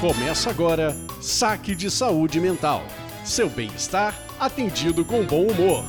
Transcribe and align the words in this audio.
Começa 0.00 0.48
agora 0.48 0.96
Saque 1.20 1.74
de 1.74 1.90
Saúde 1.90 2.40
Mental. 2.40 2.82
Seu 3.22 3.50
bem-estar 3.50 4.18
atendido 4.40 5.04
com 5.04 5.22
bom 5.26 5.42
humor. 5.42 5.84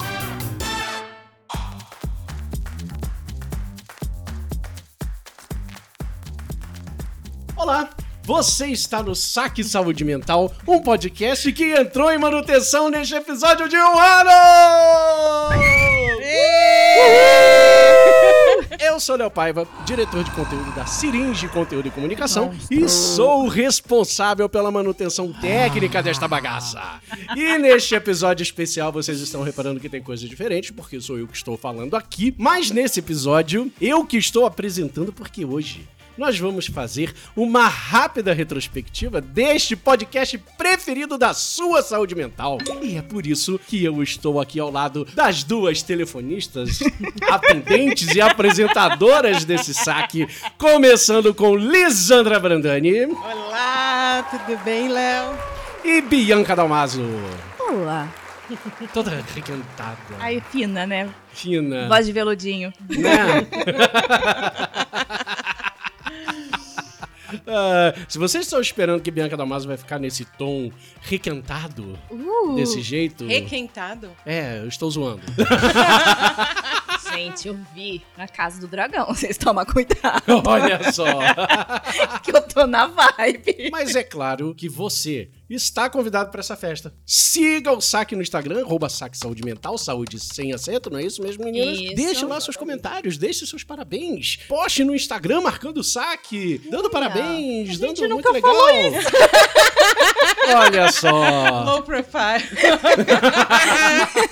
Olá, 7.55 7.89
você 8.23 8.67
está 8.67 9.01
no 9.01 9.15
Saque 9.15 9.63
Saúde 9.63 10.03
Mental, 10.03 10.51
um 10.67 10.81
podcast 10.81 11.49
que 11.53 11.73
entrou 11.73 12.11
em 12.11 12.17
manutenção 12.17 12.89
neste 12.89 13.15
episódio 13.15 13.69
de 13.69 13.77
um 13.77 13.97
ano! 13.97 14.31
Eu 18.79 18.99
sou 18.99 19.17
Léo 19.17 19.29
Paiva, 19.29 19.67
diretor 19.85 20.23
de 20.23 20.31
conteúdo 20.31 20.73
da 20.73 20.85
Siringe 20.85 21.47
Conteúdo 21.49 21.87
e 21.87 21.91
Comunicação 21.91 22.53
e 22.69 22.87
sou 22.87 23.43
o 23.43 23.47
responsável 23.47 24.47
pela 24.47 24.71
manutenção 24.71 25.33
técnica 25.33 26.01
desta 26.01 26.27
bagaça. 26.27 26.81
E 27.35 27.57
neste 27.57 27.95
episódio 27.95 28.43
especial 28.43 28.91
vocês 28.91 29.19
estão 29.19 29.43
reparando 29.43 29.79
que 29.79 29.89
tem 29.89 30.01
coisas 30.01 30.29
diferentes, 30.29 30.71
porque 30.71 31.01
sou 31.01 31.17
eu 31.17 31.27
que 31.27 31.35
estou 31.35 31.57
falando 31.57 31.95
aqui, 31.95 32.33
mas 32.37 32.71
nesse 32.71 32.99
episódio 32.99 33.71
eu 33.81 34.05
que 34.05 34.17
estou 34.17 34.45
apresentando 34.45 35.11
porque 35.11 35.43
hoje 35.43 35.85
nós 36.21 36.37
vamos 36.37 36.67
fazer 36.67 37.15
uma 37.35 37.67
rápida 37.67 38.31
retrospectiva 38.31 39.19
deste 39.19 39.75
podcast 39.75 40.37
preferido 40.55 41.17
da 41.17 41.33
sua 41.33 41.81
saúde 41.81 42.13
mental. 42.13 42.59
E 42.79 42.95
é 42.95 43.01
por 43.01 43.25
isso 43.25 43.59
que 43.67 43.83
eu 43.83 44.03
estou 44.03 44.39
aqui 44.39 44.59
ao 44.59 44.69
lado 44.71 45.03
das 45.15 45.43
duas 45.43 45.81
telefonistas, 45.81 46.77
atendentes 47.27 48.13
e 48.13 48.21
apresentadoras 48.21 49.43
desse 49.45 49.73
saque, 49.73 50.27
começando 50.59 51.33
com 51.33 51.55
Lisandra 51.55 52.39
Brandani 52.39 53.05
Olá, 53.05 54.23
tudo 54.29 54.59
bem, 54.63 54.89
Léo? 54.89 55.33
e 55.83 56.01
Bianca 56.01 56.55
Dalmaso. 56.55 57.01
Olá. 57.59 58.07
Toda 58.93 59.23
requentada, 59.33 59.97
Aí, 60.19 60.43
fina, 60.51 60.85
né? 60.85 61.09
fina, 61.33 61.87
Voz 61.87 62.05
de 62.05 62.11
veludinho. 62.11 62.71
né? 62.89 63.47
Ah, 67.47 67.93
se 68.07 68.17
vocês 68.17 68.45
estão 68.45 68.59
esperando 68.61 69.01
que 69.01 69.11
Bianca 69.11 69.35
Damaso 69.37 69.67
vai 69.67 69.77
ficar 69.77 69.99
nesse 69.99 70.25
tom 70.25 70.71
requentado, 71.01 71.97
Uh, 72.09 72.55
desse 72.55 72.81
jeito, 72.81 73.25
Requentado? 73.25 74.09
é, 74.25 74.59
eu 74.59 74.67
estou 74.67 74.89
zoando. 74.91 75.21
gente, 77.15 77.47
eu 77.47 77.59
vi 77.73 78.01
na 78.17 78.27
Casa 78.27 78.59
do 78.59 78.67
Dragão. 78.67 79.07
Vocês 79.13 79.37
tomam 79.37 79.65
cuidado, 79.65 80.41
Olha 80.45 80.91
só. 80.91 81.05
que 82.23 82.35
eu 82.35 82.41
tô 82.41 82.65
na 82.65 82.87
vibe. 82.87 83.69
Mas 83.71 83.95
é 83.95 84.03
claro 84.03 84.53
que 84.55 84.69
você 84.69 85.29
está 85.49 85.89
convidado 85.89 86.31
para 86.31 86.39
essa 86.39 86.55
festa. 86.55 86.93
Siga 87.05 87.71
o 87.71 87.81
Saque 87.81 88.15
no 88.15 88.21
Instagram, 88.21 88.63
arroba 88.63 88.89
Saque 88.89 89.17
Saúde 89.17 89.43
Mental, 89.43 89.77
saúde 89.77 90.19
sem 90.19 90.53
acento, 90.53 90.89
não 90.89 90.99
é 90.99 91.03
isso 91.03 91.21
mesmo, 91.21 91.43
meninas? 91.43 91.77
Isso. 91.77 91.95
Deixe 91.95 92.25
lá 92.25 92.39
seus 92.39 92.55
comentários, 92.55 93.17
deixe 93.17 93.45
seus 93.45 93.63
parabéns. 93.63 94.37
Poste 94.47 94.83
no 94.83 94.95
Instagram 94.95 95.41
marcando 95.41 95.77
o 95.77 95.83
saque, 95.83 96.61
dando 96.69 96.89
parabéns, 96.89 97.77
dando 97.77 98.07
muito 98.09 98.31
legal. 98.31 98.53
Olha 100.55 100.91
só. 100.91 101.63
Low 101.63 101.83
profile. 101.83 102.43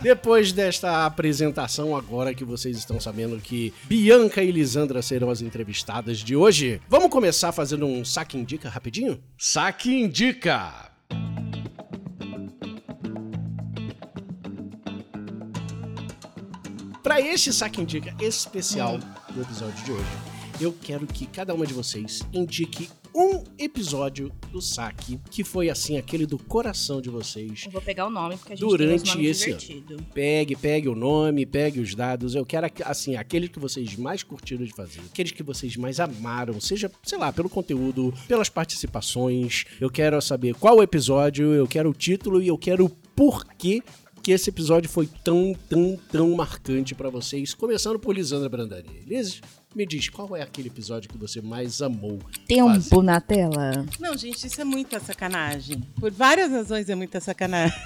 Depois 0.00 0.52
desta 0.52 1.06
apresentação, 1.06 1.96
agora 1.96 2.34
que 2.34 2.44
vocês 2.44 2.76
estão 2.76 3.00
sabendo 3.00 3.40
que 3.40 3.72
Bianca 3.84 4.42
e 4.42 4.50
Lisandra 4.50 5.00
serão 5.00 5.30
as 5.30 5.40
entrevistadas 5.40 6.18
de 6.18 6.36
hoje, 6.36 6.80
vamos 6.88 7.10
começar 7.10 7.52
fazendo 7.52 7.86
um 7.86 8.04
saque 8.04 8.36
indica 8.36 8.68
rapidinho? 8.68 9.22
Saque 9.38 9.94
indica! 9.94 10.90
Para 17.02 17.20
este 17.20 17.52
saque 17.52 17.80
indica 17.80 18.14
especial 18.20 18.98
do 19.32 19.42
episódio 19.42 19.84
de 19.84 19.92
hoje, 19.92 20.10
eu 20.60 20.72
quero 20.82 21.06
que 21.06 21.26
cada 21.26 21.54
uma 21.54 21.66
de 21.66 21.72
vocês 21.72 22.22
indique 22.32 22.90
um 23.14 23.44
episódio 23.58 24.32
do 24.50 24.60
saque 24.60 25.20
que 25.30 25.44
foi 25.44 25.70
assim 25.70 25.96
aquele 25.96 26.26
do 26.26 26.36
coração 26.38 27.00
de 27.00 27.08
vocês 27.08 27.62
Eu 27.64 27.70
vou 27.70 27.80
pegar 27.80 28.06
o 28.06 28.10
nome, 28.10 28.36
porque 28.36 28.54
a 28.54 28.56
gente 28.56 28.66
Durante 28.66 29.16
tem 29.16 29.26
esse 29.26 29.52
ano. 29.52 30.06
Pegue, 30.12 30.56
pegue 30.56 30.88
o 30.88 30.94
nome, 30.94 31.46
pegue 31.46 31.80
os 31.80 31.94
dados. 31.94 32.34
Eu 32.34 32.44
quero, 32.44 32.66
assim, 32.84 33.16
aqueles 33.16 33.50
que 33.50 33.58
vocês 33.58 33.94
mais 33.96 34.22
curtiram 34.22 34.64
de 34.64 34.72
fazer. 34.72 35.00
Aqueles 35.12 35.32
que 35.32 35.42
vocês 35.42 35.76
mais 35.76 36.00
amaram. 36.00 36.60
Seja, 36.60 36.90
sei 37.02 37.18
lá, 37.18 37.32
pelo 37.32 37.48
conteúdo, 37.48 38.12
pelas 38.26 38.48
participações. 38.48 39.64
Eu 39.80 39.90
quero 39.90 40.20
saber 40.20 40.54
qual 40.54 40.82
episódio, 40.82 41.52
eu 41.52 41.66
quero 41.66 41.90
o 41.90 41.94
título 41.94 42.42
e 42.42 42.48
eu 42.48 42.58
quero 42.58 42.86
o 42.86 42.90
porquê 42.90 43.82
que 44.24 44.32
esse 44.32 44.48
episódio 44.48 44.88
foi 44.88 45.06
tão, 45.22 45.54
tão, 45.68 46.00
tão 46.10 46.30
marcante 46.34 46.94
pra 46.94 47.10
vocês. 47.10 47.52
Começando 47.52 47.98
por 47.98 48.14
Lisandra 48.14 48.48
Brandani. 48.48 49.02
Liz, 49.06 49.42
me 49.74 49.84
diz, 49.84 50.08
qual 50.08 50.34
é 50.34 50.40
aquele 50.40 50.68
episódio 50.68 51.10
que 51.10 51.18
você 51.18 51.42
mais 51.42 51.82
amou? 51.82 52.18
Tempo 52.48 53.02
na 53.02 53.20
tela. 53.20 53.84
Não, 54.00 54.16
gente, 54.16 54.46
isso 54.46 54.58
é 54.58 54.64
muita 54.64 54.98
sacanagem. 54.98 55.82
Por 56.00 56.10
várias 56.10 56.50
razões 56.50 56.88
é 56.88 56.94
muita 56.94 57.20
sacanagem. 57.20 57.78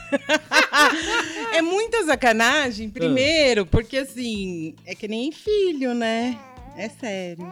é 1.53 1.61
muita 1.61 2.05
sacanagem, 2.05 2.89
primeiro, 2.89 3.67
porque 3.67 3.99
assim, 3.99 4.77
é 4.87 4.95
que 4.95 5.09
nem 5.09 5.33
filho, 5.33 5.93
né? 5.93 6.39
É 6.77 6.89
sério. 6.89 7.45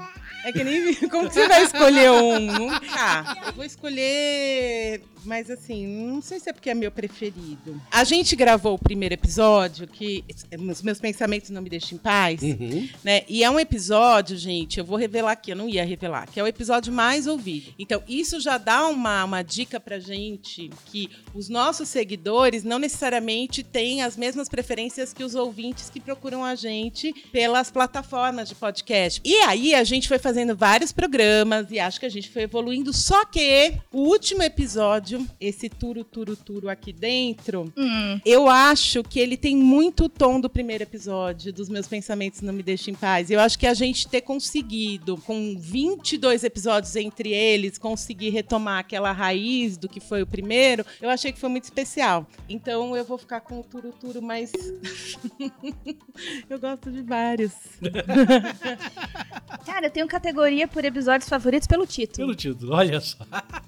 É 0.44 0.52
que 0.52 0.62
nem. 0.62 0.94
Como 1.10 1.26
que 1.26 1.34
você 1.34 1.48
vai 1.48 1.64
escolher 1.64 2.08
um? 2.12 2.38
Nunca. 2.38 3.36
Eu 3.46 3.52
vou 3.52 3.64
escolher. 3.64 5.02
Mas 5.26 5.50
assim, 5.50 5.86
não 5.86 6.22
sei 6.22 6.38
se 6.40 6.48
é 6.48 6.52
porque 6.52 6.70
é 6.70 6.74
meu 6.74 6.90
preferido. 6.90 7.80
A 7.90 8.04
gente 8.04 8.34
gravou 8.36 8.74
o 8.74 8.78
primeiro 8.78 9.14
episódio, 9.14 9.86
que 9.86 10.24
os 10.70 10.82
meus 10.82 11.00
pensamentos 11.00 11.50
não 11.50 11.60
me 11.62 11.68
deixam 11.68 11.96
em 11.96 11.98
paz 11.98 12.40
Uhum. 12.42 12.88
né? 13.02 13.22
E 13.28 13.42
é 13.42 13.50
um 13.50 13.58
episódio, 13.58 14.36
gente, 14.36 14.78
eu 14.78 14.84
vou 14.84 14.96
revelar 14.96 15.32
aqui, 15.32 15.50
eu 15.50 15.56
não 15.56 15.68
ia 15.68 15.84
revelar, 15.84 16.28
que 16.30 16.38
é 16.38 16.42
o 16.42 16.46
episódio 16.46 16.92
mais 16.92 17.26
ouvido. 17.26 17.72
Então, 17.78 18.02
isso 18.08 18.40
já 18.40 18.56
dá 18.58 18.86
uma, 18.88 19.24
uma 19.24 19.42
dica 19.42 19.80
pra 19.80 19.98
gente 19.98 20.70
que 20.86 21.10
os 21.34 21.48
nossos 21.48 21.88
seguidores 21.88 22.62
não 22.64 22.78
necessariamente 22.78 23.62
têm 23.62 24.02
as 24.02 24.16
mesmas 24.16 24.48
preferências 24.48 25.12
que 25.12 25.24
os 25.24 25.34
ouvintes 25.34 25.90
que 25.90 26.00
procuram 26.00 26.44
a 26.44 26.54
gente 26.54 27.12
pelas 27.32 27.70
plataformas 27.70 28.48
de 28.48 28.54
podcast. 28.54 29.20
E 29.24 29.34
aí 29.42 29.74
a 29.74 29.84
gente 29.84 30.08
foi 30.08 30.18
fazendo 30.18 30.56
vários 30.56 30.92
programas 30.92 31.70
e 31.70 31.78
acho 31.78 31.98
que 32.00 32.06
a 32.06 32.10
gente 32.10 32.30
foi 32.30 32.42
evoluindo, 32.42 32.92
só 32.92 33.24
que 33.24 33.74
o 33.92 34.02
último 34.02 34.42
episódio, 34.42 35.15
esse 35.40 35.68
turo, 35.68 36.04
turo, 36.04 36.36
turo 36.36 36.68
aqui 36.68 36.92
dentro, 36.92 37.72
Hum, 37.76 38.20
eu 38.24 38.48
acho 38.48 39.02
que 39.02 39.18
ele 39.20 39.36
tem 39.36 39.56
muito 39.56 40.04
o 40.04 40.08
tom 40.08 40.40
do 40.40 40.48
primeiro 40.48 40.82
episódio, 40.82 41.52
dos 41.52 41.68
meus 41.68 41.86
pensamentos 41.86 42.40
não 42.40 42.52
me 42.52 42.62
deixam 42.62 42.92
em 42.92 42.96
paz. 42.96 43.30
Eu 43.30 43.40
acho 43.40 43.58
que 43.58 43.66
a 43.66 43.74
gente 43.74 44.08
ter 44.08 44.20
conseguido, 44.20 45.16
com 45.18 45.56
22 45.58 46.44
episódios 46.44 46.94
entre 46.96 47.32
eles, 47.32 47.78
conseguir 47.78 48.30
retomar 48.30 48.78
aquela 48.80 49.12
raiz 49.12 49.76
do 49.76 49.88
que 49.88 50.00
foi 50.00 50.22
o 50.22 50.26
primeiro, 50.26 50.84
eu 51.00 51.08
achei 51.08 51.32
que 51.32 51.38
foi 51.38 51.48
muito 51.48 51.64
especial. 51.64 52.26
Então 52.48 52.96
eu 52.96 53.04
vou 53.04 53.18
ficar 53.18 53.40
com 53.40 53.60
o 53.60 53.62
Turo 53.62 53.92
Turo, 53.92 54.22
mas 54.22 54.52
eu 56.48 56.58
gosto 56.58 56.90
de 56.90 57.02
vários. 57.02 57.52
Cara, 59.64 59.86
eu 59.86 59.90
tenho 59.90 60.06
categoria 60.06 60.66
por 60.68 60.84
episódios 60.84 61.28
favoritos 61.28 61.66
pelo 61.66 61.86
título. 61.86 62.26
Pelo 62.28 62.34
título, 62.34 62.72
olha 62.74 63.00
só. 63.00 63.18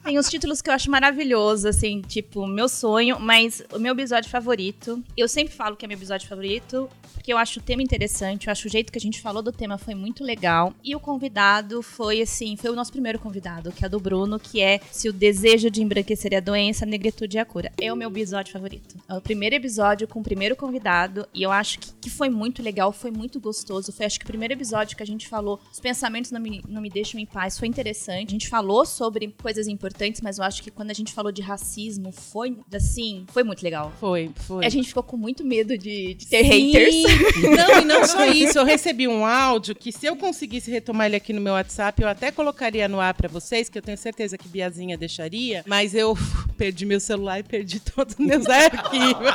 Tem 0.05 0.19
os 0.19 0.29
títulos 0.29 0.63
que 0.63 0.71
eu 0.71 0.75
acho 0.75 0.91
maravilhosos, 0.91 1.28
assim, 1.37 2.01
tipo, 2.03 2.47
meu 2.47 2.69
sonho, 2.69 3.19
mas 3.19 3.63
o 3.73 3.79
meu 3.79 3.93
episódio 3.93 4.31
favorito. 4.31 5.03
Eu 5.17 5.29
sempre 5.29 5.55
falo 5.55 5.77
que 5.77 5.85
é 5.85 5.89
meu 5.89 5.97
episódio 5.97 6.29
favorito, 6.29 6.89
porque 7.15 7.33
eu 7.33 7.39
acho 7.39 7.59
o 7.59 7.63
tema 7.63 7.83
interessante, 7.83 8.47
eu 8.47 8.53
acho 8.53 8.69
o 8.69 8.71
jeito 8.71 8.93
que 8.93 8.99
a 8.99 9.01
gente 9.01 9.21
falou 9.21 9.43
do 9.43 9.53
tema 9.53 9.77
foi 9.77 9.95
muito 9.95 10.25
legal. 10.25 10.73
E 10.83 10.95
o 10.95 11.01
convidado 11.01 11.83
foi, 11.83 12.23
assim, 12.23 12.57
foi 12.57 12.71
o 12.71 12.75
nosso 12.75 12.93
primeiro 12.93 13.19
convidado, 13.19 13.73
que 13.73 13.85
é 13.85 13.89
do 13.89 14.01
Bruno, 14.01 14.39
que 14.39 14.61
é 14.61 14.81
Se 14.91 15.09
o 15.09 15.13
Desejo 15.13 15.71
de 15.71 15.83
Embranquecer 15.83 16.35
a 16.35 16.41
Doença, 16.41 16.85
a 16.85 16.89
Negritude 16.89 17.37
e 17.37 17.41
a 17.41 17.45
Cura. 17.45 17.73
É 17.81 17.93
o 17.93 17.97
meu 17.97 18.09
episódio 18.09 18.53
favorito. 18.53 18.97
É 19.09 19.15
o 19.15 19.21
primeiro 19.21 19.57
episódio 19.57 20.09
com 20.09 20.21
o 20.21 20.23
primeiro 20.23 20.57
convidado, 20.57 21.29
e 21.35 21.43
eu 21.43 21.51
acho 21.51 21.79
que, 21.81 21.93
que 22.01 22.11
foi 22.11 22.31
muito 22.31 22.63
legal, 22.63 22.93
foi 22.93 23.11
muito 23.11 23.41
gostoso. 23.41 23.93
Foi, 23.93 24.07
acho 24.07 24.19
que 24.19 24.25
o 24.25 24.29
primeiro 24.29 24.55
episódio 24.55 24.97
que 24.97 25.03
a 25.03 25.07
gente 25.07 25.29
falou, 25.29 25.61
os 25.71 25.81
pensamentos 25.81 26.31
não 26.31 26.41
me, 26.41 26.63
não 26.69 26.81
me 26.81 26.89
deixam 26.89 27.21
em 27.21 27.27
paz, 27.27 27.59
foi 27.59 27.69
interessante. 27.69 28.29
A 28.29 28.33
gente 28.33 28.49
falou 28.49 28.87
sobre 28.87 29.35
coisas 29.43 29.69
importantes, 29.69 30.21
mas 30.21 30.39
eu 30.39 30.45
acho 30.45 30.63
que 30.63 30.71
quando 30.71 30.91
a 30.91 30.95
gente 30.95 31.13
falou 31.19 31.33
de 31.33 31.43
racismo, 31.43 32.13
foi, 32.13 32.57
assim, 32.73 33.27
foi 33.33 33.43
muito 33.43 33.61
legal. 33.61 33.93
Foi, 33.99 34.31
foi. 34.47 34.65
A 34.65 34.69
gente 34.69 34.87
ficou 34.87 35.03
com 35.03 35.17
muito 35.17 35.45
medo 35.45 35.77
de, 35.77 36.15
de 36.15 36.29
ter 36.29 36.45
Sim. 36.45 36.71
haters. 36.71 36.95
Não, 37.43 37.83
e 37.83 37.85
não 37.85 38.05
só 38.07 38.25
isso. 38.27 38.57
Eu 38.57 38.65
recebi 38.65 39.09
um 39.09 39.27
áudio 39.27 39.75
que, 39.75 39.91
se 39.91 40.07
eu 40.07 40.15
conseguisse 40.15 40.71
retomar 40.71 41.07
ele 41.07 41.17
aqui 41.17 41.33
no 41.33 41.41
meu 41.41 41.55
WhatsApp, 41.55 42.01
eu 42.01 42.07
até 42.09 42.31
colocaria 42.31 42.87
no 42.87 43.01
ar 43.01 43.15
pra 43.15 43.29
vocês, 43.29 43.69
que 43.69 43.77
eu 43.77 43.83
tenho 43.83 43.99
certeza 43.99 44.39
que 44.39 44.47
Biazinha 44.49 44.97
deixaria. 44.97 45.65
Mas 45.67 45.93
eu 45.93 46.17
perdi 46.57 46.87
meu 46.87 47.01
celular 47.01 47.41
e 47.41 47.43
perdi 47.43 47.81
todos 47.81 48.15
os 48.17 48.25
meus 48.25 48.47
arquivos. 48.49 49.29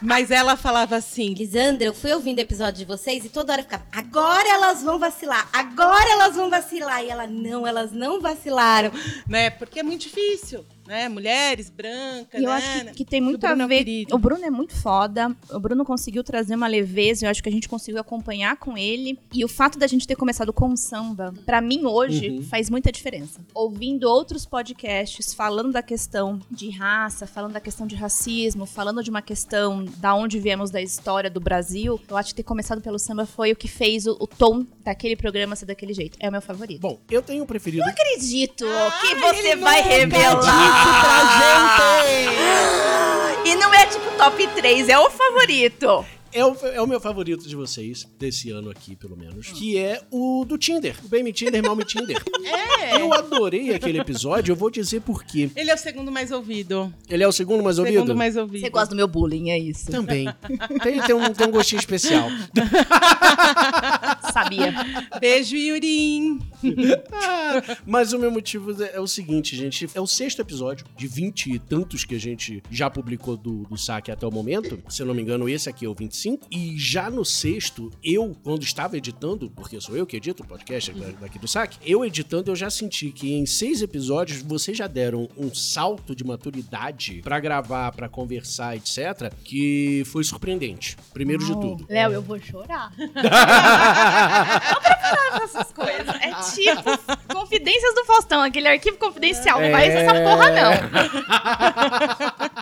Mas 0.00 0.30
ela 0.30 0.56
falava 0.56 0.94
assim: 0.94 1.34
Lisandra, 1.34 1.84
eu 1.84 1.92
fui 1.92 2.12
ouvindo 2.12 2.38
o 2.38 2.42
episódio 2.42 2.78
de 2.78 2.84
vocês 2.84 3.24
e 3.24 3.28
toda 3.28 3.52
hora 3.52 3.62
ficava, 3.64 3.84
agora 3.90 4.48
elas 4.48 4.80
vão 4.80 4.96
vacilar, 4.96 5.48
agora 5.52 6.08
elas 6.08 6.36
vão 6.36 6.48
vacilar. 6.48 7.04
E 7.04 7.10
ela, 7.10 7.26
não, 7.26 7.66
elas 7.66 7.90
não 7.90 8.20
vacilaram. 8.20 8.92
né? 9.26 9.50
Porque 9.50 9.80
é 9.80 9.82
muito 9.82 10.02
difícil, 10.02 10.64
né? 10.90 11.08
Mulheres 11.08 11.70
brancas, 11.70 12.40
E 12.40 12.44
eu 12.44 12.50
né? 12.50 12.56
acho 12.56 12.84
que, 12.86 12.94
que 12.94 13.04
tem 13.04 13.20
muito 13.20 13.36
O 13.44 13.46
Bruno 13.48 13.62
é 13.62 13.64
a 13.64 13.68
ver. 13.68 13.78
querido. 13.78 14.14
O 14.14 14.18
Bruno 14.18 14.44
é 14.44 14.50
muito 14.50 14.74
foda. 14.74 15.34
O 15.50 15.58
Bruno 15.60 15.84
conseguiu 15.84 16.22
trazer 16.24 16.54
uma 16.56 16.66
leveza. 16.66 17.24
Eu 17.26 17.30
acho 17.30 17.42
que 17.42 17.48
a 17.48 17.52
gente 17.52 17.68
conseguiu 17.68 18.00
acompanhar 18.00 18.56
com 18.56 18.76
ele. 18.76 19.18
E 19.32 19.44
o 19.44 19.48
fato 19.48 19.78
da 19.78 19.86
gente 19.86 20.06
ter 20.06 20.16
começado 20.16 20.52
com 20.52 20.76
samba, 20.76 21.32
pra 21.46 21.60
mim 21.60 21.84
hoje, 21.84 22.28
Uhum. 22.30 22.42
faz 22.42 22.68
muita 22.68 22.90
diferença. 22.90 23.40
Ouvindo 23.54 24.04
outros 24.08 24.44
podcasts 24.44 25.32
falando 25.32 25.72
da 25.72 25.82
questão 25.82 26.40
de 26.50 26.70
raça, 26.70 27.26
falando 27.26 27.52
da 27.52 27.60
questão 27.60 27.86
de 27.86 27.94
racismo, 27.94 28.66
falando 28.66 29.02
de 29.02 29.10
uma 29.10 29.22
questão 29.22 29.84
da 29.98 30.14
onde 30.14 30.38
viemos 30.40 30.70
da 30.70 30.82
história 30.82 31.30
do 31.30 31.40
Brasil, 31.40 32.00
eu 32.08 32.16
acho 32.16 32.30
que 32.30 32.36
ter 32.36 32.42
começado 32.42 32.80
pelo 32.80 32.98
samba 32.98 33.24
foi 33.24 33.52
o 33.52 33.56
que 33.56 33.68
fez 33.68 34.06
o, 34.06 34.16
o 34.20 34.26
tom 34.26 34.66
daquele 34.84 35.14
programa 35.16 35.54
ser 35.54 35.66
daquele 35.66 35.94
jeito. 35.94 36.18
É 36.20 36.28
o 36.28 36.32
meu 36.32 36.42
favorito. 36.42 36.80
Bom, 36.80 36.98
eu 37.10 37.22
tenho 37.22 37.44
um 37.44 37.46
preferido. 37.46 37.84
acredito 37.84 38.64
que 38.64 39.14
Ai, 39.14 39.34
você 39.34 39.56
vai 39.56 39.82
revelar. 39.82 40.79
Gente. 41.38 42.40
E 43.50 43.54
não 43.56 43.72
é 43.72 43.86
tipo 43.86 44.10
top 44.16 44.46
3, 44.46 44.88
é 44.88 44.98
o 44.98 45.10
favorito. 45.10 46.04
É 46.32 46.44
o, 46.44 46.54
é 46.66 46.80
o 46.80 46.86
meu 46.86 47.00
favorito 47.00 47.48
de 47.48 47.56
vocês, 47.56 48.06
desse 48.18 48.50
ano 48.50 48.70
aqui, 48.70 48.94
pelo 48.94 49.16
menos, 49.16 49.48
que 49.48 49.76
é 49.76 50.00
o 50.10 50.44
do 50.46 50.56
Tinder. 50.56 50.96
O 51.04 51.08
Bem 51.08 51.22
Me 51.22 51.32
Tinder, 51.32 51.62
Mal 51.62 51.76
Me 51.76 51.84
Tinder. 51.84 52.22
É. 52.80 53.00
Eu 53.00 53.12
adorei 53.12 53.74
aquele 53.74 54.00
episódio, 54.00 54.52
eu 54.52 54.56
vou 54.56 54.70
dizer 54.70 55.02
por 55.02 55.22
quê. 55.22 55.50
Ele 55.54 55.70
é 55.70 55.74
o 55.74 55.78
segundo 55.78 56.10
mais 56.10 56.32
ouvido. 56.32 56.92
Ele 57.08 57.22
é 57.22 57.28
o 57.28 57.32
segundo 57.32 57.62
mais 57.62 57.78
ouvido? 57.78 57.94
Segundo 57.94 58.16
mais 58.16 58.36
ouvido. 58.36 58.62
Você 58.62 58.70
gosta 58.70 58.88
do 58.88 58.96
meu 58.96 59.06
bullying, 59.06 59.50
é 59.50 59.58
isso. 59.58 59.90
Também. 59.90 60.26
Tem, 60.82 61.00
tem 61.00 61.14
um, 61.14 61.32
tem 61.32 61.46
um 61.46 61.50
gostinho 61.50 61.78
especial. 61.78 62.28
Sabia. 64.32 64.74
Beijo, 65.20 65.54
Yurin. 65.54 66.40
Ah, 67.12 67.76
mas 67.86 68.12
o 68.12 68.18
meu 68.18 68.30
motivo 68.30 68.82
é 68.82 69.00
é 69.00 69.02
o 69.02 69.06
seguinte, 69.06 69.56
gente. 69.56 69.88
É 69.94 70.00
o 70.00 70.06
sexto 70.06 70.40
episódio 70.40 70.86
de 70.96 71.06
vinte 71.06 71.50
e 71.50 71.58
tantos 71.58 72.04
que 72.04 72.14
a 72.14 72.18
gente 72.18 72.62
já 72.70 72.90
publicou 72.90 73.36
do, 73.36 73.64
do 73.64 73.76
saque 73.76 74.10
até 74.10 74.26
o 74.26 74.30
momento. 74.30 74.80
Se 74.88 75.02
eu 75.02 75.06
não 75.06 75.14
me 75.14 75.22
engano, 75.22 75.48
esse 75.48 75.68
aqui 75.68 75.86
é 75.86 75.88
o 75.88 75.94
25. 75.94 76.19
E 76.50 76.76
já 76.78 77.08
no 77.10 77.24
sexto, 77.24 77.90
eu, 78.02 78.36
quando 78.42 78.62
estava 78.62 78.96
editando, 78.96 79.50
porque 79.50 79.80
sou 79.80 79.96
eu 79.96 80.06
que 80.06 80.16
edito 80.16 80.42
o 80.42 80.46
podcast 80.46 80.92
da- 80.92 81.10
daqui 81.20 81.38
do 81.38 81.46
saque, 81.48 81.78
eu 81.84 82.04
editando, 82.04 82.50
eu 82.50 82.56
já 82.56 82.68
senti 82.70 83.10
que 83.10 83.32
em 83.32 83.46
seis 83.46 83.80
episódios 83.82 84.42
vocês 84.42 84.76
já 84.76 84.86
deram 84.86 85.28
um 85.36 85.52
salto 85.54 86.14
de 86.14 86.24
maturidade 86.24 87.20
pra 87.22 87.38
gravar, 87.40 87.92
pra 87.92 88.08
conversar, 88.08 88.76
etc., 88.76 89.32
que 89.44 90.02
foi 90.06 90.24
surpreendente. 90.24 90.96
Primeiro 91.12 91.44
de 91.44 91.52
tudo. 91.52 91.86
Léo, 91.88 92.12
eu 92.12 92.22
vou 92.22 92.38
chorar. 92.40 92.92
Não 92.98 93.08
preparava 94.80 95.44
essas 95.44 95.72
coisas. 95.72 96.08
É 96.20 96.30
tipo 96.54 96.98
confidências 97.34 97.94
do 97.94 98.04
Faustão, 98.04 98.42
aquele 98.42 98.68
arquivo 98.68 98.96
confidencial. 98.98 99.60
Não 99.60 99.70
vai 99.70 99.88
É. 99.88 100.02
essa 100.02 100.14
porra, 100.14 100.50
não. 100.50 100.70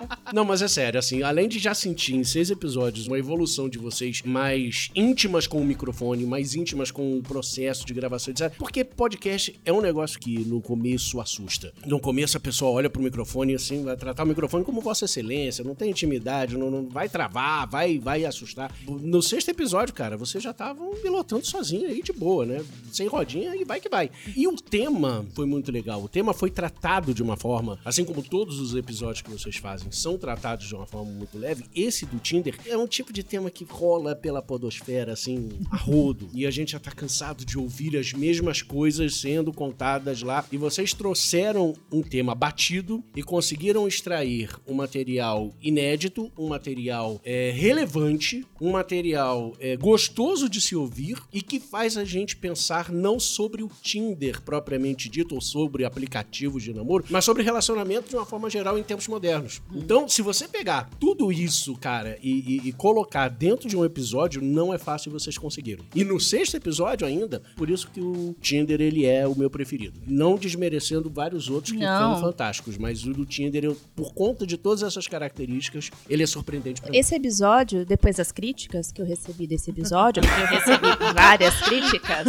Não, 0.32 0.44
mas 0.44 0.60
é 0.60 0.68
sério, 0.68 0.98
assim, 0.98 1.22
além 1.22 1.48
de 1.48 1.58
já 1.58 1.74
sentir 1.74 2.14
em 2.14 2.22
seis 2.22 2.50
episódios 2.50 3.06
uma 3.06 3.18
evolução 3.18 3.68
de 3.68 3.78
vocês 3.78 4.22
mais 4.22 4.90
íntimas 4.94 5.46
com 5.46 5.60
o 5.60 5.64
microfone, 5.64 6.26
mais 6.26 6.54
íntimas 6.54 6.90
com 6.90 7.18
o 7.18 7.22
processo 7.22 7.86
de 7.86 7.94
gravação, 7.94 8.32
etc. 8.32 8.52
Porque 8.58 8.84
podcast 8.84 9.58
é 9.64 9.72
um 9.72 9.80
negócio 9.80 10.18
que 10.18 10.38
no 10.40 10.60
começo 10.60 11.20
assusta. 11.20 11.72
No 11.86 11.98
começo 11.98 12.36
a 12.36 12.40
pessoa 12.40 12.72
olha 12.72 12.90
pro 12.90 13.02
microfone 13.02 13.54
assim, 13.54 13.82
vai 13.82 13.96
tratar 13.96 14.24
o 14.24 14.26
microfone 14.26 14.64
como 14.64 14.80
Vossa 14.80 15.06
Excelência, 15.06 15.64
não 15.64 15.74
tem 15.74 15.90
intimidade, 15.90 16.58
não, 16.58 16.70
não 16.70 16.88
vai 16.88 17.08
travar, 17.08 17.66
vai, 17.66 17.98
vai 17.98 18.24
assustar. 18.24 18.74
No 18.86 19.22
sexto 19.22 19.48
episódio, 19.48 19.94
cara, 19.94 20.16
vocês 20.16 20.44
já 20.44 20.50
estavam 20.50 20.90
pilotando 20.96 21.46
sozinho 21.46 21.88
aí 21.88 22.02
de 22.02 22.12
boa, 22.12 22.44
né? 22.44 22.64
Sem 22.92 23.06
rodinha 23.06 23.56
e 23.56 23.64
vai 23.64 23.80
que 23.80 23.88
vai. 23.88 24.10
E 24.36 24.46
o 24.46 24.56
tema 24.56 25.24
foi 25.34 25.46
muito 25.46 25.72
legal. 25.72 26.02
O 26.02 26.08
tema 26.08 26.34
foi 26.34 26.50
tratado 26.50 27.14
de 27.14 27.22
uma 27.22 27.36
forma, 27.36 27.78
assim 27.84 28.04
como 28.04 28.22
todos 28.22 28.60
os 28.60 28.74
episódios 28.74 29.22
que 29.22 29.30
vocês 29.30 29.56
fazem 29.56 29.90
são 29.90 30.17
tratados 30.18 30.66
de 30.66 30.74
uma 30.74 30.86
forma 30.86 31.10
muito 31.10 31.38
leve. 31.38 31.64
Esse 31.74 32.04
do 32.04 32.18
Tinder 32.18 32.58
é 32.66 32.76
um 32.76 32.86
tipo 32.86 33.12
de 33.12 33.22
tema 33.22 33.50
que 33.50 33.64
rola 33.64 34.14
pela 34.14 34.42
podosfera, 34.42 35.12
assim, 35.12 35.50
a 35.70 35.76
rodo. 35.76 36.28
E 36.34 36.46
a 36.46 36.50
gente 36.50 36.72
já 36.72 36.78
tá 36.78 36.90
cansado 36.90 37.44
de 37.44 37.58
ouvir 37.58 37.96
as 37.96 38.12
mesmas 38.12 38.62
coisas 38.62 39.16
sendo 39.16 39.52
contadas 39.52 40.22
lá. 40.22 40.44
E 40.50 40.56
vocês 40.56 40.92
trouxeram 40.92 41.74
um 41.90 42.02
tema 42.02 42.34
batido 42.34 43.02
e 43.14 43.22
conseguiram 43.22 43.86
extrair 43.86 44.50
um 44.66 44.74
material 44.74 45.54
inédito, 45.62 46.30
um 46.36 46.48
material 46.48 47.20
é, 47.24 47.50
relevante, 47.50 48.46
um 48.60 48.72
material 48.72 49.54
é, 49.60 49.76
gostoso 49.76 50.48
de 50.48 50.60
se 50.60 50.74
ouvir 50.74 51.18
e 51.32 51.42
que 51.42 51.60
faz 51.60 51.96
a 51.96 52.04
gente 52.04 52.36
pensar 52.36 52.90
não 52.90 53.20
sobre 53.20 53.62
o 53.62 53.70
Tinder 53.82 54.40
propriamente 54.42 55.08
dito 55.08 55.34
ou 55.34 55.40
sobre 55.40 55.84
aplicativos 55.84 56.62
de 56.62 56.72
namoro, 56.72 57.04
mas 57.10 57.24
sobre 57.24 57.42
relacionamento 57.42 58.08
de 58.08 58.16
uma 58.16 58.26
forma 58.26 58.50
geral 58.50 58.78
em 58.78 58.82
tempos 58.82 59.08
modernos. 59.08 59.62
Então, 59.74 60.07
se 60.08 60.22
você 60.22 60.46
pegar 60.48 60.88
tudo 61.00 61.30
isso, 61.32 61.74
cara, 61.76 62.18
e, 62.22 62.30
e- 62.64 62.68
e 62.68 62.72
colocar 62.72 63.28
dentro 63.28 63.68
de 63.68 63.76
um 63.76 63.84
episódio, 63.84 64.40
não 64.42 64.72
é 64.72 64.78
fácil 64.78 65.10
vocês 65.12 65.36
conseguiram. 65.38 65.84
E 65.94 66.04
no 66.04 66.18
sexto 66.20 66.56
episódio 66.56 67.06
ainda, 67.06 67.42
por 67.56 67.68
isso 67.70 67.88
que 67.92 68.00
o 68.00 68.34
Tinder 68.40 68.80
ele 68.80 69.04
é 69.06 69.26
o 69.26 69.36
meu 69.36 69.50
preferido. 69.50 70.00
Não 70.06 70.36
desmerecendo 70.36 71.10
vários 71.10 71.48
outros 71.48 71.72
que 71.72 71.78
Não. 71.82 72.16
foram 72.16 72.20
fantásticos, 72.30 72.76
mas 72.78 73.04
o 73.04 73.12
do 73.12 73.24
Tinder, 73.26 73.64
eu, 73.64 73.76
por 73.94 74.12
conta 74.14 74.46
de 74.46 74.56
todas 74.56 74.82
essas 74.82 75.06
características, 75.06 75.90
ele 76.08 76.22
é 76.22 76.26
surpreendente 76.26 76.80
pra 76.80 76.90
mim. 76.90 76.96
Esse 76.98 77.14
episódio, 77.14 77.84
depois 77.84 78.16
das 78.16 78.32
críticas 78.32 78.90
que 78.92 79.00
eu 79.00 79.06
recebi 79.06 79.46
desse 79.46 79.70
episódio, 79.70 80.22
porque 80.22 80.40
eu 80.40 80.46
recebi 80.46 80.86
várias 81.14 81.54
críticas 81.62 82.26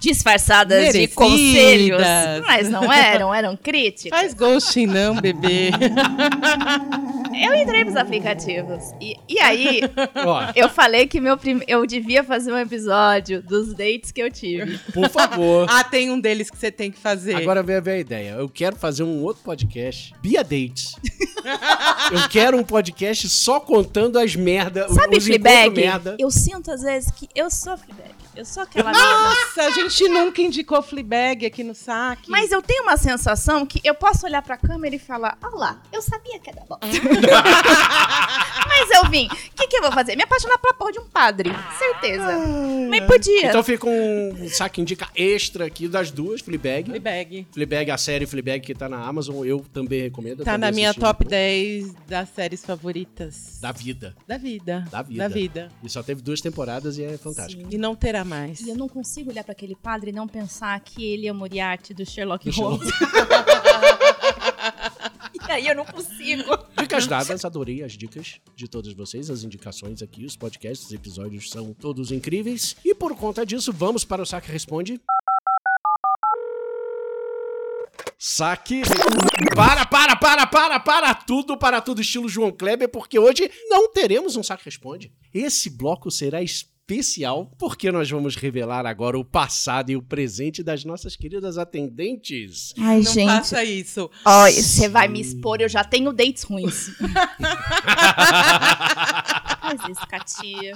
disfarçadas 0.00 0.78
de 0.78 0.84
Merecidas. 0.98 1.14
conselhos, 1.14 2.00
mas 2.46 2.68
não 2.70 2.92
eram, 2.92 3.34
eram 3.34 3.56
críticas. 3.56 4.10
Faz 4.18 4.34
ghosting 4.34 4.86
não, 4.86 5.14
bebê. 5.20 5.70
Eu 7.42 7.54
entrei 7.54 7.84
pros 7.84 7.96
aplicativos. 7.96 8.92
E, 9.00 9.16
e 9.28 9.38
aí, 9.40 9.80
Ó, 10.26 10.52
eu 10.54 10.68
falei 10.68 11.06
que 11.06 11.20
meu 11.20 11.36
prim... 11.36 11.60
eu 11.66 11.86
devia 11.86 12.22
fazer 12.22 12.52
um 12.52 12.58
episódio 12.58 13.42
dos 13.42 13.74
dates 13.74 14.10
que 14.12 14.20
eu 14.20 14.30
tive. 14.30 14.78
por 14.92 15.08
favor. 15.08 15.66
ah, 15.70 15.82
tem 15.84 16.10
um 16.10 16.20
deles 16.20 16.50
que 16.50 16.56
você 16.56 16.70
tem 16.70 16.90
que 16.90 16.98
fazer. 16.98 17.34
Agora 17.34 17.62
vem 17.62 17.76
a 17.76 17.98
ideia. 17.98 18.30
Eu 18.32 18.48
quero 18.48 18.76
fazer 18.76 19.02
um 19.02 19.22
outro 19.22 19.42
podcast, 19.42 20.12
Bia 20.20 20.42
Dates. 20.42 20.96
eu 22.12 22.28
quero 22.28 22.58
um 22.58 22.64
podcast 22.64 23.28
só 23.28 23.60
contando 23.60 24.18
as 24.18 24.34
merda, 24.36 24.88
Sabe 24.88 25.16
os 25.16 25.26
encontros 25.26 25.26
Fleabag? 25.26 25.80
merda. 25.80 26.16
Eu 26.18 26.30
sinto 26.30 26.70
às 26.70 26.82
vezes 26.82 27.10
que 27.10 27.28
eu 27.34 27.50
sou 27.50 27.76
Fleabag. 27.76 28.19
Eu 28.34 28.44
sou 28.44 28.62
aquela. 28.62 28.92
Nossa, 28.92 29.62
a 29.62 29.70
gente 29.70 30.08
nunca 30.08 30.40
indicou 30.40 30.80
Fleabag 30.82 31.44
aqui 31.46 31.64
no 31.64 31.74
saque. 31.74 32.30
Mas 32.30 32.52
eu 32.52 32.62
tenho 32.62 32.84
uma 32.84 32.96
sensação 32.96 33.66
que 33.66 33.80
eu 33.84 33.94
posso 33.94 34.24
olhar 34.24 34.40
pra 34.42 34.56
câmera 34.56 34.94
e 34.94 34.98
falar: 34.98 35.36
Olha 35.42 35.56
lá, 35.56 35.82
eu 35.92 36.00
sabia 36.00 36.38
que 36.38 36.48
era 36.48 36.62
bom. 36.68 36.78
Mas 38.68 38.90
eu 38.92 39.10
vim. 39.10 39.26
O 39.26 39.54
que, 39.56 39.66
que 39.66 39.76
eu 39.76 39.82
vou 39.82 39.92
fazer? 39.92 40.16
Me 40.16 40.22
apaixonar 40.22 40.58
pela 40.58 40.74
porra 40.74 40.92
de 40.92 41.00
um 41.00 41.06
padre. 41.06 41.50
Certeza. 41.78 42.38
Mas 42.88 43.04
podia. 43.04 43.48
Então 43.48 43.62
fica 43.62 43.86
um 43.88 44.48
saque 44.48 44.80
indica 44.80 45.08
extra 45.14 45.66
aqui 45.66 45.88
das 45.88 46.10
duas, 46.10 46.40
Fleabag. 46.40 46.88
Fleabag. 46.88 47.46
Fleabag, 47.52 47.90
a 47.90 47.98
série 47.98 48.26
Fleabag 48.26 48.60
que 48.60 48.74
tá 48.74 48.88
na 48.88 48.98
Amazon, 49.04 49.44
eu 49.44 49.60
também 49.72 50.02
recomendo. 50.02 50.40
eu 50.40 50.44
Tá 50.44 50.52
também 50.52 50.70
na 50.70 50.74
minha 50.74 50.94
top 50.94 51.24
10 51.24 51.94
das 52.06 52.28
séries 52.30 52.64
favoritas. 52.64 53.58
Da 53.60 53.72
vida. 53.72 54.14
Da 54.26 54.38
vida. 54.38 54.86
Da 54.90 55.02
vida. 55.02 55.18
Da 55.18 55.28
vida. 55.28 55.68
E 55.82 55.90
só 55.90 56.02
teve 56.02 56.22
duas 56.22 56.40
temporadas 56.40 56.96
e 56.98 57.04
é 57.04 57.18
fantástico. 57.18 57.62
E 57.70 57.76
não 57.76 57.94
terá 57.96 58.19
jamais. 58.20 58.60
E 58.60 58.68
eu 58.68 58.76
não 58.76 58.88
consigo 58.88 59.30
olhar 59.30 59.44
pra 59.44 59.52
aquele 59.52 59.74
padre 59.74 60.10
e 60.10 60.12
não 60.12 60.28
pensar 60.28 60.78
que 60.80 61.04
ele 61.04 61.26
é 61.26 61.32
o 61.32 61.34
Moriarty 61.34 61.94
do 61.94 62.04
Sherlock 62.04 62.50
Do 62.50 62.56
Holmes. 62.56 62.90
e 65.48 65.52
aí 65.52 65.66
eu 65.66 65.74
não 65.74 65.84
consigo. 65.84 66.42
Dicas 66.78 67.06
dadas, 67.06 67.44
adorei 67.44 67.82
as 67.82 67.92
dicas 67.92 68.40
de 68.54 68.68
todos 68.68 68.92
vocês, 68.92 69.30
as 69.30 69.42
indicações 69.42 70.02
aqui, 70.02 70.24
os 70.24 70.36
podcasts, 70.36 70.86
os 70.86 70.92
episódios 70.92 71.50
são 71.50 71.72
todos 71.72 72.12
incríveis. 72.12 72.76
E 72.84 72.94
por 72.94 73.16
conta 73.16 73.46
disso, 73.46 73.72
vamos 73.72 74.04
para 74.04 74.22
o 74.22 74.26
Saque 74.26 74.50
Responde. 74.50 75.00
Saque. 78.18 78.82
Para, 79.54 79.86
para, 79.86 80.14
para, 80.14 80.46
para, 80.46 80.80
para 80.80 81.14
tudo, 81.14 81.56
para 81.56 81.80
tudo, 81.80 82.02
estilo 82.02 82.28
João 82.28 82.52
Kleber, 82.52 82.88
porque 82.88 83.18
hoje 83.18 83.50
não 83.68 83.90
teremos 83.90 84.36
um 84.36 84.42
Saque 84.42 84.66
Responde. 84.66 85.10
Esse 85.32 85.70
bloco 85.70 86.10
será 86.10 86.42
especial, 86.42 86.79
porque 87.58 87.92
nós 87.92 88.10
vamos 88.10 88.34
revelar 88.36 88.86
agora 88.86 89.18
o 89.18 89.24
passado 89.24 89.90
e 89.90 89.96
o 89.96 90.02
presente 90.02 90.62
das 90.62 90.84
nossas 90.84 91.14
queridas 91.16 91.56
atendentes. 91.56 92.74
Ai, 92.78 93.00
Não 93.02 93.14
faça 93.26 93.62
isso. 93.62 94.10
Ó, 94.24 94.50
você 94.50 94.88
vai 94.88 95.06
me 95.08 95.20
expor, 95.20 95.60
eu 95.60 95.68
já 95.68 95.84
tenho 95.84 96.12
dates 96.12 96.42
ruins. 96.42 96.90
Faz 99.60 99.80
isso, 99.88 100.06
Katia. 100.08 100.74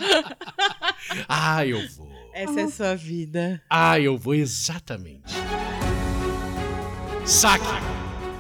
Ah, 1.29 1.67
eu 1.67 1.81
vou. 1.97 2.09
Essa 2.33 2.61
é 2.61 2.69
sua 2.69 2.95
vida. 2.95 3.63
Ah, 3.69 3.99
eu 3.99 4.17
vou 4.17 4.35
exatamente. 4.35 5.35
Saque! 7.25 7.65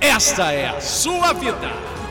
Esta 0.01 0.53
é 0.53 0.69
a 0.69 0.81
sua 0.81 1.33
vida! 1.33 2.04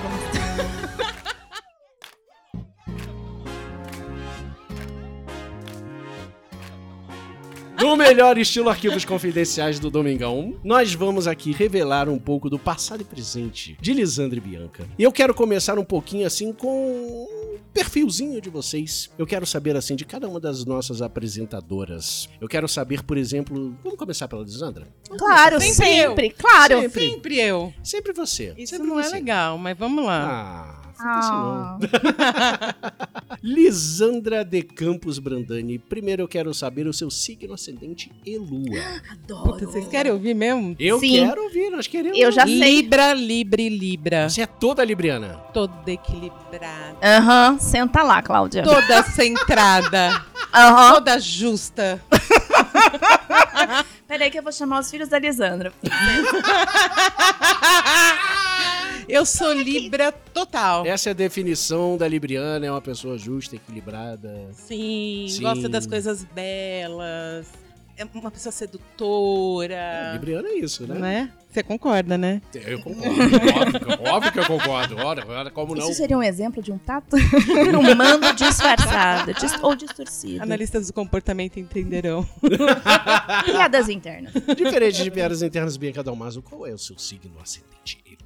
No 7.84 7.98
melhor 7.98 8.38
estilo 8.38 8.70
Arquivos 8.70 9.04
Confidenciais 9.04 9.78
do 9.78 9.92
Domingão, 9.92 10.58
nós 10.63 10.94
vamos 10.94 11.28
aqui 11.28 11.52
revelar 11.52 12.08
um 12.08 12.18
pouco 12.18 12.50
do 12.50 12.58
passado 12.58 13.02
e 13.02 13.04
presente 13.04 13.78
de 13.82 13.94
Lisandra 13.94 14.38
e 14.38 14.40
Bianca. 14.40 14.88
E 14.98 15.04
eu 15.04 15.12
quero 15.12 15.34
começar 15.34 15.78
um 15.78 15.84
pouquinho 15.84 16.25
assim 16.25 16.54
com 16.54 16.70
um 16.72 17.58
perfilzinho 17.74 18.40
de 18.40 18.50
vocês. 18.50 19.10
Eu 19.18 19.28
quero 19.28 19.46
saber 19.46 19.75
assim 19.75 19.98
de 19.98 20.06
cada 20.06 20.30
uma 20.30 20.40
das 20.40 20.63
nossas 20.63 21.02
apresentadoras. 21.02 22.30
Eu 22.40 22.48
quero 22.48 22.70
saber, 22.70 23.04
por 23.04 23.18
exemplo, 23.18 23.75
vamos 23.84 24.00
começar 24.00 24.30
pela 24.30 24.44
Lisandra? 24.44 24.88
Claro, 25.18 25.60
Sempre 25.60 25.86
sempre, 25.86 26.30
claro. 26.30 26.80
Sempre. 26.84 27.10
Sempre 27.10 27.40
eu. 27.42 27.74
Sempre 27.84 28.13
você. 28.13 28.54
Isso 28.58 28.78
Sempre 28.78 28.88
não 28.88 28.98
é 28.98 29.04
você. 29.04 29.16
legal, 29.16 29.58
mas 29.58 29.78
vamos 29.78 30.06
lá. 30.06 30.80
Ah, 30.83 30.83
Ah. 31.05 31.77
Lisandra 33.43 34.45
de 34.45 34.62
Campos 34.62 35.19
Brandani. 35.19 35.77
Primeiro 35.77 36.22
eu 36.24 36.27
quero 36.27 36.53
saber 36.53 36.88
o 36.88 36.93
seu 36.93 37.10
signo 37.12 37.53
ascendente 37.53 38.10
e 38.25 38.38
lua. 38.38 38.79
Puta, 39.27 39.65
vocês 39.65 39.88
querem 39.88 40.12
ouvir 40.12 40.33
mesmo? 40.33 40.75
Eu 40.79 41.00
Sim. 41.00 41.27
quero 41.27 41.43
ouvir, 41.43 41.69
nós 41.69 41.88
queremos. 41.88 42.17
Eu 42.17 42.31
já 42.31 42.43
ouvir. 42.43 42.60
sei. 42.60 42.75
Libra, 42.81 43.13
Libra 43.13 43.62
e 43.62 43.69
Libra. 43.69 44.29
Você 44.29 44.41
é 44.41 44.45
toda 44.45 44.83
libriana. 44.83 45.36
Toda 45.53 45.91
equilibrada. 45.91 46.98
Aham, 47.03 47.60
senta 47.60 48.01
lá, 48.01 48.22
Cláudia. 48.22 48.63
Toda 48.63 49.03
centrada. 49.03 50.24
Aham. 50.53 50.93
toda 50.93 51.19
justa. 51.19 52.01
Peraí 54.13 54.29
que 54.29 54.38
eu 54.38 54.43
vou 54.43 54.51
chamar 54.51 54.79
os 54.79 54.91
filhos 54.91 55.10
da 55.10 55.17
Lisandra. 55.17 55.74
Eu 59.10 59.25
sou 59.25 59.51
Libra 59.51 60.12
total. 60.12 60.86
Essa 60.86 61.10
é 61.10 61.12
a 61.12 61.15
definição 61.15 61.98
da 61.98 62.08
libriana, 62.08 62.67
é 62.67 62.70
uma 62.70 62.79
pessoa 62.79 63.17
justa, 63.17 63.55
equilibrada. 63.55 64.50
Sim, 64.53 65.25
Sim. 65.27 65.41
gosta 65.41 65.67
das 65.67 65.88
coisas 65.88 66.24
belas. 66.25 67.62
É 67.96 68.04
uma 68.16 68.32
pessoa 68.32 68.52
sedutora. 68.52 70.14
Libriana 70.14 70.48
é 70.50 70.54
isso, 70.58 70.88
né? 70.88 70.98
Né? 71.00 71.34
Você 71.52 71.62
concorda, 71.62 72.18
né? 72.18 72.42
Eu 72.54 72.82
concordo. 72.82 73.12
óbvio, 73.12 73.80
que- 73.80 74.10
óbvio 74.10 74.32
que 74.32 74.40
eu 74.40 74.46
concordo. 74.48 74.98
Ora, 74.98 75.28
ora, 75.28 75.52
como 75.52 75.76
não? 75.76 75.84
Isso 75.84 75.94
seria 76.00 76.18
um 76.18 76.24
exemplo 76.24 76.64
de 76.64 76.72
um 76.72 76.78
tato? 76.80 77.16
um 77.16 77.96
mando 77.96 78.34
disfarçado 78.34 79.32
dis- 79.36 79.56
ou 79.62 79.76
distorcido. 79.76 80.42
Analistas 80.42 80.88
do 80.88 80.94
comportamento 80.94 81.60
entenderão. 81.60 82.28
Piadas 83.46 83.88
internas. 83.90 84.34
Diferente 84.58 85.04
de 85.04 85.12
piadas 85.12 85.44
internas, 85.44 85.78
Bianca 85.78 86.04
Dalmaso, 86.04 86.42
qual 86.42 86.66
é 86.66 86.74
o 86.74 86.78
seu 86.80 86.98
signo 86.98 87.34
ascendente 87.42 88.00
e? 88.08 88.18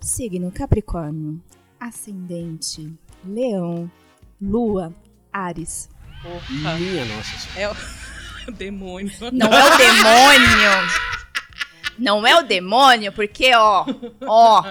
Signo 0.00 0.52
Capricórnio. 0.52 1.40
Ascendente. 1.80 2.92
Leão. 3.26 3.90
Lua. 4.40 4.94
Ares. 5.32 5.88
Porra. 6.22 6.76
Minha 6.78 7.04
nossa 7.06 7.38
senhora. 7.38 7.60
É 7.60 7.70
o 7.70 7.74
demônio. 8.52 9.12
Não 9.32 9.52
é 9.52 9.64
o 9.64 9.76
demônio. 9.76 10.90
Não 11.98 12.26
é 12.26 12.36
o 12.36 12.42
demônio, 12.42 13.12
porque, 13.12 13.54
ó, 13.54 13.86
ó, 14.26 14.62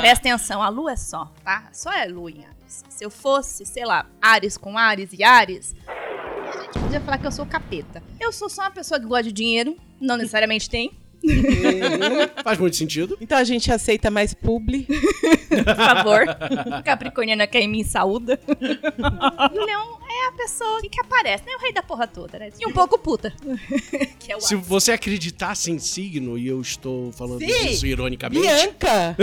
presta 0.00 0.28
atenção, 0.28 0.60
a 0.62 0.68
lua 0.68 0.92
é 0.92 0.96
só, 0.96 1.32
tá? 1.44 1.68
Só 1.72 1.92
é 1.92 2.06
lua 2.06 2.30
em 2.30 2.44
Ares. 2.44 2.84
Se 2.88 3.04
eu 3.04 3.10
fosse, 3.10 3.64
sei 3.64 3.84
lá, 3.84 4.06
Ares 4.20 4.56
com 4.56 4.76
Ares 4.76 5.10
e 5.12 5.22
Ares, 5.22 5.76
a 5.86 6.62
gente 6.62 6.78
podia 6.80 7.00
falar 7.00 7.18
que 7.18 7.26
eu 7.26 7.32
sou 7.32 7.46
capeta. 7.46 8.02
Eu 8.18 8.32
sou 8.32 8.48
só 8.48 8.62
uma 8.62 8.70
pessoa 8.70 8.98
que 8.98 9.06
gosta 9.06 9.24
de 9.24 9.32
dinheiro, 9.32 9.76
não 10.00 10.16
necessariamente 10.16 10.68
tem, 10.68 10.90
Uhum. 11.24 12.28
Faz 12.42 12.58
muito 12.58 12.76
sentido. 12.76 13.16
Então 13.20 13.38
a 13.38 13.44
gente 13.44 13.70
aceita 13.72 14.10
mais 14.10 14.34
publi. 14.34 14.86
por 14.86 15.76
favor. 15.76 16.24
Capricorniana 16.84 17.46
que 17.46 17.58
em 17.58 17.68
mim 17.68 17.84
saúda. 17.84 18.38
E 18.58 19.58
o 19.58 19.64
leão 19.64 19.98
é 20.10 20.28
a 20.28 20.32
pessoa 20.32 20.80
que, 20.82 21.00
aparece, 21.00 21.44
né? 21.46 21.52
O 21.56 21.60
rei 21.60 21.72
da 21.72 21.82
porra 21.82 22.06
toda, 22.06 22.38
né? 22.38 22.50
E 22.60 22.66
um 22.66 22.72
pouco 22.72 22.98
puta. 22.98 23.32
que 24.18 24.32
é 24.32 24.36
o 24.36 24.40
Se 24.40 24.54
você 24.54 24.92
acreditasse 24.92 25.70
em 25.70 25.78
signo, 25.78 26.38
e 26.38 26.46
eu 26.48 26.60
estou 26.60 27.12
falando 27.12 27.40
Sim. 27.40 27.68
isso 27.68 27.86
ironicamente, 27.86 28.42
Bianca! 28.42 29.16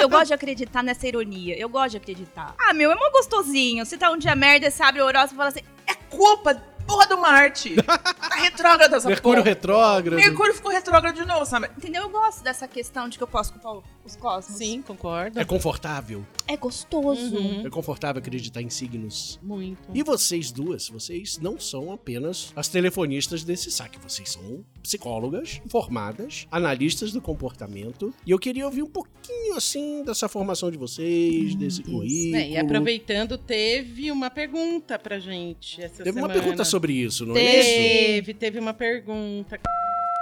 Eu 0.00 0.08
gosto 0.08 0.28
de 0.28 0.34
acreditar 0.34 0.82
nessa 0.82 1.06
ironia. 1.06 1.58
Eu 1.58 1.68
gosto 1.68 1.92
de 1.92 1.96
acreditar. 1.98 2.54
Ah, 2.58 2.72
meu, 2.72 2.90
é 2.90 2.94
mó 2.94 3.10
gostosinho. 3.12 3.84
Se 3.84 3.96
tá 3.96 4.10
um 4.10 4.18
dia 4.18 4.34
merda, 4.34 4.70
você 4.70 4.82
abre 4.82 5.02
o 5.02 5.04
horóscopo 5.04 5.34
e 5.34 5.36
fala 5.36 5.48
assim, 5.48 5.60
É 5.86 5.94
culpa, 6.10 6.62
porra 6.82 7.06
do 7.06 7.18
Marte. 7.18 7.76
Tá 7.82 8.34
retrógrada 8.36 8.96
essa 8.96 9.08
Mercúrio 9.08 9.42
porra. 9.42 9.54
retrógrado. 9.54 10.16
Mercúrio 10.20 10.54
ficou 10.54 10.70
retrógrado 10.70 11.14
de 11.14 11.24
novo, 11.24 11.44
sabe? 11.46 11.70
entendeu? 11.76 12.02
Eu 12.02 12.08
gosto 12.10 12.42
dessa 12.42 12.66
questão 12.68 13.08
de 13.08 13.16
que 13.18 13.22
eu 13.24 13.28
posso 13.28 13.52
culpar 13.52 13.82
os 14.04 14.16
cosmos. 14.16 14.56
Sim, 14.58 14.82
concordo. 14.82 15.38
É 15.38 15.44
confortável. 15.44 16.24
É 16.48 16.56
gostoso. 16.56 17.36
Uhum. 17.36 17.66
É 17.66 17.70
confortável 17.70 18.20
acreditar 18.20 18.60
em 18.60 18.68
signos. 18.68 19.38
Muito. 19.42 19.78
E 19.94 20.02
vocês 20.02 20.50
duas, 20.50 20.88
vocês 20.88 21.38
não 21.38 21.58
são 21.58 21.92
apenas 21.92 22.52
as 22.56 22.68
telefonistas 22.68 23.44
desse 23.44 23.70
saque, 23.70 23.98
vocês 23.98 24.30
são 24.30 24.64
psicólogas, 24.82 25.60
formadas, 25.68 26.46
analistas 26.50 27.12
do 27.12 27.20
comportamento. 27.20 28.12
E 28.26 28.30
eu 28.30 28.38
queria 28.38 28.66
ouvir 28.66 28.82
um 28.82 28.90
pouquinho 28.90 29.54
assim 29.56 30.02
dessa 30.04 30.28
formação 30.28 30.70
de 30.70 30.76
vocês, 30.76 31.54
desse 31.54 31.82
Deus. 31.82 31.94
currículo. 31.94 32.32
Bem, 32.32 32.52
e 32.52 32.56
aproveitando, 32.58 33.38
teve 33.38 34.10
uma 34.10 34.30
pergunta 34.30 34.98
pra 34.98 35.18
gente 35.18 35.80
essa 35.80 36.02
Teve 36.02 36.18
uma 36.18 36.26
semana. 36.26 36.34
pergunta 36.34 36.64
sobre 36.64 36.92
isso, 36.92 37.24
não 37.24 37.36
é 37.36 37.60
isso? 37.60 37.68
Teve, 37.68 38.34
teve 38.34 38.58
uma 38.58 38.74
pergunta. 38.74 39.60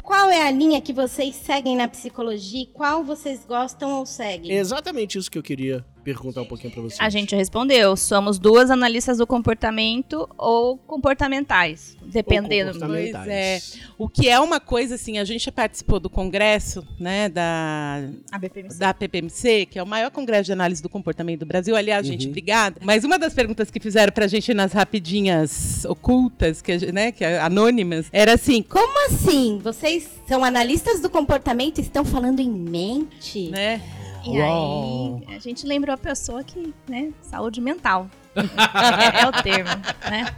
Qual 0.02 0.30
é 0.30 0.46
a 0.46 0.50
linha 0.50 0.80
que 0.80 0.92
vocês 0.92 1.34
seguem 1.34 1.76
na 1.76 1.88
psicologia 1.88 2.66
qual 2.72 3.04
vocês 3.04 3.44
gostam 3.46 3.98
ou 3.98 4.06
seguem? 4.06 4.52
É 4.52 4.58
exatamente 4.58 5.18
isso 5.18 5.30
que 5.30 5.38
eu 5.38 5.42
queria 5.42 5.84
perguntar 6.04 6.42
um 6.42 6.46
pouquinho 6.46 6.72
pra 6.72 6.82
vocês. 6.82 6.98
A 7.00 7.08
gente 7.08 7.34
respondeu. 7.36 7.96
Somos 7.96 8.38
duas 8.38 8.70
analistas 8.70 9.18
do 9.18 9.26
comportamento 9.26 10.28
ou 10.38 10.76
comportamentais. 10.78 11.96
Dependendo. 12.04 12.70
Ou 12.70 12.74
comportamentais. 12.74 13.70
Pois 13.72 13.80
O 13.98 14.08
que 14.08 14.28
é 14.28 14.40
uma 14.40 14.58
coisa 14.58 14.96
assim, 14.96 15.18
a 15.18 15.24
gente 15.24 15.50
participou 15.52 16.00
do 16.00 16.10
congresso, 16.10 16.84
né, 16.98 17.28
da 17.28 18.02
A 18.32 18.38
BPMC. 18.38 18.78
da 18.78 18.92
PPMC, 18.94 19.66
que 19.66 19.78
é 19.78 19.82
o 19.82 19.86
maior 19.86 20.10
congresso 20.10 20.44
de 20.46 20.52
análise 20.52 20.82
do 20.82 20.88
comportamento 20.88 21.40
do 21.40 21.46
Brasil. 21.46 21.76
Aliás, 21.76 22.06
gente, 22.06 22.24
Uhum. 22.24 22.30
obrigada. 22.30 22.80
Mas 22.82 23.04
uma 23.04 23.18
das 23.18 23.32
perguntas 23.34 23.70
que 23.70 23.78
fizeram 23.78 24.12
pra 24.12 24.26
gente 24.26 24.52
nas 24.54 24.72
rapidinhas 24.72 25.84
ocultas, 25.84 26.60
que, 26.62 26.72
a 26.72 26.78
né, 26.92 27.12
que 27.12 27.24
é 27.24 27.38
anônimas, 27.40 28.06
era 28.12 28.34
assim, 28.34 28.62
como, 28.62 28.80
Como 28.90 29.06
assim? 29.06 29.60
Vocês 29.62 30.08
são 30.26 30.42
analistas 30.42 31.00
do 31.00 31.08
comportamento 31.08 31.78
e 31.78 31.80
estão 31.82 32.04
falando 32.04 32.40
em 32.40 32.50
mente? 32.50 33.50
né? 33.50 33.80
E 34.24 34.38
Uau. 34.38 35.22
aí, 35.26 35.36
a 35.36 35.38
gente 35.38 35.66
lembrou 35.66 35.94
a 35.94 35.98
pessoa 35.98 36.42
que, 36.44 36.74
né, 36.88 37.12
saúde 37.22 37.60
mental. 37.60 38.08
É, 38.36 39.22
é 39.22 39.26
o 39.28 39.32
termo, 39.42 39.70
né? 40.10 40.26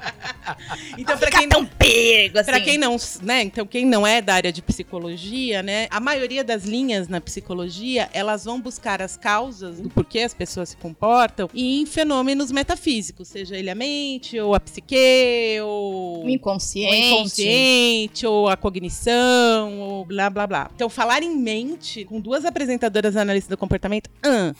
Então, 0.99 1.17
pra 1.17 1.29
Fica 1.29 1.39
quem 1.39 1.49
tão 1.49 1.65
perigo, 1.65 2.39
assim. 2.39 2.51
Pra 2.51 2.61
quem 2.61 2.77
não, 2.77 2.97
né, 3.23 3.43
então 3.43 3.65
quem 3.65 3.87
não 3.87 4.07
é 4.07 4.21
da 4.21 4.35
área 4.35 4.53
de 4.53 4.61
psicologia, 4.61 5.63
né, 5.63 5.87
a 5.89 6.01
maioria 6.01 6.43
das 6.43 6.65
linhas 6.65 7.07
na 7.09 7.21
psicologia, 7.21 8.11
elas 8.13 8.45
vão 8.45 8.61
buscar 8.61 9.01
as 9.01 9.17
causas 9.17 9.81
do 9.81 9.89
porquê 9.89 10.21
as 10.21 10.35
pessoas 10.35 10.71
se 10.71 10.77
comportam 10.77 11.49
em 11.55 11.87
fenômenos 11.87 12.51
metafísicos, 12.51 13.29
seja 13.29 13.57
ele 13.57 13.71
a 13.71 13.75
mente, 13.75 14.39
ou 14.39 14.55
a 14.55 14.61
psique, 14.61 15.59
ou 15.63 16.25
O 16.25 16.29
inconsciente. 16.29 16.93
o 16.93 16.95
inconsciente, 17.15 18.27
ou 18.27 18.49
a 18.49 18.57
cognição, 18.57 19.79
ou 19.81 20.05
blá 20.05 20.29
blá 20.29 20.47
blá. 20.47 20.71
Então, 20.75 20.89
falar 20.91 21.23
em 21.23 21.35
mente 21.37 22.05
com 22.05 22.21
duas 22.21 22.45
apresentadoras 22.45 23.17
analistas 23.17 23.49
do 23.51 23.57
comportamento, 23.57 24.11
ah, 24.23 24.53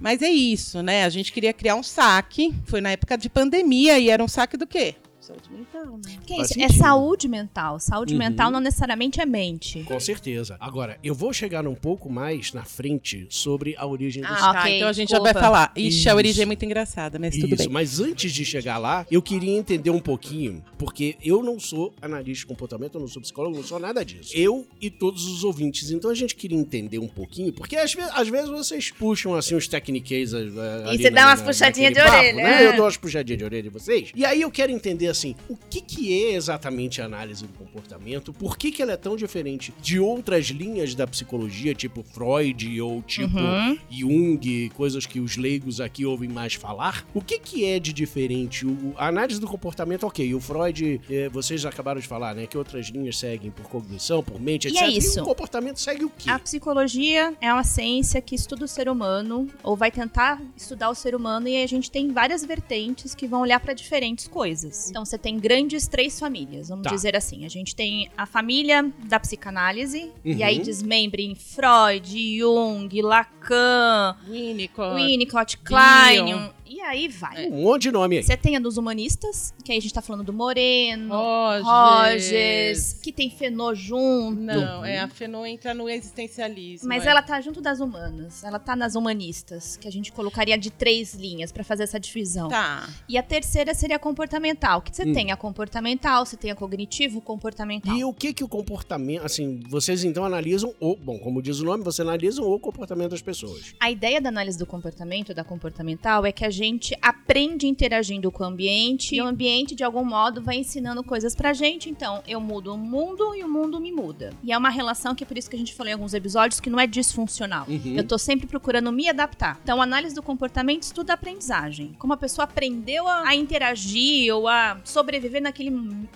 mas 0.00 0.22
é 0.22 0.30
isso, 0.30 0.82
né? 0.82 1.04
A 1.04 1.08
gente 1.10 1.32
queria 1.32 1.52
criar 1.52 1.74
um 1.76 1.82
saque, 1.82 2.54
foi 2.68 2.80
na 2.80 2.90
época 2.90 3.16
de 3.16 3.28
pandemia, 3.28 3.98
e 3.98 4.10
era 4.10 4.22
um 4.22 4.28
saque 4.28 4.56
do 4.56 4.66
quê? 4.66 4.94
Saúde 5.28 5.50
mental, 5.52 5.98
né? 6.04 6.18
Que 6.26 6.34
é 6.34 6.42
isso? 6.42 6.60
É 6.60 6.68
saúde 6.68 7.28
mental. 7.28 7.78
Saúde 7.80 8.12
Uhum. 8.14 8.18
mental 8.18 8.50
não 8.50 8.60
necessariamente 8.60 9.20
é 9.20 9.26
mente. 9.26 9.82
Com 9.84 10.00
certeza. 10.00 10.56
Agora, 10.58 10.98
eu 11.02 11.14
vou 11.14 11.32
chegar 11.32 11.66
um 11.66 11.74
pouco 11.74 12.10
mais 12.10 12.52
na 12.52 12.64
frente 12.64 13.26
sobre 13.30 13.74
a 13.76 13.86
origem 13.86 14.22
do 14.22 14.28
Ah, 14.28 14.52
tá. 14.52 14.70
Então 14.70 14.88
a 14.88 14.92
gente 14.92 15.10
já 15.10 15.16
desculpa. 15.18 15.32
vai 15.34 15.42
falar. 15.42 15.72
Ixi, 15.76 15.98
Isso. 16.00 16.10
a 16.10 16.14
origem 16.14 16.42
é 16.42 16.46
muito 16.46 16.64
engraçada, 16.64 17.18
mas 17.18 17.34
tudo 17.36 17.48
Isso, 17.54 17.64
bem. 17.64 17.68
mas 17.68 18.00
antes 18.00 18.32
de 18.32 18.44
chegar 18.44 18.78
lá, 18.78 19.06
eu 19.10 19.20
queria 19.22 19.56
entender 19.56 19.90
um 19.90 20.00
pouquinho, 20.00 20.62
porque 20.78 21.16
eu 21.22 21.42
não 21.42 21.58
sou 21.60 21.94
analista 22.00 22.42
de 22.42 22.46
comportamento, 22.46 22.94
eu 22.94 23.00
não 23.00 23.08
sou 23.08 23.20
psicólogo, 23.22 23.56
eu 23.56 23.60
não 23.60 23.66
sou 23.68 23.78
nada 23.78 24.04
disso. 24.04 24.32
Eu 24.34 24.66
e 24.80 24.90
todos 24.90 25.26
os 25.26 25.44
ouvintes. 25.44 25.90
Então 25.90 26.10
a 26.10 26.14
gente 26.14 26.34
queria 26.34 26.58
entender 26.58 26.98
um 26.98 27.08
pouquinho, 27.08 27.52
porque 27.52 27.76
às 27.76 27.92
vezes, 27.94 28.10
às 28.14 28.28
vezes 28.28 28.48
vocês 28.48 28.90
puxam 28.90 29.34
assim 29.34 29.54
uns 29.54 29.68
techniques. 29.68 30.32
eh, 30.32 30.38
ali 30.86 30.98
você 31.02 31.10
na- 31.10 31.20
dá 31.22 31.26
umas 31.30 31.42
puxadinhas 31.42 31.92
de 31.92 32.00
papo, 32.00 32.16
orelha, 32.16 32.32
né? 32.42 32.62
é. 32.64 32.66
Eu 32.68 32.76
dou 32.76 32.84
umas 32.84 32.96
puxadinhas 32.96 33.38
de 33.38 33.44
orelha 33.44 33.62
de 33.64 33.68
vocês. 33.68 34.10
E 34.14 34.24
aí 34.24 34.40
eu 34.40 34.50
quero 34.50 34.72
entender 34.72 35.08
assim, 35.18 35.34
o 35.48 35.56
que, 35.56 35.80
que 35.80 36.24
é 36.24 36.32
exatamente 36.34 37.00
a 37.02 37.04
análise 37.04 37.44
do 37.46 37.52
comportamento, 37.54 38.32
por 38.32 38.56
que, 38.56 38.70
que 38.70 38.80
ela 38.82 38.92
é 38.92 38.96
tão 38.96 39.16
diferente 39.16 39.74
de 39.80 39.98
outras 39.98 40.46
linhas 40.46 40.94
da 40.94 41.06
psicologia, 41.06 41.74
tipo 41.74 42.02
Freud 42.02 42.80
ou 42.80 43.02
tipo 43.02 43.28
Uhum. 43.38 43.78
Jung, 43.90 44.70
coisas 44.74 45.04
que 45.06 45.20
os 45.20 45.36
leigos 45.36 45.80
aqui 45.80 46.04
ouvem 46.06 46.28
mais 46.28 46.54
falar. 46.54 47.06
O 47.12 47.20
que, 47.20 47.38
que 47.38 47.64
é 47.64 47.78
de 47.78 47.92
diferente? 47.92 48.64
O, 48.66 48.94
a 48.96 49.08
análise 49.08 49.40
do 49.40 49.46
comportamento, 49.46 50.04
ok. 50.06 50.34
O 50.34 50.40
Freud, 50.40 51.00
eh, 51.10 51.28
vocês 51.28 51.64
acabaram 51.64 52.00
de 52.00 52.06
falar, 52.06 52.34
né? 52.34 52.46
Que 52.46 52.56
outras 52.56 52.86
linhas 52.88 53.18
seguem 53.18 53.50
por 53.50 53.66
cognição, 53.68 54.22
por 54.22 54.40
mente, 54.40 54.66
E 54.68 54.70
etc. 54.70 54.82
é 54.82 54.88
isso. 54.88 55.20
o 55.20 55.24
comportamento 55.24 55.78
segue 55.80 56.04
o 56.04 56.10
quê? 56.10 56.30
A 56.30 56.38
psicologia 56.38 57.34
é 57.40 57.52
uma 57.52 57.64
ciência 57.64 58.20
que 58.20 58.34
estuda 58.34 58.64
o 58.64 58.68
ser 58.68 58.88
humano, 58.88 59.48
ou 59.62 59.76
vai 59.76 59.90
tentar 59.90 60.40
estudar 60.56 60.90
o 60.90 60.94
ser 60.94 61.14
humano, 61.14 61.48
e 61.48 61.62
a 61.62 61.66
gente 61.66 61.90
tem 61.90 62.12
várias 62.12 62.44
vertentes 62.44 63.14
que 63.14 63.26
vão 63.26 63.40
olhar 63.42 63.60
para 63.60 63.74
diferentes 63.74 64.26
coisas. 64.28 64.90
Então 64.90 65.04
você 65.08 65.18
tem 65.18 65.38
grandes 65.38 65.88
três 65.88 66.18
famílias, 66.18 66.68
vamos 66.68 66.84
Tá. 66.84 66.90
dizer 66.90 67.16
assim. 67.16 67.44
A 67.44 67.48
gente 67.48 67.74
tem 67.74 68.10
a 68.16 68.26
família 68.26 68.90
da 69.08 69.18
psicanálise, 69.18 70.04
Uhum. 70.24 70.32
e 70.32 70.42
aí 70.42 70.58
desmembra 70.60 71.20
em 71.20 71.34
Freud, 71.34 72.38
Jung, 72.38 73.02
Lacan, 73.02 74.16
Winnicott. 74.28 74.94
Winnicott, 74.94 75.58
Klein, 75.58 76.24
Bion. 76.24 76.48
E 76.68 76.80
aí 76.80 77.08
vai. 77.08 77.46
Um 77.46 77.62
monte 77.62 77.82
de 77.82 77.92
nome 77.92 78.18
aí. 78.18 78.22
Você 78.22 78.36
tem 78.36 78.56
a 78.56 78.60
dos 78.60 78.76
humanistas, 78.76 79.54
que 79.64 79.72
aí 79.72 79.78
a 79.78 79.80
gente 79.80 79.92
tá 79.94 80.02
falando 80.02 80.24
do 80.24 80.32
Moreno, 80.32 81.14
Rogers. 81.14 81.66
Rogers, 81.66 82.92
que 82.94 83.12
tem 83.12 83.30
Fenô 83.30 83.74
junto. 83.74 84.40
Não, 84.40 84.84
é, 84.84 84.98
a 84.98 85.08
Fenô 85.08 85.44
entra 85.46 85.74
no 85.74 85.88
existencialismo. 85.88 86.88
Mas 86.88 87.06
é. 87.06 87.10
ela 87.10 87.22
tá 87.22 87.40
junto 87.40 87.60
das 87.60 87.80
humanas. 87.80 88.42
Ela 88.44 88.58
tá 88.58 88.76
nas 88.76 88.94
humanistas, 88.94 89.76
que 89.76 89.88
a 89.88 89.92
gente 89.92 90.12
colocaria 90.12 90.56
de 90.58 90.70
três 90.70 91.14
linhas 91.14 91.52
pra 91.52 91.64
fazer 91.64 91.84
essa 91.84 91.98
divisão. 91.98 92.48
Tá. 92.48 92.88
E 93.08 93.16
a 93.16 93.22
terceira 93.22 93.74
seria 93.74 93.96
a 93.96 93.98
comportamental, 93.98 94.82
que 94.82 94.94
você 94.94 95.04
Hum. 95.04 95.12
tem 95.12 95.32
a 95.32 95.36
comportamental, 95.36 96.26
você 96.26 96.36
tem 96.36 96.50
a 96.50 96.54
cognitivo 96.54 97.20
comportamental. 97.20 97.96
E 97.96 98.04
o 98.04 98.12
que 98.12 98.32
que 98.32 98.44
o 98.44 98.48
comportamento, 98.48 99.24
assim, 99.24 99.60
vocês 99.68 100.04
então 100.04 100.24
analisam 100.24 100.74
o, 100.80 100.96
bom, 100.96 101.18
como 101.18 101.40
diz 101.42 101.60
o 101.60 101.64
nome, 101.64 101.82
vocês 101.84 102.06
analisam 102.06 102.44
o 102.44 102.58
comportamento 102.58 103.10
das 103.10 103.22
pessoas. 103.22 103.74
A 103.80 103.90
ideia 103.90 104.20
da 104.20 104.28
análise 104.28 104.58
do 104.58 104.66
comportamento, 104.66 105.32
da 105.32 105.44
comportamental, 105.44 106.26
é 106.26 106.32
que 106.32 106.44
a 106.44 106.50
gente 106.58 106.96
aprende 107.00 107.66
interagindo 107.66 108.30
com 108.30 108.42
o 108.42 108.46
ambiente 108.46 109.14
e 109.14 109.22
o 109.22 109.26
ambiente, 109.26 109.74
de 109.74 109.84
algum 109.84 110.04
modo, 110.04 110.42
vai 110.42 110.56
ensinando 110.56 111.02
coisas 111.02 111.34
pra 111.34 111.52
gente. 111.52 111.88
Então, 111.88 112.22
eu 112.26 112.40
mudo 112.40 112.74
o 112.74 112.78
mundo 112.78 113.34
e 113.34 113.44
o 113.44 113.48
mundo 113.48 113.80
me 113.80 113.92
muda. 113.92 114.32
E 114.42 114.52
é 114.52 114.58
uma 114.58 114.70
relação 114.70 115.14
que, 115.14 115.24
é 115.24 115.26
por 115.26 115.38
isso 115.38 115.48
que 115.48 115.56
a 115.56 115.58
gente 115.58 115.74
falou 115.74 115.90
em 115.90 115.92
alguns 115.94 116.14
episódios, 116.14 116.60
que 116.60 116.68
não 116.68 116.80
é 116.80 116.86
disfuncional. 116.86 117.64
Uhum. 117.68 117.94
Eu 117.96 118.04
tô 118.04 118.18
sempre 118.18 118.46
procurando 118.46 118.90
me 118.92 119.08
adaptar. 119.08 119.58
Então, 119.62 119.80
análise 119.80 120.14
do 120.14 120.22
comportamento 120.22 120.82
estuda 120.82 121.12
a 121.12 121.14
aprendizagem. 121.14 121.94
Como 121.98 122.12
a 122.12 122.16
pessoa 122.16 122.44
aprendeu 122.44 123.06
a, 123.06 123.28
a 123.28 123.34
interagir 123.34 124.34
ou 124.34 124.48
a 124.48 124.80
sobreviver 124.84 125.42
naquele 125.42 125.70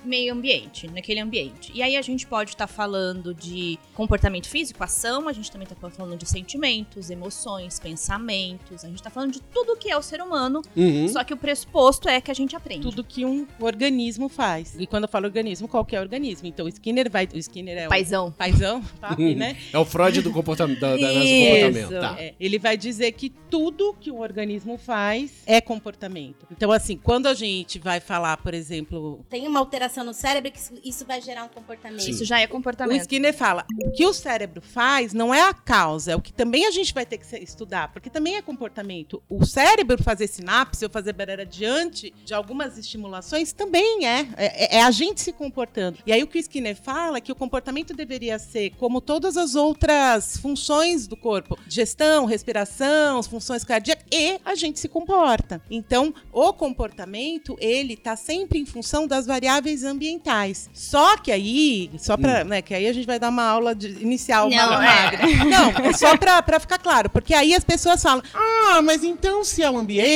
meio 0.04 0.32
ambiente, 0.32 0.88
naquele 0.88 1.20
ambiente. 1.20 1.70
E 1.74 1.82
aí 1.82 1.96
a 1.96 2.02
gente 2.02 2.26
pode 2.26 2.50
estar 2.50 2.66
falando 2.66 3.32
de 3.32 3.78
comportamento 3.94 4.48
físico, 4.48 4.82
ação, 4.82 5.28
a 5.28 5.32
gente 5.32 5.50
também 5.50 5.66
tá 5.66 5.76
falando 5.90 6.16
de 6.16 6.26
sentimentos, 6.26 7.10
emoções, 7.10 7.78
pensamentos. 7.78 8.84
A 8.84 8.88
gente 8.88 9.02
tá 9.02 9.10
falando 9.10 9.32
de 9.32 9.40
tudo 9.40 9.76
que 9.76 9.90
é 9.90 9.96
o 9.96 10.02
ser 10.02 10.20
humano, 10.20 10.31
Uhum. 10.76 11.08
só 11.08 11.24
que 11.24 11.34
o 11.34 11.36
pressuposto 11.36 12.08
é 12.08 12.20
que 12.20 12.30
a 12.30 12.34
gente 12.34 12.54
aprende. 12.56 12.82
Tudo 12.82 13.04
que 13.04 13.24
um 13.24 13.46
organismo 13.60 14.28
faz. 14.28 14.74
E 14.78 14.86
quando 14.86 15.04
eu 15.04 15.08
falo 15.08 15.26
organismo, 15.26 15.68
qualquer 15.68 16.00
organismo. 16.00 16.46
Então 16.48 16.66
o 16.66 16.68
Skinner 16.68 17.10
vai. 17.10 17.28
O 17.32 17.38
Skinner 17.38 17.78
é 17.78 17.86
o. 17.86 17.90
Paizão. 17.90 18.32
Paizão, 18.32 18.82
papi, 19.00 19.34
né? 19.34 19.56
É 19.72 19.78
o 19.78 19.84
Freud 19.84 20.20
do 20.22 20.32
comportamento, 20.32 20.80
da, 20.80 20.96
da 20.96 21.12
Isso, 21.12 21.44
comportamento. 21.44 22.00
Tá. 22.00 22.22
é. 22.22 22.34
Ele 22.38 22.58
vai 22.58 22.76
dizer 22.76 23.12
que 23.12 23.30
tudo 23.30 23.94
que 24.00 24.10
um 24.10 24.20
organismo 24.20 24.78
faz 24.78 25.30
é 25.46 25.60
comportamento. 25.60 26.46
Então, 26.50 26.72
assim, 26.72 26.96
quando 26.96 27.26
a 27.26 27.34
gente 27.34 27.78
vai 27.78 28.00
falar, 28.00 28.36
por 28.38 28.54
exemplo, 28.54 29.24
Tem 29.28 29.46
uma 29.46 29.60
alteração 29.60 30.04
no 30.04 30.14
cérebro 30.14 30.50
que 30.50 30.60
isso, 30.88 31.04
vai 31.04 31.20
gerar 31.20 31.44
um 31.44 31.48
comportamento. 31.48 32.02
Sim. 32.02 32.10
Isso 32.10 32.24
já 32.24 32.40
é 32.40 32.46
o 32.46 32.48
comportamento. 32.48 33.00
Skinner 33.02 33.34
fala, 33.34 33.64
o 33.84 33.90
que 33.90 34.06
o 34.06 34.12
cérebro 34.12 34.60
faz 34.60 35.12
não 35.12 35.34
é 35.34 35.42
a 35.42 35.52
causa, 35.52 36.12
é 36.12 36.16
o 36.16 36.20
que 36.20 36.32
também 36.32 36.66
a 36.66 36.70
gente 36.70 36.94
vai 36.94 37.04
ter 37.04 37.18
que 37.18 37.36
estudar, 37.36 37.92
porque 37.92 38.08
também 38.08 38.36
é 38.36 38.42
comportamento. 38.42 39.22
O 39.28 39.44
cérebro 39.44 40.02
fazer 40.02 40.21
sinapse 40.26 40.84
ou 40.84 40.90
fazer 40.90 41.12
barreira 41.12 41.44
diante 41.44 42.12
de 42.24 42.34
algumas 42.34 42.78
estimulações 42.78 43.52
também 43.52 44.06
é. 44.06 44.28
é. 44.36 44.76
é 44.78 44.82
a 44.82 44.90
gente 44.90 45.20
se 45.20 45.32
comportando. 45.32 45.98
E 46.06 46.12
aí 46.12 46.22
o 46.22 46.26
que 46.26 46.38
o 46.38 46.40
Skinner 46.40 46.76
fala 46.76 47.18
é 47.18 47.20
que 47.20 47.32
o 47.32 47.34
comportamento 47.34 47.94
deveria 47.94 48.38
ser 48.38 48.70
como 48.78 49.00
todas 49.00 49.36
as 49.36 49.54
outras 49.54 50.36
funções 50.36 51.06
do 51.06 51.16
corpo: 51.16 51.58
gestão, 51.68 52.24
respiração, 52.24 53.22
funções 53.22 53.64
cardíacas, 53.64 54.04
e 54.10 54.40
a 54.44 54.54
gente 54.54 54.78
se 54.78 54.88
comporta. 54.88 55.62
Então, 55.70 56.14
o 56.32 56.52
comportamento, 56.52 57.56
ele 57.60 57.96
tá 57.96 58.16
sempre 58.16 58.58
em 58.58 58.66
função 58.66 59.06
das 59.06 59.26
variáveis 59.26 59.84
ambientais. 59.84 60.68
Só 60.72 61.16
que 61.16 61.30
aí, 61.30 61.90
só 61.98 62.16
pra, 62.16 62.44
né, 62.44 62.62
que 62.62 62.74
aí 62.74 62.86
a 62.86 62.92
gente 62.92 63.06
vai 63.06 63.18
dar 63.18 63.28
uma 63.28 63.44
aula 63.44 63.74
de, 63.74 63.88
inicial 64.02 64.50
Não, 64.50 64.70
magra, 64.70 65.22
é. 65.22 65.44
Não, 65.44 65.68
é 65.86 65.92
só 65.92 66.16
pra, 66.16 66.42
pra 66.42 66.60
ficar 66.60 66.78
claro, 66.78 67.10
porque 67.10 67.34
aí 67.34 67.54
as 67.54 67.64
pessoas 67.64 68.02
falam, 68.02 68.22
Ah, 68.34 68.82
mas 68.82 69.04
então 69.04 69.44
se 69.44 69.62
é 69.62 69.70
um 69.70 69.78
ambiente, 69.78 70.06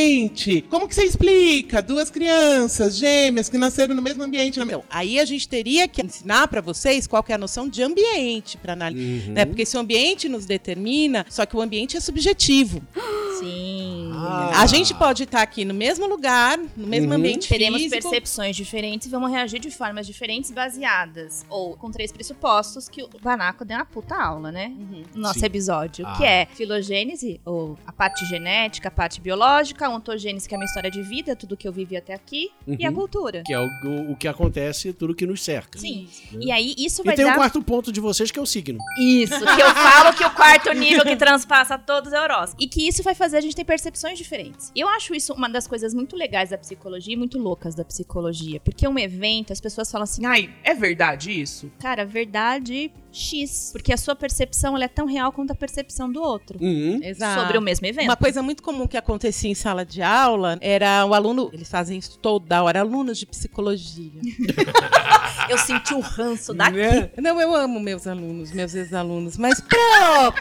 como 0.68 0.88
que 0.88 0.94
você 0.94 1.04
explica? 1.04 1.80
Duas 1.82 2.10
crianças 2.10 2.96
gêmeas 2.96 3.48
que 3.48 3.58
nasceram 3.58 3.94
no 3.94 4.02
mesmo 4.02 4.22
ambiente. 4.22 4.58
Então, 4.60 4.84
aí 4.90 5.18
a 5.18 5.24
gente 5.24 5.48
teria 5.48 5.86
que 5.88 6.02
ensinar 6.04 6.48
pra 6.48 6.60
vocês 6.60 7.06
qual 7.06 7.22
que 7.22 7.32
é 7.32 7.34
a 7.34 7.38
noção 7.38 7.68
de 7.68 7.82
ambiente 7.82 8.56
para 8.56 8.72
analisar, 8.72 9.28
Uhum. 9.28 9.32
né? 9.34 9.44
Porque 9.44 9.64
se 9.66 9.76
o 9.76 9.80
ambiente 9.80 10.28
nos 10.28 10.46
determina, 10.46 11.24
só 11.28 11.44
que 11.46 11.56
o 11.56 11.60
ambiente 11.60 11.96
é 11.96 12.00
subjetivo. 12.00 12.82
Sim. 13.38 14.10
Ah. 14.14 14.62
A 14.62 14.66
gente 14.66 14.94
pode 14.94 15.24
estar 15.24 15.42
aqui 15.42 15.62
no 15.64 15.74
mesmo 15.74 16.06
lugar, 16.06 16.58
no 16.74 16.86
mesmo 16.86 17.10
Uhum. 17.10 17.16
ambiente 17.18 17.48
Teremos 17.48 17.82
físico. 17.82 18.02
percepções 18.02 18.56
diferentes 18.56 19.06
e 19.06 19.10
vamos 19.10 19.30
reagir 19.30 19.60
de 19.60 19.70
formas 19.70 20.06
diferentes 20.06 20.50
baseadas 20.50 21.44
ou 21.50 21.76
com 21.76 21.90
três 21.90 22.10
pressupostos 22.10 22.88
que 22.88 23.02
o 23.02 23.08
Banaco 23.22 23.62
deu 23.64 23.76
uma 23.76 23.84
puta 23.84 24.14
aula, 24.16 24.50
né? 24.50 24.72
Uhum. 24.78 25.02
No 25.14 25.20
nosso 25.22 25.40
Sim. 25.40 25.46
episódio, 25.46 26.06
Ah. 26.06 26.16
que 26.16 26.24
é 26.24 26.46
filogênese, 26.54 27.38
ou 27.44 27.78
a 27.86 27.92
parte 27.92 28.24
genética, 28.24 28.88
a 28.88 28.90
parte 28.90 29.20
biológica, 29.20 29.75
a 29.84 29.90
ontogênese, 29.90 30.48
que 30.48 30.54
é 30.54 30.56
a 30.56 30.58
minha 30.58 30.66
história 30.66 30.90
de 30.90 31.02
vida, 31.02 31.34
tudo 31.36 31.56
que 31.56 31.66
eu 31.66 31.72
vivi 31.72 31.96
até 31.96 32.14
aqui, 32.14 32.50
e 32.66 32.84
a 32.84 32.88
Uhum. 32.90 32.94
cultura. 32.94 33.42
Que 33.44 33.52
é 33.52 33.60
o, 33.60 33.66
o, 33.84 34.12
o 34.12 34.16
que 34.16 34.26
acontece, 34.28 34.92
tudo 34.92 35.14
que 35.14 35.26
nos 35.26 35.42
cerca. 35.42 35.78
Sim. 35.78 36.04
Isso. 36.10 36.22
E 36.40 36.50
aí 36.50 36.74
isso 36.78 37.02
E 37.02 37.04
vai 37.04 37.14
tem 37.16 37.24
dar 37.24 37.32
o 37.32 37.34
quarto 37.36 37.62
ponto 37.62 37.90
de 37.92 38.00
vocês, 38.00 38.30
que 38.30 38.38
é 38.38 38.42
o 38.42 38.46
signo. 38.46 38.78
Isso, 39.00 39.38
que 39.38 39.62
eu 39.62 39.74
falo 39.74 40.14
que 40.16 40.24
o 40.24 40.30
quarto 40.30 40.72
nível 40.72 41.04
que 41.04 41.14
transpassa 41.16 41.78
todos 41.78 42.12
é 42.12 42.20
o 42.20 42.22
horóscopo. 42.22 42.62
E 42.62 42.66
que 42.68 42.86
isso 42.86 43.02
vai 43.02 43.14
fazer 43.14 43.36
a 43.38 43.40
gente 43.40 43.54
ter 43.56 43.64
percepções 43.64 44.18
diferentes. 44.18 44.70
Eu 44.74 44.88
acho 44.88 45.14
isso 45.14 45.32
uma 45.34 45.48
das 45.48 45.66
coisas 45.66 45.92
muito 45.94 46.16
legais 46.16 46.50
da 46.50 46.58
psicologia 46.58 47.14
e 47.14 47.16
muito 47.16 47.38
loucas 47.38 47.74
da 47.74 47.84
psicologia. 47.84 48.60
Porque 48.60 48.86
um 48.86 48.98
evento, 48.98 49.52
as 49.52 49.60
pessoas 49.60 49.90
falam 49.90 50.04
assim, 50.04 50.24
Ai, 50.24 50.50
é 50.64 50.74
verdade 50.74 51.30
isso? 51.40 51.70
cara, 51.78 52.04
verdade 52.04 52.90
X. 53.16 53.70
Porque 53.72 53.92
a 53.92 53.96
sua 53.96 54.14
percepção 54.14 54.74
ela 54.76 54.84
é 54.84 54.88
tão 54.88 55.06
real 55.06 55.32
quanto 55.32 55.50
a 55.50 55.54
percepção 55.54 56.10
do 56.10 56.22
outro. 56.22 56.58
Uhum. 56.60 57.00
Exato. 57.02 57.40
Sobre 57.40 57.58
o 57.58 57.60
mesmo 57.62 57.86
evento. 57.86 58.04
Uma 58.04 58.16
coisa 58.16 58.42
muito 58.42 58.62
comum 58.62 58.86
que 58.86 58.96
acontecia 58.96 59.50
em 59.50 59.54
sala 59.54 59.84
de 59.84 60.02
aula 60.02 60.58
era 60.60 61.04
o 61.06 61.14
aluno, 61.14 61.50
eles 61.52 61.68
fazem 61.68 61.98
isso 61.98 62.18
toda 62.18 62.62
hora, 62.62 62.80
alunos 62.80 63.18
de 63.18 63.26
psicologia. 63.26 64.12
Eu 65.48 65.58
senti 65.58 65.94
o 65.94 66.00
ranço 66.00 66.52
daqui. 66.52 66.76
Né? 66.76 67.10
Não, 67.18 67.40
eu 67.40 67.54
amo 67.54 67.78
meus 67.78 68.06
alunos, 68.06 68.50
meus 68.50 68.74
ex-alunos, 68.74 69.36
mas 69.36 69.62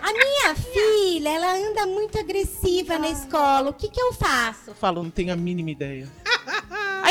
A 0.02 0.14
minha 0.14 0.56
filha, 0.56 1.30
ela 1.30 1.56
anda 1.56 1.86
muito 1.86 2.18
agressiva 2.18 2.98
na 2.98 3.10
escola. 3.10 3.70
O 3.70 3.74
que 3.74 3.88
que 3.88 4.02
eu 4.02 4.14
faço? 4.14 4.72
eu 4.72 4.76
falo, 4.76 5.04
Não 5.04 5.12
tenho 5.12 5.32
a 5.32 5.36
mínima 5.36 5.70
ideia. 5.70 6.08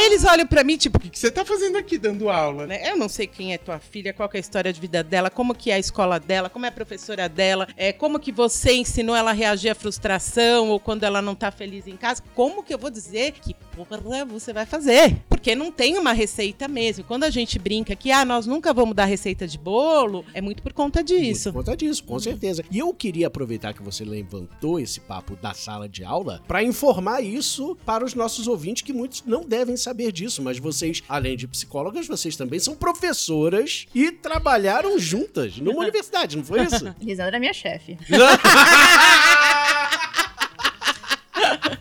Aí 0.04 0.10
eles 0.10 0.24
olham 0.26 0.46
pra 0.46 0.62
mim, 0.62 0.76
tipo, 0.76 0.98
O 0.98 1.00
que 1.00 1.08
que 1.08 1.18
você 1.18 1.30
tá 1.30 1.46
fazendo 1.46 1.78
aqui 1.78 1.96
dando 1.96 2.28
aula? 2.28 2.66
né? 2.66 2.90
Eu 2.90 2.94
não 2.94 3.08
sei 3.08 3.26
quem 3.26 3.54
é 3.54 3.58
tua 3.58 3.78
filha, 3.78 4.12
qual 4.12 4.28
é 4.34 4.36
a 4.36 4.40
história 4.40 4.70
de 4.70 4.78
vida 4.78 5.02
dela, 5.02 5.30
como 5.30 5.54
que 5.54 5.70
é 5.70 5.76
a 5.76 5.78
escola 5.78 6.20
dela, 6.20 6.50
como 6.50 6.66
é 6.66 6.68
a 6.68 6.72
professora 6.72 7.26
dela, 7.26 7.66
é, 7.74 7.90
como 7.90 8.20
que 8.20 8.30
você 8.30 8.74
ensinou 8.74 9.16
ela 9.16 9.30
a 9.30 9.32
reagir 9.32 9.70
à 9.70 9.74
frustração 9.74 10.68
ou 10.68 10.78
quando 10.78 11.04
ela 11.04 11.22
não 11.22 11.34
tá 11.34 11.50
feliz 11.50 11.86
em 11.86 11.96
casa. 11.96 12.22
Como 12.34 12.62
que 12.62 12.74
eu 12.74 12.78
vou 12.78 12.90
dizer 12.90 13.32
que 13.32 13.54
porra 13.74 13.98
você 14.26 14.52
vai 14.52 14.66
fazer? 14.66 15.16
Porque 15.26 15.54
não 15.54 15.72
tem 15.72 15.96
uma 15.96 16.12
receita 16.12 16.68
mesmo. 16.68 17.02
Quando 17.04 17.24
a 17.24 17.30
gente 17.30 17.58
brinca 17.58 17.96
que 17.96 18.12
ah, 18.12 18.26
nós 18.26 18.46
nunca 18.46 18.74
vamos 18.74 18.94
dar 18.94 19.06
receita 19.06 19.46
de 19.46 19.56
bolo, 19.56 20.22
é 20.34 20.42
muito 20.42 20.62
por 20.62 20.74
conta 20.74 21.02
disso. 21.02 21.50
Por 21.50 21.64
conta 21.64 21.74
disso, 21.74 22.04
com 22.04 22.18
certeza. 22.18 22.62
E 22.70 22.78
eu 22.78 22.92
queria 22.92 23.28
aproveitar 23.28 23.72
que 23.72 23.82
você 23.82 24.04
levantou 24.04 24.78
esse 24.78 25.00
papo 25.00 25.34
da 25.36 25.54
sala 25.54 25.88
de 25.88 26.04
aula 26.04 26.42
para 26.46 26.62
informar 26.62 27.22
isso 27.22 27.74
para 27.86 28.04
os 28.04 28.14
nossos 28.14 28.46
ouvintes 28.46 28.82
que 28.82 28.92
muitos 28.92 29.24
não 29.24 29.42
devem 29.42 29.76
saber 29.78 29.93
saber 29.94 30.10
disso, 30.10 30.42
mas 30.42 30.58
vocês, 30.58 31.02
além 31.08 31.36
de 31.36 31.46
psicólogas, 31.46 32.08
vocês 32.08 32.34
também 32.34 32.58
são 32.58 32.74
professoras 32.74 33.86
e 33.94 34.10
trabalharam 34.10 34.98
juntas 34.98 35.56
numa 35.58 35.80
universidade, 35.80 36.36
não 36.36 36.44
foi 36.44 36.64
isso? 36.64 36.92
Lisandra 37.00 37.36
é 37.36 37.40
minha 37.40 37.52
chefe. 37.52 37.96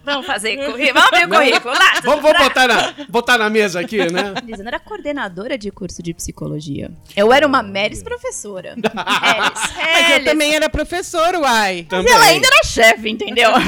Vamos 0.04 0.26
fazer 0.26 0.58
currículo. 0.58 0.94
Vamos 0.94 1.12
ver 1.12 1.26
o 1.26 1.30
currículo. 1.30 1.74
Lá, 1.74 2.02
vamos 2.04 2.22
vamos 2.22 2.40
botar 2.40 2.68
na, 2.68 3.06
botar 3.10 3.38
na 3.38 3.50
mesa 3.50 3.80
aqui, 3.80 3.98
né? 4.12 4.34
Lisandra 4.44 4.76
era 4.76 4.80
coordenadora 4.80 5.58
de 5.58 5.72
curso 5.72 6.04
de 6.04 6.14
psicologia. 6.14 6.92
Eu 7.16 7.32
era 7.32 7.48
uma 7.48 7.64
Meris 7.64 8.04
professora. 8.04 8.76
Meris, 8.80 9.74
Mas 9.76 10.12
eu 10.12 10.26
também 10.26 10.56
era 10.56 10.70
professor, 10.70 11.36
uai. 11.36 11.88
Mas 11.90 12.06
ela 12.06 12.26
ainda 12.26 12.48
era 12.48 12.64
chefe, 12.64 13.10
entendeu? 13.10 13.50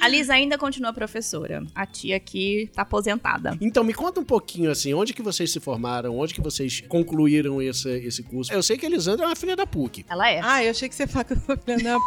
A 0.00 0.08
Lisa 0.08 0.34
ainda 0.34 0.58
continua 0.58 0.92
professora. 0.92 1.62
A 1.74 1.86
tia 1.86 2.16
aqui 2.16 2.68
tá 2.74 2.82
aposentada. 2.82 3.56
Então, 3.60 3.84
me 3.84 3.94
conta 3.94 4.18
um 4.18 4.24
pouquinho, 4.24 4.70
assim, 4.70 4.92
onde 4.92 5.12
que 5.12 5.22
vocês 5.22 5.52
se 5.52 5.60
formaram, 5.60 6.18
onde 6.18 6.34
que 6.34 6.40
vocês 6.40 6.82
concluíram 6.88 7.62
esse, 7.62 7.88
esse 7.88 8.22
curso. 8.22 8.52
Eu 8.52 8.62
sei 8.64 8.76
que 8.76 8.84
a 8.84 8.88
Elisandra 8.88 9.24
é 9.24 9.28
uma 9.28 9.36
filha 9.36 9.54
da 9.54 9.64
PUC. 9.64 10.04
Ela 10.08 10.28
é. 10.28 10.40
Ah, 10.42 10.64
eu 10.64 10.72
achei 10.72 10.88
que 10.88 10.94
você 10.94 11.06
falava 11.06 11.28
que 11.28 11.34
eu 11.34 11.56
tô 11.56 11.82
Não, 11.82 12.00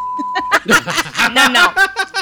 Não, 1.33 1.49
não. 1.49 1.73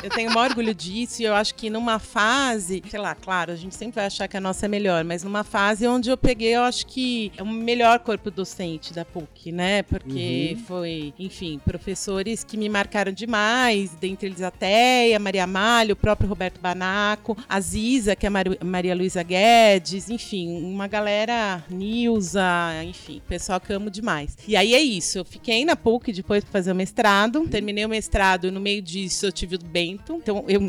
Eu 0.04 0.10
tenho 0.10 0.30
o 0.30 0.34
maior 0.34 0.50
orgulho 0.50 0.76
disso 0.76 1.13
e 1.20 1.24
eu 1.26 1.34
acho 1.36 1.54
que 1.56 1.70
numa 1.70 2.00
fase, 2.00 2.82
sei 2.90 3.00
lá, 3.00 3.14
claro, 3.16 3.52
a 3.52 3.56
gente 3.56 3.76
sempre 3.76 3.96
vai 3.96 4.06
achar 4.06 4.28
que 4.28 4.38
a 4.38 4.42
nossa 4.42 4.66
é 4.66 4.70
melhor, 4.70 5.04
mas 5.04 5.24
numa 5.24 5.44
fase 5.44 5.86
onde 5.88 6.10
eu 6.10 6.18
peguei, 6.18 6.56
eu 6.56 6.62
acho 6.64 6.86
que 6.88 7.32
é 7.38 7.44
o 7.44 7.48
melhor 7.48 8.00
corpo 8.00 8.32
docente 8.32 8.94
da 8.94 9.04
PUC, 9.06 9.52
né? 9.52 9.84
Porque 9.84 10.58
foi, 10.68 11.14
enfim, 11.20 11.60
professores 11.64 12.44
que 12.44 12.58
me 12.58 12.70
marcaram 12.70 13.12
demais, 13.12 13.92
dentre 14.00 14.28
eles 14.28 14.42
a 14.42 14.52
Teia, 14.52 15.20
Maria 15.20 15.46
Malha, 15.48 15.94
o 15.94 15.96
próprio 15.98 16.28
Roberto 16.30 16.60
Banaco, 16.60 17.38
a 17.48 17.60
Ziza, 17.60 18.16
que 18.16 18.26
é 18.26 18.28
a 18.28 18.32
Maru- 18.32 18.58
Maria 18.64 18.96
Luísa 18.96 19.22
Guedes, 19.24 20.10
enfim, 20.10 20.50
uma 20.64 20.88
galera, 20.88 21.64
Nilza, 21.70 22.44
enfim, 22.86 23.22
pessoal 23.28 23.60
que 23.60 23.72
eu 23.72 23.78
amo 23.78 23.90
demais. 23.90 24.38
E 24.48 24.56
aí 24.56 24.74
é 24.74 24.82
isso, 24.82 25.18
eu 25.20 25.26
fiquei 25.26 25.64
na 25.66 25.76
PUC 25.76 26.12
depois 26.12 26.44
pra 26.44 26.52
fazer 26.52 26.72
o 26.72 26.76
mestrado, 26.76 27.48
terminei 27.48 27.86
o 27.86 27.90
mestrado, 27.90 28.52
no 28.52 28.60
meio 28.60 28.82
disso 28.82 29.26
eu 29.26 29.32
tive 29.32 29.56
o 29.56 29.60
Bento, 29.60 30.14
então 30.22 30.44
eu 30.48 30.60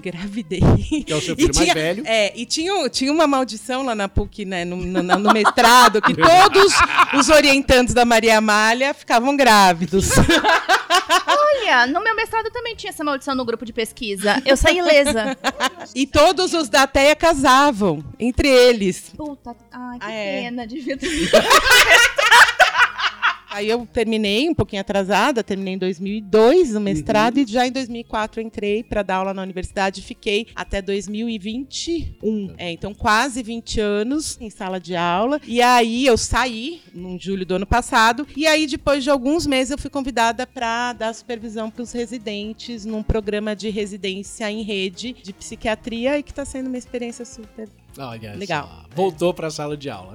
engravidei. 0.41 0.61
Que 1.05 1.13
é 1.13 1.17
o 1.17 1.21
seu 1.21 1.35
E 1.35 1.37
filho 1.37 1.55
mais 1.55 1.59
tinha- 1.59 1.75
velho. 1.75 2.03
É, 2.07 2.33
e 2.37 2.45
tinha, 2.47 2.89
tinha 2.89 3.13
uma 3.13 3.27
maldição 3.27 3.85
lá 3.85 3.95
na 3.95 4.09
PUC, 4.09 4.45
né, 4.45 4.65
no, 4.65 4.77
no- 4.77 5.03
no 5.03 5.33
mestrado, 5.33 6.01
que 6.03 6.15
todos 6.15 6.73
os 7.19 7.29
orientantes 7.29 7.95
da 7.95 8.05
Maria 8.05 8.39
Amália 8.39 8.93
ficavam 8.95 9.37
grávidos. 9.37 10.11
Olha, 11.27 11.87
no 11.87 12.03
meu 12.03 12.15
mestrado 12.17 12.51
também 12.51 12.75
tinha 12.75 12.91
essa 12.91 13.05
maldição 13.05 13.35
no 13.35 13.45
grupo 13.45 13.65
de 13.65 13.73
pesquisa. 13.73 14.43
Eu 14.45 14.57
saí 14.57 14.79
ilesa. 14.79 15.37
e 15.95 16.07
todos 16.07 16.53
os 16.53 16.69
da 16.69 16.87
TEA 16.87 17.15
casavam, 17.17 18.05
entre 18.19 18.49
eles. 18.49 19.13
Puta, 19.17 19.55
ai, 19.73 19.99
que 19.99 20.05
Ah, 20.07 20.11
é. 20.13 20.43
pena. 20.43 20.67
Devia 20.67 20.97
ter... 20.97 21.09
Aí 23.55 23.71
eu 23.71 23.87
terminei 23.87 24.49
um 24.49 24.55
pouquinho 24.55 24.81
atrasada, 24.81 25.45
terminei 25.45 25.75
em 25.75 25.79
2002 25.79 26.75
o 26.75 26.81
mestrado 26.81 27.39
e 27.39 27.47
já 27.47 27.65
em 27.65 27.71
2004 27.71 28.41
eu 28.41 28.45
entrei 28.45 28.83
para 28.83 29.01
dar 29.01 29.19
aula 29.19 29.33
na 29.33 29.43
universidade 29.43 30.01
e 30.01 30.03
fiquei 30.03 30.49
até 30.57 30.83
2021. 30.83 32.55
É, 32.59 32.73
então 32.73 32.93
quase 32.93 33.45
20 33.45 33.79
anos 33.79 34.37
em 34.41 34.51
sala 34.51 34.81
de 34.81 34.97
aula. 34.97 35.41
E 35.47 35.63
aí 35.63 36.05
eu 36.05 36.19
saí 36.19 36.81
em 36.93 37.17
julho 37.17 37.47
do 37.47 37.55
ano 37.55 37.67
passado 37.67 38.27
e 38.37 38.45
aí 38.45 38.67
depois 38.67 39.05
de 39.05 39.11
alguns 39.11 39.47
meses 39.47 39.71
eu 39.71 39.79
fui 39.79 39.89
convidada 39.89 40.49
para 40.49 40.93
dar 40.93 41.15
supervisão 41.15 41.71
para 41.71 41.85
os 41.85 41.93
residentes 41.93 42.85
num 42.85 43.05
programa 43.05 43.55
de 43.55 43.71
residência 43.71 44.51
em 44.51 44.63
rede 44.63 45.13
de 45.23 45.33
psiquiatria 45.33 46.19
e 46.19 46.25
que 46.25 46.33
está 46.33 46.45
sendo 46.45 46.67
uma 46.67 46.77
experiência 46.77 47.25
super 47.25 47.69
Olha 47.99 48.35
Legal. 48.35 48.67
só. 48.67 48.85
Voltou 48.95 49.33
pra 49.33 49.51
sala 49.51 49.77
de 49.77 49.89
aula. 49.91 50.15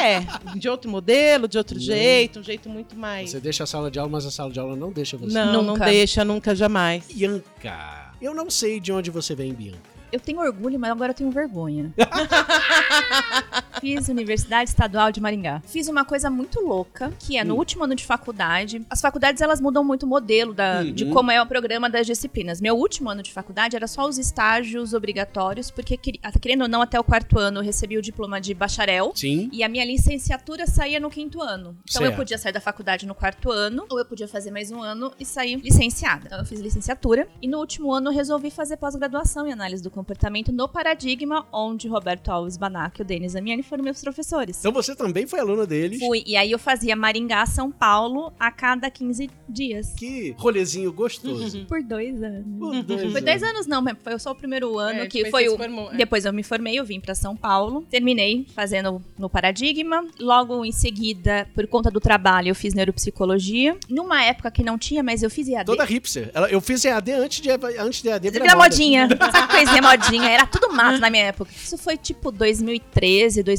é, 0.00 0.20
de 0.56 0.68
outro 0.68 0.90
modelo, 0.90 1.46
de 1.48 1.58
outro 1.58 1.78
jeito, 1.78 2.40
um 2.40 2.42
jeito 2.42 2.68
muito 2.68 2.96
mais 2.96 3.30
Você 3.30 3.40
deixa 3.40 3.64
a 3.64 3.66
sala 3.66 3.90
de 3.90 3.98
aula, 3.98 4.10
mas 4.10 4.24
a 4.26 4.30
sala 4.30 4.50
de 4.50 4.58
aula 4.58 4.74
não 4.76 4.90
deixa 4.92 5.16
você. 5.16 5.34
Não, 5.34 5.52
não 5.52 5.62
Nunca. 5.74 5.84
deixa, 5.84 6.24
nunca, 6.24 6.54
jamais. 6.54 7.06
Bianca. 7.12 8.12
Eu 8.20 8.34
não 8.34 8.50
sei 8.50 8.80
de 8.80 8.92
onde 8.92 9.10
você 9.10 9.34
vem, 9.34 9.52
Bianca. 9.52 9.78
Eu 10.10 10.18
tenho 10.18 10.40
orgulho, 10.40 10.78
mas 10.78 10.90
agora 10.90 11.10
eu 11.10 11.14
tenho 11.14 11.30
vergonha. 11.30 11.92
Fiz 13.80 14.08
Universidade 14.08 14.70
Estadual 14.70 15.12
de 15.12 15.20
Maringá. 15.20 15.60
Fiz 15.66 15.88
uma 15.88 16.04
coisa 16.04 16.30
muito 16.30 16.60
louca, 16.60 17.12
que 17.18 17.36
é 17.36 17.44
no 17.44 17.56
último 17.56 17.84
ano 17.84 17.94
de 17.94 18.04
faculdade. 18.04 18.84
As 18.90 19.00
faculdades 19.00 19.40
elas 19.42 19.60
mudam 19.60 19.82
muito 19.84 20.04
o 20.04 20.06
modelo 20.06 20.52
da, 20.54 20.82
de 20.82 21.04
Uhum. 21.04 21.12
como 21.12 21.30
é 21.30 21.40
o 21.40 21.46
programa 21.46 21.88
das 21.88 22.06
disciplinas. 22.06 22.60
Meu 22.60 22.76
último 22.76 23.08
ano 23.10 23.22
de 23.22 23.32
faculdade 23.32 23.76
era 23.76 23.86
só 23.86 24.06
os 24.08 24.18
estágios 24.18 24.92
obrigatórios, 24.92 25.70
porque 25.70 25.98
ah, 26.22 26.32
querendo 26.38 26.62
ou 26.62 26.68
não, 26.68 26.82
até 26.82 26.98
o 26.98 27.04
quarto 27.04 27.38
ano 27.38 27.60
eu 27.60 27.64
recebi 27.64 27.96
o 27.96 28.02
diploma 28.02 28.40
de 28.40 28.52
bacharel. 28.54 29.12
Sim. 29.14 29.48
E 29.52 29.62
a 29.62 29.68
minha 29.68 29.84
licenciatura 29.84 30.66
saía 30.66 30.98
no 31.00 31.10
quinto 31.10 31.40
ano. 31.40 31.76
Então 31.88 32.02
eu 32.02 32.08
Certo. 32.08 32.16
podia 32.16 32.38
sair 32.38 32.52
da 32.52 32.60
faculdade 32.60 33.06
no 33.06 33.14
quarto 33.14 33.50
ano, 33.50 33.84
ou 33.90 33.98
eu 33.98 34.04
podia 34.04 34.28
fazer 34.28 34.50
mais 34.50 34.70
um 34.70 34.80
ano 34.82 35.12
e 35.18 35.24
sair 35.24 35.56
licenciada. 35.56 36.22
Então 36.26 36.38
eu 36.38 36.44
fiz 36.44 36.60
licenciatura. 36.60 37.28
E 37.40 37.48
no 37.48 37.58
último 37.58 37.92
ano 37.92 38.10
eu 38.10 38.14
resolvi 38.14 38.50
fazer 38.50 38.76
pós-graduação 38.76 39.46
em 39.46 39.52
análise 39.52 39.82
do 39.82 39.90
comportamento 39.90 40.52
no 40.52 40.68
Paradigma, 40.68 41.46
onde 41.52 41.88
Roberto 41.88 42.28
Alves 42.30 42.56
Banac 42.56 43.00
e 43.00 43.02
o 43.02 43.04
Denis 43.04 43.34
Amiani 43.36 43.62
foram 43.68 43.84
meus 43.84 44.00
professores. 44.00 44.58
Então 44.58 44.72
você 44.72 44.94
também 44.96 45.26
foi 45.26 45.38
aluna 45.40 45.66
deles. 45.66 45.98
Fui, 46.00 46.22
e 46.26 46.36
aí 46.36 46.50
eu 46.50 46.58
fazia 46.58 46.96
Maringá, 46.96 47.44
São 47.46 47.70
Paulo, 47.70 48.32
a 48.38 48.50
cada 48.50 48.90
15 48.90 49.30
dias. 49.48 49.92
Que 49.96 50.34
rolezinho 50.38 50.92
gostoso. 50.92 51.64
Por 51.66 51.82
dois 51.82 52.22
anos. 52.22 52.44
Por 52.58 52.82
dois 52.82 53.12
Foi 53.12 53.20
10 53.20 53.42
anos 53.42 53.66
não, 53.66 53.80
mas 53.82 53.96
foi 54.02 54.18
só 54.18 54.30
o 54.32 54.34
primeiro 54.34 54.78
ano 54.78 55.00
É, 55.00 55.06
que 55.06 55.30
foi 55.30 55.48
o... 55.48 55.56
formou, 55.56 55.92
é. 55.92 55.96
Depois 55.96 56.24
eu 56.24 56.32
me 56.32 56.42
formei, 56.42 56.78
eu 56.78 56.84
vim 56.84 57.00
pra 57.00 57.14
São 57.14 57.36
Paulo. 57.36 57.84
Terminei 57.90 58.46
fazendo 58.54 59.02
no 59.18 59.28
Paradigma. 59.28 60.04
Logo 60.18 60.64
em 60.64 60.72
seguida, 60.72 61.46
por 61.54 61.66
conta 61.66 61.90
do 61.90 62.00
trabalho, 62.00 62.48
eu 62.48 62.54
fiz 62.54 62.74
neuropsicologia. 62.74 63.76
Numa 63.88 64.22
época 64.24 64.50
que 64.50 64.62
não 64.62 64.78
tinha, 64.78 65.02
mas 65.02 65.22
eu 65.22 65.30
fiz 65.30 65.48
EAD. 65.48 65.66
Toda 65.66 65.84
hipster. 65.84 66.30
Ela- 66.34 66.48
Eu 66.50 66.60
fiz 66.60 66.84
EAD 66.84 67.12
antes 67.12 67.40
de, 67.40 67.50
antes 67.50 68.02
de 68.02 68.08
EAD 68.08 68.30
Vira 68.30 68.44
virar 68.44 68.56
moda. 68.56 68.68
modinha. 68.68 69.08
Sabe 69.32 69.46
que 69.48 69.54
coisinha 69.56 69.82
modinha? 69.82 70.28
Era 70.30 70.46
tudo 70.46 70.72
mato 70.72 70.98
na 70.98 71.10
minha 71.10 71.24
época. 71.24 71.50
Isso 71.54 71.76
foi 71.78 71.96
tipo 71.96 72.30
2013, 72.30 73.42
2014. 73.42 73.57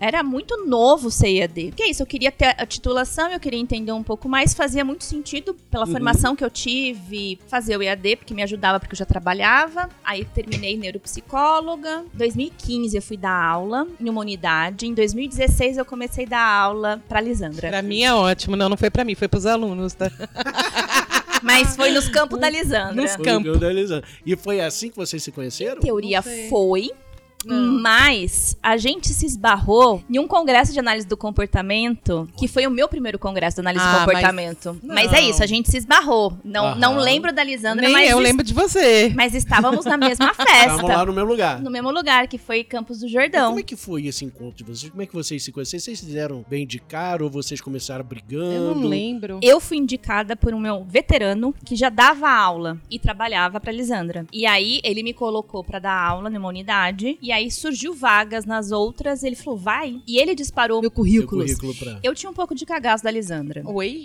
Era 0.00 0.22
muito 0.22 0.66
novo 0.66 1.10
ser 1.10 1.28
EAD. 1.28 1.72
Que 1.76 1.82
é 1.84 1.90
isso, 1.90 2.02
eu 2.02 2.06
queria 2.06 2.30
ter 2.32 2.54
a 2.58 2.66
titulação, 2.66 3.30
eu 3.30 3.40
queria 3.40 3.58
entender 3.58 3.92
um 3.92 4.02
pouco 4.02 4.28
mais. 4.28 4.54
Fazia 4.54 4.84
muito 4.84 5.04
sentido 5.04 5.54
pela 5.70 5.84
Uhum. 5.86 5.92
formação 5.92 6.34
que 6.36 6.44
eu 6.44 6.50
tive 6.50 7.38
fazer 7.48 7.76
o 7.76 7.82
EAD, 7.82 8.16
porque 8.16 8.34
me 8.34 8.42
ajudava, 8.42 8.80
porque 8.80 8.94
eu 8.94 8.98
já 8.98 9.04
trabalhava. 9.04 9.88
Aí 10.04 10.24
terminei 10.24 10.76
neuropsicóloga. 10.76 12.04
2015 12.14 12.96
eu 12.96 13.02
fui 13.02 13.16
dar 13.16 13.32
aula 13.44 13.86
em 14.00 14.08
uma 14.08 14.20
unidade. 14.20 14.86
Em 14.86 14.94
2016 14.94 15.76
eu 15.76 15.84
comecei 15.84 16.24
a 16.26 16.28
dar 16.28 16.46
aula 16.46 17.02
pra 17.08 17.20
Lisandra. 17.20 17.68
Pra 17.68 17.82
mim 17.82 18.02
é 18.02 18.12
ótimo. 18.14 18.56
Não, 18.56 18.68
não 18.68 18.76
foi 18.76 18.90
pra 18.90 19.04
mim, 19.04 19.14
foi 19.14 19.28
pros 19.28 19.46
alunos, 19.46 19.94
tá? 19.94 20.10
Mas 21.42 21.76
foi 21.76 21.90
nos 21.90 22.08
campos 22.08 22.40
da 22.40 22.48
Lisandra. 22.48 22.94
Nos 22.94 23.14
Foi 23.16 23.24
campo. 23.24 23.50
o 23.50 23.58
da 23.58 23.68
Elisandra. 23.70 24.08
E 24.24 24.34
foi 24.34 24.60
assim 24.60 24.88
que 24.88 24.96
vocês 24.96 25.22
se 25.22 25.30
conheceram? 25.30 25.78
teoria 25.80 26.22
foi. 26.22 26.90
Não. 27.46 27.80
Mas 27.80 28.56
a 28.62 28.76
gente 28.76 29.08
se 29.08 29.26
esbarrou 29.26 30.02
em 30.08 30.18
um 30.18 30.26
congresso 30.26 30.72
de 30.72 30.78
análise 30.78 31.06
do 31.06 31.16
comportamento, 31.16 32.28
que 32.36 32.48
foi 32.48 32.66
o 32.66 32.70
meu 32.70 32.88
primeiro 32.88 33.18
congresso 33.18 33.56
de 33.56 33.60
análise 33.60 33.84
Ah, 33.84 33.92
do 33.92 33.98
comportamento. 34.06 34.80
mas- 34.82 35.04
Mas, 35.04 35.12
é 35.12 35.20
isso, 35.22 35.42
a 35.42 35.46
gente 35.46 35.70
se 35.70 35.76
esbarrou. 35.78 36.36
Não, 36.44 36.66
Aham. 36.66 36.74
não 36.78 36.96
lembro 36.98 37.32
da 37.32 37.44
Lisandra, 37.44 37.82
Nem 37.84 37.92
mas, 37.92 38.10
eu 38.10 38.18
lembro 38.18 38.44
de 38.44 38.52
você. 38.54 39.12
mas 39.14 39.34
estávamos 39.34 39.84
na 39.84 39.96
mesma 39.96 40.30
Estavam 40.38 40.76
lá 40.76 40.88
festa. 40.88 41.06
no 41.06 41.12
meu 41.12 41.24
lugar. 41.24 41.60
No 41.60 41.70
mesmo 41.70 41.90
lugar, 41.90 42.26
que 42.28 42.38
foi 42.38 42.64
Campos 42.64 43.00
do 43.00 43.06
E 43.06 43.10
Jordão. 43.10 43.48
como 43.48 43.60
é 43.60 43.62
que 43.62 43.76
foi 43.76 44.06
esse 44.06 44.24
encontro 44.24 44.56
de 44.56 44.64
vocês? 44.64 44.90
Como 44.90 45.02
é 45.02 45.06
que 45.06 45.14
vocês 45.14 45.42
se 45.42 45.52
conheceram? 45.52 45.80
Vocês 45.82 45.98
se 45.98 46.06
fizeram 46.06 46.44
bem 46.48 46.66
de 46.66 46.78
cara 46.78 47.22
ou 47.24 47.30
vocês 47.30 47.60
começaram 47.60 48.04
brigando? 48.04 48.52
Eu 48.52 48.74
não 48.74 48.88
lembro. 48.88 49.38
Eu 49.42 49.60
fui 49.60 49.76
indicada 49.76 50.34
por 50.36 50.54
um 50.54 50.60
meu 50.60 50.84
veterano 50.84 51.54
que 51.64 51.76
já 51.76 51.88
dava 51.88 52.28
aula 52.30 52.78
e 52.90 52.98
trabalhava 52.98 53.60
pra 53.60 53.72
Lisandra. 53.72 54.26
E 54.32 54.46
aí 54.46 54.80
ele 54.82 55.02
me 55.02 55.12
colocou 55.12 55.62
pra 55.62 55.78
dar 55.78 55.94
aula 55.94 56.30
numa 56.30 56.48
unidade 56.48 57.18
e 57.20 57.30
aí 57.34 57.50
surgiu 57.50 57.94
vagas 57.94 58.44
nas 58.44 58.70
outras, 58.70 59.22
ele 59.22 59.36
falou: 59.36 59.58
"Vai". 59.58 60.00
E 60.06 60.18
ele 60.18 60.34
disparou 60.34 60.80
meu 60.80 60.90
currículo. 60.90 61.44
pra... 61.78 61.98
Eu 62.02 62.14
tinha 62.14 62.30
um 62.30 62.34
pouco 62.34 62.54
de 62.54 62.64
cagaço 62.64 63.04
da 63.04 63.10
Lisandra. 63.10 63.62
Oi? 63.66 64.04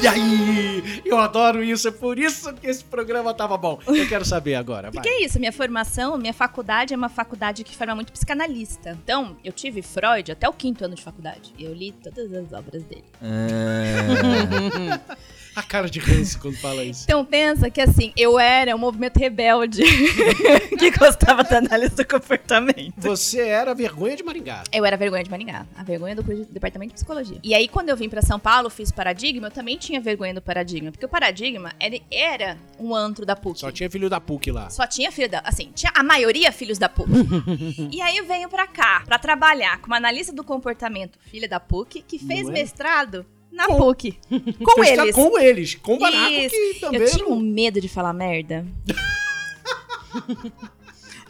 E 0.00 0.06
aí? 0.06 1.02
Eu 1.04 1.18
adoro 1.18 1.62
isso, 1.62 1.88
é 1.88 1.90
por 1.90 2.20
isso 2.20 2.54
que 2.54 2.68
esse 2.68 2.84
programa 2.84 3.34
tava 3.34 3.56
bom. 3.56 3.80
Eu 3.84 4.08
quero 4.08 4.24
saber 4.24 4.54
agora, 4.54 4.82
vai. 4.82 4.92
Porque 4.92 5.08
é 5.08 5.24
isso, 5.24 5.40
minha 5.40 5.50
formação, 5.50 6.16
minha 6.16 6.32
faculdade 6.32 6.94
é 6.94 6.96
uma 6.96 7.08
faculdade 7.08 7.64
que 7.64 7.76
forma 7.76 7.96
muito 7.96 8.12
psicanalista. 8.12 8.96
Então, 9.02 9.36
eu 9.44 9.52
tive 9.52 9.82
Freud 9.82 10.30
até 10.30 10.48
o 10.48 10.52
quinto 10.52 10.84
ano 10.84 10.94
de 10.94 11.02
faculdade. 11.02 11.52
Eu 11.58 11.74
li 11.74 11.90
todas 11.90 12.32
as 12.32 12.52
obras 12.52 12.84
dele. 12.84 13.04
A 15.58 15.62
cara 15.64 15.90
de 15.90 15.98
ranço 15.98 16.38
quando 16.38 16.56
fala 16.56 16.84
isso. 16.84 17.02
Então 17.02 17.24
pensa 17.24 17.68
que 17.68 17.80
assim, 17.80 18.12
eu 18.16 18.38
era 18.38 18.76
um 18.76 18.78
movimento 18.78 19.18
rebelde 19.18 19.82
que 20.78 20.90
gostava 20.92 21.42
da 21.42 21.58
análise 21.58 21.96
do 21.96 22.06
comportamento. 22.06 22.94
Você 22.96 23.40
era 23.40 23.72
a 23.72 23.74
vergonha 23.74 24.14
de 24.14 24.22
Maringá. 24.22 24.62
Eu 24.70 24.84
era 24.84 24.94
a 24.94 24.98
vergonha 24.98 25.24
de 25.24 25.28
Maringá, 25.28 25.66
a 25.76 25.82
vergonha 25.82 26.14
do 26.14 26.22
departamento 26.22 26.90
de 26.90 26.94
psicologia. 26.94 27.40
E 27.42 27.56
aí, 27.56 27.66
quando 27.66 27.88
eu 27.88 27.96
vim 27.96 28.08
pra 28.08 28.22
São 28.22 28.38
Paulo, 28.38 28.70
fiz 28.70 28.92
paradigma, 28.92 29.48
eu 29.48 29.50
também 29.50 29.76
tinha 29.76 30.00
vergonha 30.00 30.32
do 30.32 30.40
paradigma, 30.40 30.92
porque 30.92 31.04
o 31.04 31.08
paradigma 31.08 31.72
ele 31.80 32.04
era 32.08 32.56
um 32.78 32.94
antro 32.94 33.26
da 33.26 33.34
PUC. 33.34 33.58
Só 33.58 33.72
tinha 33.72 33.90
filho 33.90 34.08
da 34.08 34.20
PUC 34.20 34.52
lá. 34.52 34.70
Só 34.70 34.86
tinha 34.86 35.10
filho 35.10 35.28
da. 35.28 35.40
Assim, 35.40 35.72
tinha 35.74 35.90
a 35.92 36.04
maioria 36.04 36.52
filhos 36.52 36.78
da 36.78 36.88
PUC. 36.88 37.10
e 37.90 38.00
aí 38.00 38.16
eu 38.16 38.26
venho 38.26 38.48
pra 38.48 38.68
cá 38.68 39.02
pra 39.04 39.18
trabalhar 39.18 39.80
com 39.80 39.88
uma 39.88 39.96
analista 39.96 40.32
do 40.32 40.44
comportamento, 40.44 41.18
filha 41.20 41.48
da 41.48 41.58
PUC, 41.58 42.04
que 42.06 42.16
fez 42.16 42.48
é? 42.48 42.52
mestrado 42.52 43.26
na 43.58 43.66
Com- 43.66 43.76
PUC. 43.76 44.16
Com 44.64 44.84
eles. 44.84 45.14
Com 45.14 45.38
eles. 45.38 45.74
Com 45.74 45.94
o 45.96 45.98
Baraco, 45.98 46.32
Isso. 46.32 46.54
que 46.54 46.80
também... 46.80 47.00
Eu 47.02 47.10
tinha 47.10 47.26
um 47.28 47.38
medo 47.40 47.80
de 47.80 47.88
falar 47.88 48.12
merda. 48.12 48.64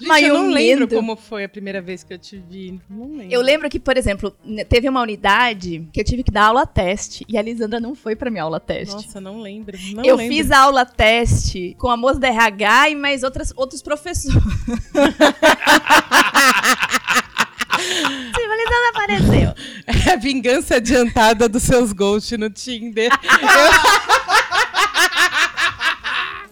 Gente, 0.01 0.07
Mas 0.07 0.23
eu 0.23 0.29
eu 0.29 0.35
não 0.35 0.51
lembro 0.53 0.87
medo. 0.87 0.95
como 0.95 1.17
foi 1.17 1.43
a 1.43 1.49
primeira 1.49 1.81
vez 1.83 2.05
que 2.05 2.15
eu 2.15 2.19
te 2.19 2.37
vi. 2.39 2.81
Não 2.89 3.17
lembro. 3.17 3.27
Eu 3.35 3.43
lembro 3.43 3.69
que, 3.69 3.81
por 3.81 3.97
exemplo, 3.97 4.31
teve 4.69 4.89
uma 4.89 5.03
unidade 5.03 5.89
que 5.93 6.01
eu 6.01 6.05
tive 6.05 6.23
que 6.23 6.31
dar 6.31 6.45
aula 6.45 6.65
teste 6.65 7.27
e 7.29 7.37
a 7.37 7.43
Lisandra 7.43 7.81
não 7.81 7.97
foi 7.97 8.15
pra 8.15 8.31
minha 8.31 8.45
aula 8.45 8.61
teste. 8.61 8.95
Nossa, 8.95 9.21
não 9.21 9.41
lembro. 9.41 9.77
Não 9.95 10.05
eu 10.05 10.15
lembro. 10.15 10.33
fiz 10.37 10.53
a 10.53 10.61
aula 10.61 10.87
teste 10.87 11.75
com 11.81 11.89
a 11.89 11.97
moça 11.97 12.21
da 12.21 12.29
RH 12.29 12.91
e 12.91 12.95
mais 12.95 13.25
outras, 13.25 13.53
outros 13.57 13.83
professores. 13.83 14.33
Sim, 18.37 18.48
a 18.59 18.65
Lisandra 18.65 18.89
apareceu. 18.91 19.55
É 19.87 20.13
a 20.13 20.17
vingança 20.17 20.77
adiantada 20.77 21.49
dos 21.49 21.63
seus 21.63 21.93
ghosts 21.93 22.39
no 22.39 22.51
Tinder. 22.51 23.11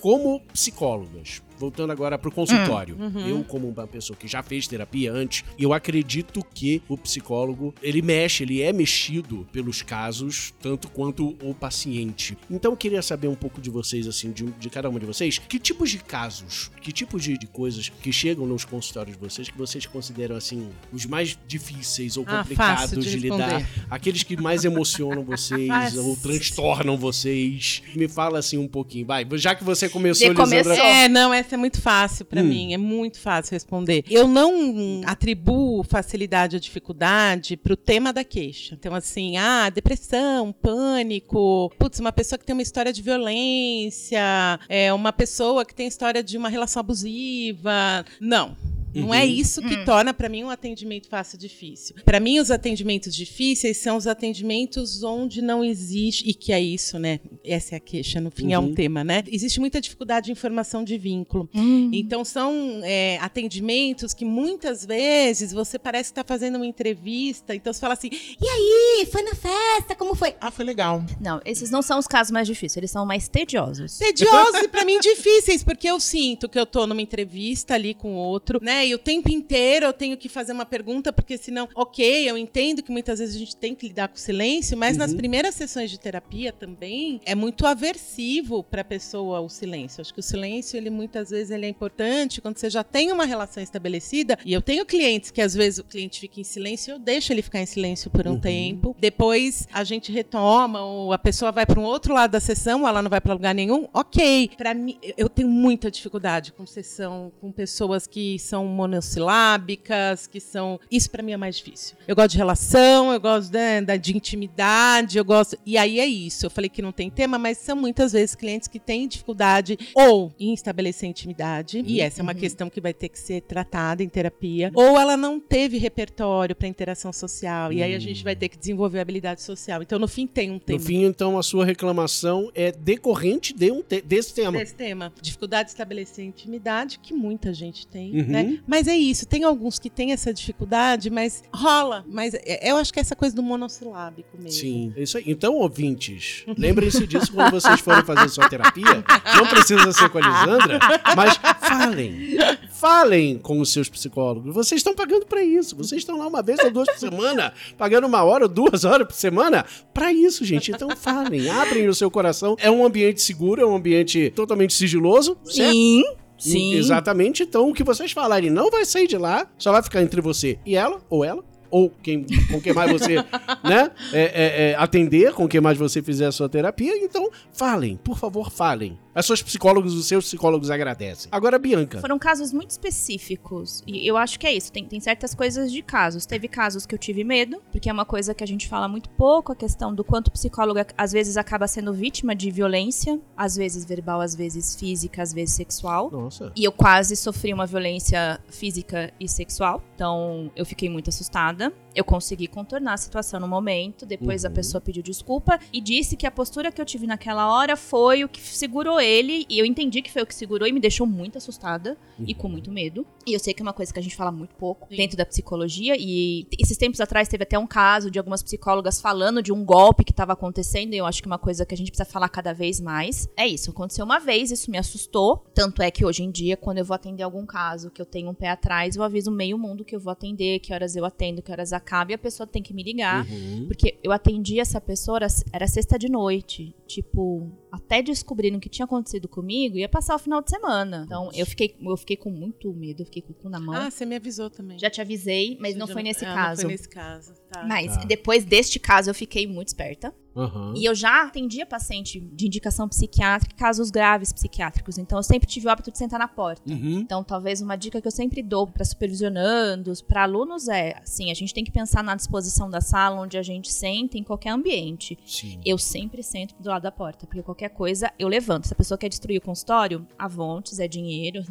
Como 0.01 0.41
psicólogas, 0.53 1.43
voltando 1.59 1.91
agora 1.93 2.19
pro 2.19 2.31
consultório, 2.31 2.97
Hum, 2.99 3.27
eu 3.29 3.45
como 3.45 3.69
uma 3.69 3.87
pessoa 3.87 4.17
que 4.17 4.27
já 4.29 4.43
fez 4.43 4.67
terapia 4.67 5.13
antes, 5.13 5.45
eu 5.59 5.73
acredito 5.73 6.45
que 6.55 6.83
o 6.89 6.97
psicólogo, 6.97 7.75
ele 7.83 8.03
mexe, 8.03 8.43
ele 8.43 8.63
é 8.63 8.73
mexido 8.73 9.47
pelos 9.53 9.83
casos, 9.83 10.53
tanto 10.61 10.89
quanto 10.89 11.37
o 11.43 11.55
paciente. 11.55 12.37
Então 12.51 12.73
eu 12.73 12.77
queria 12.77 13.03
saber 13.03 13.29
um 13.29 13.35
pouco 13.35 13.61
de 13.61 13.71
vocês, 13.71 14.07
assim, 14.07 14.31
de, 14.33 14.45
de 14.45 14.71
cada 14.71 14.89
uma 14.89 14.99
de 15.01 15.07
vocês, 15.07 15.39
que 15.39 15.59
tipos 15.59 15.91
de 15.91 15.99
casos, 15.99 16.71
que 16.81 16.93
tipos 16.93 17.23
de, 17.23 17.39
de 17.39 17.47
coisas 17.47 17.89
que 17.89 18.13
chegam 18.13 18.47
nos 18.47 18.65
consultórios 18.65 19.17
de 19.17 19.23
vocês, 19.23 19.49
que 19.49 19.59
vocês 19.59 19.87
consideram, 19.87 20.37
assim, 20.37 20.69
os 20.93 21.07
mais 21.07 21.39
difíceis 21.47 22.17
ou 22.17 22.25
Ah, 22.27 22.39
complicados 22.39 23.05
de 23.05 23.11
de, 23.11 23.17
lidar, 23.19 23.67
aqueles 23.91 24.23
que 24.23 24.37
mais 24.37 24.65
emocionam 24.65 25.25
vocês 25.25 25.67
Fácil. 25.69 26.05
ou 26.07 26.17
transtornam 26.17 26.97
vocês. 26.97 27.83
Me 27.95 28.09
fala 28.09 28.39
assim 28.39 28.59
um 28.59 28.69
pouquinho, 28.69 29.07
vai, 29.07 29.27
já 29.35 29.55
que 29.55 29.65
você 29.65 29.89
começou. 29.89 30.27
Lisandra, 30.29 30.75
É, 31.05 31.09
não, 31.09 31.33
é 31.55 31.59
muito 31.59 31.81
fácil 31.81 32.25
pra 32.25 32.41
Hum. 32.43 32.45
mim, 32.45 32.75
é 32.75 32.77
muito 32.79 33.19
fácil 33.21 33.53
responder. 33.53 34.05
Eu 34.11 34.27
não 34.27 35.01
atribuo 35.05 35.83
facilidade 35.85 36.57
ou 36.57 36.61
dificuldade 36.61 37.57
pro 37.57 37.77
tema 37.77 38.13
da 38.13 38.25
queixa. 38.25 38.75
Então, 38.79 38.95
assim, 38.95 39.37
ah, 39.37 39.69
depressão, 39.71 40.53
pânico, 40.53 41.71
putz, 41.79 42.01
uma 42.01 42.13
pessoa 42.13 42.39
que 42.39 42.45
tem 42.45 42.53
uma 42.55 42.63
história 42.63 42.93
de 42.93 43.03
violência, 43.03 44.59
é 44.69 44.93
uma 44.93 45.13
pessoa 45.13 45.65
que 45.65 45.75
tem 45.75 45.87
história 45.87 46.23
de 46.23 46.37
uma 46.37 46.49
relação 46.49 46.81
abusiva. 46.81 48.05
Não. 48.21 48.57
Não 48.97 49.15
é 49.15 49.23
Uhum. 49.25 49.31
isso 49.31 49.63
que 49.63 49.85
torna 49.85 50.13
pra 50.15 50.29
mim 50.29 50.45
um 50.45 50.51
atendimento 50.51 51.09
fácil 51.09 51.39
difícil. 51.39 51.97
Pra 52.05 52.19
mim, 52.21 52.39
os 52.41 52.51
atendimentos 52.51 53.15
difíceis 53.15 53.77
são 53.79 53.97
os 53.97 54.07
atendimentos 54.07 55.03
onde 55.03 55.41
não 55.43 55.65
existe 55.65 56.29
e 56.29 56.35
que 56.35 56.53
é 56.53 56.61
isso, 56.61 56.99
né? 56.99 57.21
Essa 57.45 57.75
é 57.75 57.77
a 57.77 57.81
queixa, 57.81 58.21
no 58.21 58.31
fim 58.31 58.53
é 58.53 58.59
um 58.59 58.67
Uhum. 58.67 58.75
tema, 58.75 59.05
né? 59.05 59.23
Existe 59.29 59.61
muita 59.61 59.81
dificuldade 59.81 60.31
em 60.31 60.35
formação 60.35 60.83
de 60.85 60.97
vínculo. 60.99 61.49
Então 61.93 62.25
são 62.25 62.81
é, 62.85 63.19
atendimentos 63.21 64.13
que 64.15 64.25
muitas 64.25 64.85
vezes 64.85 65.53
você 65.53 65.79
parece 65.79 66.11
que 66.13 66.19
está 66.19 66.25
fazendo 66.25 66.57
uma 66.57 66.67
entrevista, 66.67 67.55
então 67.55 67.73
você 67.73 67.81
fala 67.81 67.95
assim, 67.95 68.11
E 68.13 68.47
aí, 68.49 69.07
foi 69.11 69.23
na 69.23 69.35
festa? 69.35 69.95
Como 69.97 70.15
foi? 70.15 70.35
Ah, 70.41 70.51
foi 70.51 70.65
legal. 70.65 71.05
Não, 71.21 71.41
esses 71.45 71.71
não 71.71 71.83
são 71.83 71.99
os 71.99 72.07
casos 72.07 72.31
mais 72.31 72.47
difíceis, 72.47 72.77
eles 72.77 72.91
são 72.91 73.05
mais 73.07 73.29
tediosos. 73.29 73.99
tediosos 73.99 74.63
e 74.63 74.69
pra 74.69 74.85
mim 74.85 74.99
difíceis, 75.01 75.63
porque 75.63 75.89
eu 75.89 75.99
sinto 76.01 76.49
que 76.49 76.59
eu 76.59 76.67
tô 76.67 76.87
numa 76.87 77.01
entrevista 77.03 77.75
ali 77.75 77.95
com 77.95 78.15
outro, 78.15 78.59
né? 78.63 78.86
E 78.87 78.95
o 78.95 78.99
tempo 78.99 79.31
inteiro 79.31 79.87
eu 79.87 79.93
tenho 79.93 80.17
que 80.17 80.29
fazer 80.29 80.53
uma 80.53 80.65
pergunta, 80.65 81.13
porque 81.13 81.37
senão, 81.37 81.69
ok, 81.75 82.29
eu 82.29 82.39
entendo 82.39 82.83
que 82.83 82.93
muitas 82.93 83.19
vezes 83.19 83.35
a 83.35 83.39
gente 83.39 83.57
tem 83.57 83.75
que 83.75 83.89
lidar 83.89 84.09
com 84.09 84.15
o 84.15 84.19
silêncio, 84.19 84.77
mas 84.77 84.97
nas 84.97 85.13
primeiras 85.13 85.55
sessões 85.55 85.91
de 85.91 85.99
terapia 85.99 86.53
também 86.53 87.21
é 87.25 87.35
muito 87.35 87.67
aversivo 87.67 88.63
pra 88.63 88.85
pessoa 88.85 89.41
o 89.41 89.49
silêncio. 89.49 90.01
Acho 90.01 90.15
que 90.15 90.21
o 90.21 90.23
silêncio, 90.23 90.77
ele 90.77 90.91
muitas 90.91 91.31
vezes 91.31 91.51
ele 91.51 91.67
é 91.67 91.69
importante 91.69 92.41
quando 92.41 92.59
você 92.59 92.71
já 92.71 92.85
tem 92.85 93.11
uma 93.11 93.25
relação 93.25 93.63
estabelecida. 93.63 94.39
E 94.45 94.53
eu 94.53 94.63
tenho 94.63 94.87
clientes 94.87 95.31
que 95.31 95.41
às 95.41 95.55
vezes 95.55 95.79
o 95.79 95.85
cliente 95.85 96.21
fica 96.21 96.41
em 96.41 96.45
silêncio, 96.45 96.93
eu 96.93 96.99
deixo 96.99 97.33
ele 97.33 97.43
ficar 97.43 97.61
em 97.61 97.67
silêncio 97.67 98.11
por 98.11 98.27
um 98.27 98.39
tempo. 98.39 98.97
Depois 98.99 99.67
a 99.73 99.83
gente 99.85 100.13
retoma, 100.13 100.85
ou 100.85 101.13
a 101.13 101.19
pessoa 101.19 101.51
vai 101.51 101.67
para 101.67 101.81
um 101.81 101.85
outro 101.85 102.15
lado 102.15 102.33
da 102.33 102.41
sessão, 102.41 102.83
ou 102.83 102.89
ela 102.89 103.03
não 103.03 103.11
vai 103.11 103.21
para 103.21 103.33
lugar 103.33 103.55
nenhum. 103.55 103.89
Ok. 103.93 104.51
Para 104.57 104.75
mim, 104.75 104.99
eu 105.17 105.29
tenho 105.29 105.49
muita 105.49 105.91
dificuldade 105.91 106.53
com 106.53 106.67
sessão 106.67 107.33
com 107.41 107.51
pessoas 107.51 108.07
que 108.07 108.39
são 108.39 108.66
monossilábicas, 108.67 110.27
que 110.27 110.41
são. 110.41 110.79
Isso 110.91 111.11
para 111.11 111.23
mim 111.23 111.33
é 111.33 111.37
mais 111.37 111.57
difícil. 111.57 111.97
Eu 112.07 112.15
gosto 112.17 112.31
de 112.33 112.37
relação, 112.39 113.13
eu 113.13 113.21
gosto 113.21 113.53
né, 113.53 113.81
da, 113.81 113.97
de 113.97 114.17
intimidade, 114.17 115.19
eu 115.19 115.25
gosto. 115.25 115.57
E 115.65 115.77
aí 115.77 116.01
é 116.01 116.07
isso. 116.07 116.47
Eu 116.47 116.51
falei 116.51 116.69
que 116.69 116.83
não 116.83 116.93
tem 116.93 117.11
tema, 117.11 117.39
mas 117.39 117.59
são 117.59 117.77
muitas 117.77 118.13
vezes 118.13 118.35
clientes 118.35 118.69
que 118.69 118.79
têm 118.79 119.07
dificuldade 119.09 119.79
ou 119.95 120.33
em 120.39 120.53
estabelecer 120.55 121.09
intimidade, 121.09 121.83
e 121.87 122.01
essa 122.01 122.21
é 122.21 122.23
uma 122.23 122.35
questão 122.35 122.69
que 122.71 122.81
vai 122.81 122.93
ter 122.95 123.09
que 123.09 123.19
ser 123.19 123.41
tratada 123.43 124.03
em 124.03 124.09
terapia, 124.09 124.71
ou 124.75 124.99
ela 124.99 125.17
não 125.17 125.39
teve 125.41 125.79
repertório 125.79 126.55
para 126.55 126.69
interação 126.69 127.13
social, 127.13 127.73
e 127.73 127.83
aí 127.83 127.95
a 127.95 127.99
gente 127.99 128.23
vai 128.25 128.35
ter 128.35 128.49
que 128.49 128.57
desenvolver 128.59 129.01
habilidade 129.01 129.43
social. 129.43 129.83
Então, 129.83 129.99
no 129.99 130.09
fim, 130.09 130.27
tem 130.27 130.51
um 130.51 130.59
tema. 130.59 130.79
No 130.79 130.85
fim, 130.85 131.05
então, 131.05 131.39
a 131.39 131.43
sua 131.43 131.65
reclamação 131.65 132.51
é 132.55 132.73
decorrente 132.73 133.53
de 133.55 133.71
um 133.71 133.83
te- 133.83 134.01
desse 134.01 134.35
tema. 134.35 134.59
Desse 134.59 134.75
tema. 134.75 135.13
Dificuldade 135.21 135.67
de 135.69 135.73
estabelecer 135.73 136.25
intimidade, 136.25 136.99
que 136.99 137.13
muita 137.15 137.53
gente 137.53 137.87
tem, 137.87 138.07
Uhum. 138.21 138.27
né? 138.27 138.56
Mas 138.67 138.87
é 138.89 138.97
isso, 138.97 139.27
tem 139.27 139.45
alguns 139.45 139.79
que 139.79 139.91
têm 139.91 140.13
essa 140.13 140.33
dificuldade, 140.33 141.11
mas 141.11 141.43
rola. 141.53 142.05
Mas 142.09 142.35
é- 142.35 142.71
eu 142.71 142.77
acho 142.77 142.93
que 142.93 142.99
é 142.99 143.03
essa 143.03 143.17
coisa 143.17 143.35
do 143.35 143.43
monossilábico 143.43 144.37
mesmo. 144.37 144.51
Sim, 144.61 144.93
é 144.97 145.03
isso 145.03 145.19
aí. 145.19 145.25
Então, 145.27 145.55
ouvintes, 145.55 146.45
lembrem-se 146.57 147.07
disso 147.07 147.33
quando 147.33 147.51
vocês 147.51 147.81
forem 147.81 148.05
fazer 148.05 148.29
sua 148.29 148.49
terapia. 148.49 149.05
Não 149.37 149.47
precisa 149.49 149.93
ser 149.93 150.09
com 150.09 150.19
a 150.19 150.21
Lisandra, 150.21 150.79
mas 151.17 151.37
falem. 151.61 152.37
Falem 152.71 153.39
com 153.39 153.61
os 153.61 153.73
seus 153.73 153.89
psicólogos. 153.89 154.55
Vocês 154.55 154.81
estão 154.81 154.95
pagando 154.95 155.27
pra 155.27 155.43
isso. 155.43 155.77
Vocês 155.77 156.03
estão 156.03 156.17
lá 156.19 156.27
uma 156.27 156.43
vez 156.43 156.59
ou 156.61 156.71
duas 156.71 156.89
por 156.89 156.99
semana, 156.99 157.53
pagando 157.79 158.07
uma 158.07 158.23
hora 158.23 158.45
ou 158.45 158.49
duas 158.49 158.85
horas 158.85 159.07
por 159.07 159.15
semana 159.15 159.65
pra 159.95 160.13
isso, 160.13 160.45
gente. 160.45 160.71
Então, 160.71 160.89
falem. 160.97 161.49
Abrem 161.49 161.89
o 161.89 161.95
seu 161.95 162.11
coração. 162.11 162.57
É 162.61 162.71
um 162.71 162.85
ambiente 162.85 163.23
seguro, 163.23 163.61
é 163.63 163.67
um 163.67 163.77
ambiente 163.77 164.31
totalmente 164.35 164.75
sigiloso. 164.75 165.37
certo? 165.45 165.73
Sim, 165.73 166.03
Hum, 166.07 166.15
sim. 166.39 166.75
Exatamente. 166.75 167.43
Então, 167.43 167.69
o 167.69 167.75
que 167.75 167.85
vocês 167.85 168.13
falarem 168.13 168.51
não 168.51 168.71
vai 168.71 168.85
sair 168.85 169.07
de 169.07 169.17
lá, 169.17 169.47
só 169.59 169.73
vai 169.73 169.83
ficar 169.83 170.03
entre 170.03 170.21
você 170.21 170.59
e 170.65 170.77
ela, 170.77 171.01
ou 171.09 171.25
ela, 171.25 171.45
ou 171.71 171.91
quem, 172.03 172.25
com 172.51 172.61
quem 172.61 172.73
mais 172.73 172.93
você, 172.93 173.17
né, 173.65 173.91
é, 174.13 174.23
é, 174.23 174.71
é, 174.71 174.75
atender, 174.77 175.33
com 175.33 175.49
quem 175.49 175.61
mais 175.61 175.77
você 175.77 176.03
fizer 176.03 176.27
a 176.27 176.33
sua 176.33 176.49
terapia. 176.49 176.97
Então, 176.97 177.31
falem, 177.53 177.97
por 177.97 178.19
favor, 178.19 178.51
falem. 178.51 178.99
As 179.17 179.25
suas 179.25 179.41
psicólogos, 179.43 179.95
os 179.95 180.07
seus 180.07 180.27
psicólogos 180.27 180.71
agradecem. 180.71 181.29
Agora, 181.33 181.59
Bianca. 181.59 182.03
Foram 182.03 182.19
casos 182.19 182.53
muito 182.53 182.69
específicos. 182.69 183.83
E 183.87 184.07
eu 184.07 184.15
acho 184.15 184.39
que 184.39 184.47
é 184.47 184.53
isso. 184.53 184.71
Tem, 184.71 184.85
tem 184.85 185.01
certas 185.01 185.35
coisas 185.35 185.73
de 185.73 185.81
casos. 185.81 186.27
Teve 186.27 186.49
casos 186.49 186.85
que 186.85 186.95
eu 186.95 186.99
tive 186.99 187.25
medo, 187.25 187.63
porque 187.73 187.89
é 187.89 187.93
uma 187.93 188.05
coisa 188.05 188.35
que 188.35 188.45
a 188.45 188.47
gente 188.47 188.69
fala 188.69 188.87
muito 188.87 189.09
pouco, 189.09 189.53
a 189.53 189.57
questão 189.57 189.95
do 189.95 190.05
quanto 190.05 190.29
o 190.29 190.31
psicólogo 190.31 190.81
às 190.99 191.13
vezes 191.13 191.39
acaba 191.39 191.67
sendo 191.67 191.95
vítima 191.95 192.37
de 192.37 192.51
violência, 192.51 193.19
às 193.35 193.57
vezes 193.57 193.87
verbal, 193.87 194.21
às 194.21 194.35
vezes 194.35 194.77
física, 194.77 195.23
às 195.23 195.33
vezes 195.33 195.55
sexual. 195.55 196.11
Nossa. 196.11 196.53
E 196.55 196.63
eu 196.63 196.73
quase 196.73 197.17
sofri 197.17 197.55
uma 197.55 197.65
violência 197.65 198.39
física 198.51 199.11
e 199.19 199.27
sexual. 199.27 199.83
Então 199.95 200.53
eu 200.55 200.67
fiquei 200.67 200.91
muito 200.91 201.09
assustada. 201.09 201.73
Eu 201.97 202.05
consegui 202.05 202.47
contornar 202.47 202.93
a 202.93 202.97
situação 202.99 203.41
no 203.41 203.49
momento. 203.49 204.05
Depois 204.05 204.45
a 204.45 204.49
Uhum. 204.49 204.55
pessoa 204.55 204.81
pediu 204.81 205.03
desculpa 205.03 205.59
e 205.73 205.81
disse 205.81 206.17
que 206.17 206.27
a 206.27 206.31
postura 206.31 206.71
que 206.71 206.81
eu 206.81 206.85
tive 206.85 207.07
naquela 207.07 207.51
hora 207.51 207.75
foi 207.77 208.23
o 208.23 208.29
que 208.29 208.41
segurou 208.41 209.01
ele. 209.01 209.47
E 209.49 209.59
eu 209.59 209.65
entendi 209.65 210.03
que 210.03 210.13
foi 210.13 210.23
o 210.23 210.27
que 210.27 210.35
segurou 210.35 210.69
e 210.69 210.73
me 210.73 210.79
deixou 210.81 211.07
muito 211.07 211.39
assustada 211.39 211.97
e 212.27 212.35
com 212.35 212.49
muito 212.49 212.71
medo. 212.71 213.07
E 213.27 213.33
eu 213.33 213.41
sei 213.41 213.55
que 213.55 213.63
é 213.63 213.65
uma 213.65 213.73
coisa 213.73 213.93
que 213.93 213.99
a 213.99 214.03
gente 214.03 214.15
fala 214.15 214.31
muito 214.31 214.55
pouco 214.57 214.87
Sim. 214.91 214.97
dentro 214.97 215.17
da 215.17 215.25
psicologia. 215.25 215.97
E 215.99 216.47
esses 216.59 216.77
tempos 216.77 217.01
atrás 217.01 217.29
teve 217.29 217.43
até 217.45 217.59
um 217.59 217.67
caso 217.67 218.11
de 218.11 218.19
algumas 218.19 218.43
psicólogas 218.43 219.01
falando 219.01 219.43
de 219.43 219.53
um 219.53 219.65
golpe 219.65 220.05
que 220.05 220.13
estava 220.13 220.35
acontecendo. 220.35 220.93
E 220.93 220.99
eu 220.99 221.07
acho 221.07 221.23
que 221.23 221.29
é 221.29 221.31
uma 221.33 221.39
coisa 221.39 221.65
que 221.65 221.75
a 221.75 221.79
gente 221.79 221.91
precisa 221.91 222.09
falar 222.09 222.29
cada 222.29 222.53
vez 222.53 222.79
mais. 222.79 223.27
É 223.37 223.47
isso, 223.49 223.71
aconteceu 223.71 224.05
uma 224.05 224.19
vez, 224.21 224.51
isso 224.51 224.71
me 224.71 224.77
assustou. 224.77 225.45
Tanto 225.55 225.81
é 225.81 225.91
que 225.91 226.05
hoje 226.05 226.23
em 226.23 226.31
dia, 226.31 226.57
quando 226.59 226.79
eu 226.79 226.85
vou 226.85 226.95
atender 226.95 227.23
algum 227.23 227.47
caso 227.47 227.91
que 227.91 228.03
eu 228.03 228.07
tenho 228.07 228.29
um 228.29 228.35
pé 228.35 228.51
atrás, 228.51 228.97
eu 228.97 229.03
aviso 229.03 229.31
meio 229.31 229.57
mundo 229.59 229.85
que 229.85 229.97
eu 229.97 230.01
vou 230.01 230.13
atender, 230.13 230.59
que 230.61 230.73
horas 230.75 230.95
eu 230.95 231.05
atendo, 231.05 231.41
que 231.41 231.51
horas 231.51 231.73
acaba. 231.73 231.86
Acaba 231.87 232.11
e 232.13 232.15
a 232.15 232.19
pessoa 232.19 232.47
tem 232.47 232.63
que 232.63 232.75
me 232.75 232.83
ligar. 232.83 233.27
Uhum. 233.31 233.67
Porque 233.67 233.99
eu 234.03 234.11
atendi 234.13 234.59
essa 234.61 234.81
pessoa, 234.81 235.19
era- 235.53 235.67
sexta 235.69 235.99
de 235.99 236.09
noite. 236.11 236.75
Tipo, 236.87 237.51
até 237.71 238.03
descobrindo 238.03 238.57
o 238.59 238.61
que 238.61 238.69
tinha 238.69 238.85
acontecido 238.85 239.29
comigo, 239.29 239.77
ia 239.77 239.89
passar 239.89 240.15
o 240.15 240.19
final 240.19 240.41
de 240.43 240.51
semana. 240.51 241.03
Então, 241.07 241.31
eu 241.35 241.45
fiquei, 241.47 241.77
eu 241.81 241.97
fiquei 241.97 242.17
com 242.17 242.31
muito 242.31 242.73
medo, 242.73 243.03
eu 243.03 243.07
fiquei 243.07 243.23
com 243.23 243.33
o 243.33 243.35
cu 243.35 243.49
na 243.49 243.61
mão. 243.61 243.75
Ah, 243.75 243.91
você 243.91 244.05
me 244.07 244.17
avisou 244.17 244.49
também. 244.51 244.79
Já 244.79 244.89
te 244.91 245.01
avisei, 245.01 245.57
mas 245.61 245.75
não 245.77 245.87
já 245.87 245.93
foi 245.93 246.03
me- 246.03 246.09
nesse 246.09 246.25
Ah, 246.25 246.35
caso. 246.35 246.63
Não 246.63 246.69
foi 246.69 246.73
nesse 246.77 246.89
caso. 246.89 247.35
Tá. 247.51 247.65
Mas 247.67 247.97
Tá. 247.97 248.05
depois 248.05 248.45
deste 248.45 248.79
caso, 248.79 249.11
eu 249.11 249.15
fiquei 249.15 249.47
muito 249.47 249.69
esperta. 249.69 250.15
Aham. 250.37 250.75
E 250.77 250.85
eu 250.85 250.95
já 250.95 251.23
atendia 251.23 251.65
paciente 251.65 252.21
de 252.21 252.47
indicação 252.47 252.89
psiquiátrica, 252.89 253.57
casos 253.57 253.91
graves 253.91 254.33
psiquiátricos. 254.33 254.99
Então, 254.99 255.19
eu 255.19 255.23
sempre 255.23 255.49
tive 255.49 255.67
o 255.67 255.71
hábito 255.71 255.91
de 255.91 255.97
sentar 255.97 256.19
na 256.19 256.29
porta. 256.29 256.71
Uhum. 256.71 257.01
Então, 257.01 257.25
talvez 257.25 257.63
uma 257.63 257.77
dica 257.77 258.01
que 258.01 258.07
eu 258.07 258.13
sempre 258.13 258.43
dou 258.43 258.67
para 258.67 258.85
supervisionandos, 258.85 260.03
para 260.03 260.23
alunos 260.25 260.69
é, 260.69 260.99
assim, 261.03 261.31
a 261.31 261.35
gente 261.35 261.55
tem 261.55 261.65
que 261.65 261.71
pensar 261.71 262.05
na 262.05 262.15
disposição 262.15 262.69
da 262.69 262.81
sala 262.81 263.21
onde 263.21 263.39
a 263.39 263.43
gente 263.43 263.73
senta 263.73 264.19
em 264.19 264.23
qualquer 264.23 264.51
ambiente. 264.51 265.19
Sim. 265.25 265.59
Eu 265.65 265.79
sempre 265.79 266.23
sento 266.23 266.55
do 266.61 266.69
lado 266.69 266.83
da 266.83 266.93
porta, 266.93 267.27
porque 267.27 267.43
qualquer 267.43 267.71
coisa 267.71 268.13
eu 268.19 268.29
levanto. 268.29 268.67
Se 268.67 268.73
a 268.75 268.77
pessoa 268.77 268.99
quer 268.99 269.09
destruir 269.09 269.39
o 269.39 269.43
consultório, 269.43 270.07
avontes, 270.19 270.79
é 270.79 270.87
dinheiro. 270.87 271.45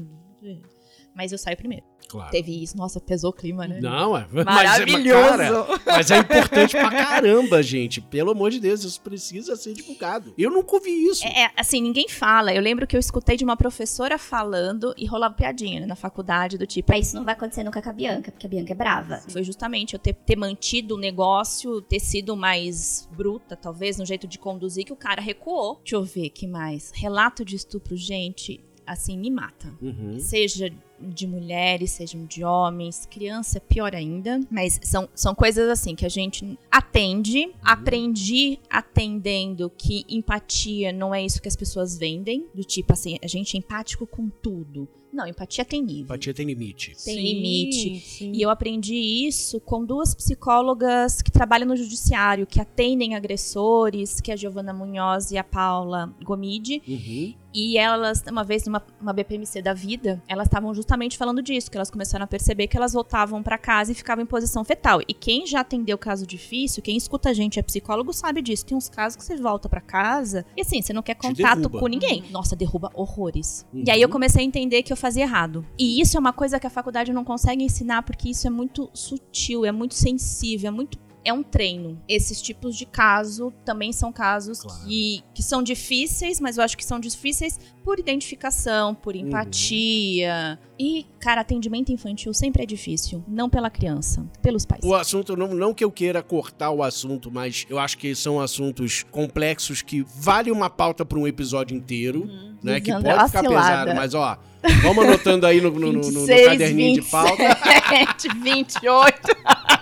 Mas 1.15 1.32
eu 1.32 1.38
saio 1.38 1.56
primeiro. 1.56 1.86
Claro. 2.08 2.30
Teve 2.30 2.62
isso, 2.62 2.78
nossa, 2.78 2.99
pesou 2.99 3.32
o 3.32 3.34
clima, 3.34 3.67
né? 3.67 3.80
Não, 3.82 4.15
é. 4.17 4.28
Mas, 4.32 4.45
Maravilhoso. 4.45 5.38
cara, 5.38 5.82
mas 5.86 6.12
é 6.12 6.19
importante 6.19 6.71
pra 6.71 6.89
caramba, 6.91 7.63
gente. 7.63 7.99
Pelo 7.99 8.32
amor 8.32 8.51
de 8.51 8.60
Deus, 8.60 8.84
isso 8.84 9.01
precisa 9.01 9.56
ser 9.56 9.73
divulgado. 9.73 10.34
Eu 10.38 10.51
nunca 10.51 10.75
ouvi 10.75 10.91
isso. 10.91 11.25
É, 11.25 11.45
é, 11.45 11.51
assim, 11.58 11.82
ninguém 11.82 12.08
fala. 12.08 12.54
Eu 12.54 12.62
lembro 12.62 12.86
que 12.86 12.95
eu 12.95 12.99
escutei 12.99 13.36
de 13.36 13.43
uma 13.43 13.58
professora 13.58 14.17
falando 14.17 14.93
e 14.97 15.06
rolava 15.06 15.34
piadinha 15.34 15.80
né, 15.80 15.86
na 15.86 15.95
faculdade 15.95 16.58
do 16.58 16.67
tipo. 16.67 16.91
Mas 16.91 17.08
isso 17.08 17.15
não 17.15 17.25
vai 17.25 17.34
acontecer 17.34 17.63
nunca 17.63 17.82
com 17.82 17.89
a 17.89 17.93
Bianca, 17.93 18.32
porque 18.32 18.45
a 18.45 18.49
Bianca 18.49 18.71
é 18.71 18.75
brava. 18.75 19.21
Foi 19.28 19.43
justamente 19.43 19.93
eu 19.93 19.99
ter, 19.99 20.13
ter 20.13 20.36
mantido 20.36 20.95
o 20.95 20.97
negócio, 20.97 21.82
ter 21.82 21.99
sido 21.99 22.36
mais 22.36 23.10
bruta, 23.15 23.56
talvez, 23.56 23.97
no 23.97 24.06
jeito 24.06 24.28
de 24.28 24.38
conduzir, 24.38 24.86
que 24.86 24.93
o 24.93 24.97
cara 24.97 25.21
recuou. 25.21 25.80
Deixa 25.82 25.95
eu 25.95 26.04
ver 26.04 26.30
que 26.30 26.47
mais. 26.47 26.91
Relato 26.93 27.43
de 27.43 27.56
estupro, 27.56 27.95
gente, 27.95 28.63
assim, 28.85 29.17
me 29.17 29.29
mata. 29.29 29.73
Uhum. 29.81 30.19
Seja 30.19 30.71
de 30.99 31.27
mulheres, 31.27 31.91
sejam 31.91 32.25
de 32.25 32.43
homens, 32.43 33.05
criança 33.05 33.57
é 33.57 33.61
pior 33.61 33.93
ainda. 33.95 34.39
Mas 34.49 34.79
são, 34.83 35.09
são 35.13 35.35
coisas 35.35 35.69
assim 35.69 35.95
que 35.95 36.05
a 36.05 36.09
gente 36.09 36.57
atende. 36.71 37.51
Aprendi 37.61 38.59
atendendo 38.69 39.71
que 39.77 40.05
empatia 40.07 40.91
não 40.91 41.13
é 41.13 41.23
isso 41.23 41.41
que 41.41 41.47
as 41.47 41.55
pessoas 41.55 41.97
vendem. 41.97 42.45
Do 42.53 42.63
tipo 42.63 42.93
assim, 42.93 43.17
a 43.23 43.27
gente 43.27 43.55
é 43.55 43.59
empático 43.59 44.07
com 44.07 44.29
tudo. 44.29 44.87
Não, 45.15 45.25
empatia 45.25 45.63
tem 45.63 45.81
nível. 45.81 46.03
Empatia 46.03 46.33
tem 46.33 46.45
limite. 46.45 46.87
Tem 46.87 47.15
Sim, 47.15 47.21
limite. 47.21 47.99
sim. 48.01 48.31
E 48.33 48.41
eu 48.41 48.49
aprendi 48.49 48.95
isso 48.95 49.61
com 49.61 49.85
duas 49.85 50.13
psicólogas 50.13 51.21
que 51.21 51.31
trabalham 51.31 51.69
no 51.69 51.77
judiciário, 51.77 52.45
que 52.45 52.59
atendem 52.59 53.15
agressores, 53.15 54.19
que 54.19 54.29
é 54.29 54.33
a 54.33 54.37
Giovana 54.37 54.73
Munhoz 54.73 55.31
e 55.31 55.37
a 55.37 55.43
Paula 55.43 56.13
Gomide. 56.21 56.81
Uhum. 56.85 57.33
E 57.55 57.77
elas, 57.77 58.21
uma 58.29 58.43
vez 58.43 58.65
numa 58.65 58.85
uma 59.01 59.13
BPMC 59.13 59.61
da 59.61 59.73
vida, 59.73 60.21
elas 60.27 60.47
estavam 60.47 60.73
justamente 60.73 61.17
falando 61.17 61.41
disso, 61.41 61.71
que 61.71 61.77
elas 61.77 61.89
começaram 61.89 62.25
a 62.25 62.27
perceber 62.27 62.67
que 62.67 62.75
elas 62.75 62.91
voltavam 62.91 63.41
pra 63.41 63.57
casa 63.57 63.93
e 63.93 63.95
ficavam 63.95 64.21
em 64.21 64.27
posição 64.27 64.65
fetal. 64.65 64.99
E 65.07 65.13
quem 65.13 65.47
já 65.47 65.61
atendeu 65.61 65.97
caso 65.97 66.27
difícil, 66.27 66.83
quem 66.83 66.97
escuta 66.97 67.29
a 67.29 67.33
gente 67.33 67.57
é 67.57 67.63
psicólogo, 67.63 68.11
sabe 68.11 68.41
disso. 68.41 68.65
Tem 68.65 68.75
uns 68.75 68.89
casos 68.89 69.15
que 69.15 69.23
você 69.23 69.37
volta 69.37 69.69
pra 69.69 69.79
casa 69.79 70.45
e 70.57 70.61
assim, 70.61 70.81
você 70.81 70.91
não 70.91 71.01
quer 71.01 71.15
contato 71.15 71.69
com 71.69 71.87
ninguém. 71.87 72.25
Nossa, 72.29 72.55
derruba 72.55 72.91
horrores. 72.93 73.65
Uhum. 73.73 73.83
E 73.87 73.91
aí 73.91 74.01
eu 74.01 74.09
comecei 74.09 74.41
a 74.41 74.45
entender 74.45 74.83
que 74.83 74.91
eu 74.91 74.97
fazia 74.97 75.23
errado. 75.23 75.65
E 75.79 76.01
isso 76.01 76.17
é 76.17 76.19
uma 76.19 76.33
coisa 76.33 76.59
que 76.59 76.67
a 76.67 76.69
faculdade 76.69 77.13
não 77.13 77.23
consegue 77.23 77.63
ensinar 77.63 78.03
porque 78.03 78.29
isso 78.29 78.45
é 78.45 78.49
muito 78.49 78.89
sutil, 78.93 79.65
é 79.65 79.71
muito 79.71 79.93
sensível, 79.93 80.67
é 80.67 80.71
muito 80.71 81.04
é 81.25 81.33
um 81.33 81.41
treino. 81.43 81.99
Esses 82.07 82.41
tipos 82.41 82.75
de 82.77 82.85
caso 82.85 83.51
também 83.65 83.91
são 83.91 84.11
casos 84.13 84.61
Claro. 84.61 84.85
que, 84.88 85.23
que 85.33 85.41
são 85.43 85.61
difíceis, 85.63 86.39
mas 86.39 86.57
eu 86.57 86.63
acho 86.63 86.77
que 86.77 86.85
são 86.85 86.99
difíceis 86.99 87.59
por 87.83 87.99
identificação, 87.99 88.95
por 88.95 89.15
empatia. 89.15 90.59
E, 90.79 91.05
cara, 91.19 91.41
atendimento 91.41 91.91
infantil 91.91 92.33
sempre 92.33 92.63
é 92.63 92.65
difícil. 92.65 93.23
Não 93.27 93.49
pela 93.49 93.69
criança, 93.69 94.25
pelos 94.41 94.65
pais. 94.65 94.81
O 94.83 94.93
assunto, 94.93 95.35
não, 95.35 95.53
não 95.53 95.73
que 95.73 95.83
eu 95.83 95.91
queira 95.91 96.21
cortar 96.23 96.69
o 96.71 96.81
assunto, 96.83 97.31
mas 97.31 97.65
eu 97.69 97.79
acho 97.79 97.97
que 97.97 98.13
são 98.15 98.39
assuntos 98.39 99.03
complexos 99.11 99.81
que 99.81 100.05
vale 100.17 100.51
uma 100.51 100.69
pauta 100.69 101.05
pra 101.05 101.17
um 101.19 101.27
episódio 101.27 101.75
inteiro, 101.75 102.29
né? 102.63 102.79
Que 102.79 102.91
pode 102.91 103.03
ficar 103.03 103.17
vacilada. 103.17 103.47
pesado, 103.49 103.95
mas 103.95 104.13
ó, 104.13 104.38
vamos 104.81 105.05
anotando 105.05 105.45
aí 105.45 105.61
no, 105.61 105.69
no- 105.71 105.91
no- 105.91 105.93
no- 105.93 106.01
no 106.11 106.25
26, 106.25 106.45
caderninho 106.47 107.01
de 107.01 107.09
pauta. 107.09 107.43
27, 107.91 108.27
28. 108.39 109.19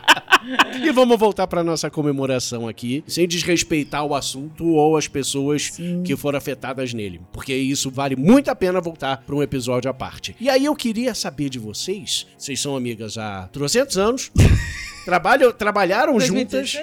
E 0.84 0.92
vamos 0.92 1.18
voltar 1.20 1.48
pra 1.48 1.64
nossa 1.64 1.90
comemoração 1.90 2.68
aqui, 2.68 3.04
sem 3.08 3.28
desrespeitar 3.28 4.06
o 4.06 4.16
assunto 4.16 4.66
ou 4.66 4.98
as 4.98 5.08
pessoas 5.08 5.72
que 6.04 6.16
foram 6.16 6.38
afetadas 6.38 6.94
nele, 6.94 7.22
porque 7.32 7.54
isso 7.54 7.90
vale 7.90 8.16
muito 8.16 8.50
a 8.50 8.56
pena 8.56 8.82
voltar 8.82 9.24
pra 9.26 9.36
um 9.36 9.44
episódio 9.44 9.90
à 9.90 9.94
parte. 9.94 10.36
E 10.40 10.50
aí 10.50 10.66
eu 10.66 10.76
queria 10.76 11.14
saber 11.14 11.50
de 11.50 11.60
vocês, 11.60 12.28
vocês 12.38 12.60
são 12.60 12.76
amigas 12.76 13.18
há 13.18 13.48
300 13.52 13.98
anos, 13.98 14.32
trabalham, 15.06 15.52
trabalharam 15.52 16.20
juntas. 16.20 16.78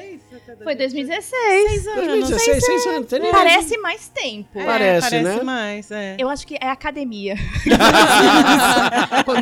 2016? 0.56 0.62
Foi 0.64 0.74
2016. 0.76 1.30
Seis 1.70 1.86
anos. 1.86 2.06
2016, 2.06 2.64
seis 2.64 2.86
anos, 2.86 3.08
tem 3.08 3.20
nem- 3.20 3.30
Parece 3.30 3.78
mais 3.78 4.08
tempo. 4.08 4.58
É, 4.60 4.64
Parece, 4.64 5.10
parece 5.10 5.36
né? 5.38 5.42
mais, 5.42 5.90
é. 5.90 6.16
Eu 6.18 6.28
acho 6.28 6.46
que 6.46 6.56
é 6.60 6.68
academia. 6.68 7.34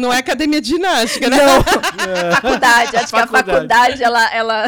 Não 0.00 0.12
é 0.12 0.18
academia 0.18 0.60
de 0.60 0.68
ginástica, 0.68 1.28
né? 1.28 1.36
faculdade. 2.40 2.96
Acho 2.96 3.08
que 3.08 3.16
a 3.16 3.26
Faculdade. 3.26 3.50
faculdade, 3.50 4.02
ela, 4.04 4.34
ela, 4.34 4.66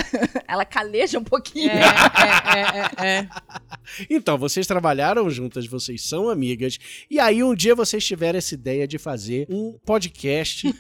ela 0.48 0.64
caleja 0.64 1.18
um 1.18 1.24
pouquinho. 1.24 1.70
É, 1.70 1.81
é, 1.81 3.05
é, 3.05 3.07
é, 3.07 3.18
é. 3.20 3.29
Então, 4.09 4.38
vocês 4.38 4.66
trabalharam 4.66 5.29
juntas, 5.31 5.66
vocês 5.66 6.03
são 6.07 6.29
amigas, 6.29 6.79
e 7.11 7.18
aí 7.20 7.42
um 7.42 7.55
dia 7.55 7.74
vocês 7.74 8.05
tiveram 8.05 8.38
essa 8.38 8.55
ideia 8.55 8.87
de 8.87 8.98
fazer 8.98 9.46
um 9.50 9.76
podcast 9.85 10.72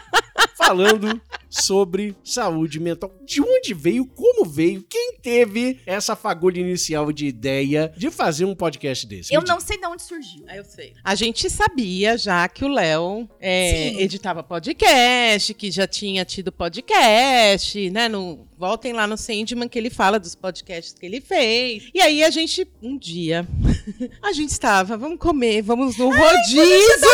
falando 0.56 1.20
sobre 1.48 2.16
saúde 2.22 2.78
mental. 2.80 3.12
De 3.24 3.40
onde 3.40 3.74
veio, 3.74 4.06
como 4.06 4.44
veio, 4.44 4.84
quem 4.88 5.16
teve 5.20 5.80
essa 5.86 6.14
fagulha 6.14 6.60
inicial 6.60 7.12
de 7.12 7.26
ideia 7.26 7.92
de 7.96 8.10
fazer 8.10 8.44
um 8.44 8.54
podcast 8.54 9.06
desse? 9.06 9.34
Eu 9.34 9.42
Me 9.42 9.48
não 9.48 9.60
sei 9.60 9.78
de 9.78 9.86
onde 9.86 10.02
surgiu. 10.02 10.44
Ah, 10.46 10.56
eu 10.56 10.64
sei. 10.64 10.94
A 11.02 11.14
gente 11.14 11.48
sabia 11.50 12.16
já 12.16 12.46
que 12.48 12.64
o 12.64 12.68
Léo 12.68 13.28
é, 13.40 14.00
editava 14.02 14.42
podcast, 14.42 15.54
que 15.54 15.70
já 15.70 15.86
tinha 15.86 16.24
tido 16.24 16.52
podcast, 16.52 17.90
né? 17.90 18.08
No, 18.08 18.46
voltem 18.58 18.92
lá 18.92 19.06
no 19.06 19.16
Sandman 19.16 19.68
que 19.68 19.78
ele 19.78 19.90
fala 19.90 20.18
dos 20.18 20.34
podcasts 20.34 20.92
que 20.92 21.06
ele 21.06 21.20
fez. 21.20 21.88
E 21.94 22.00
aí 22.00 22.24
a 22.24 22.30
gente, 22.30 22.66
um 22.82 22.98
dia, 22.98 23.46
a 24.22 24.32
gente 24.32 24.50
estava, 24.50 24.96
vamos 24.96 25.18
comer, 25.18 25.62
vamos 25.62 25.96
no 25.96 26.10
rodízio, 26.10 27.08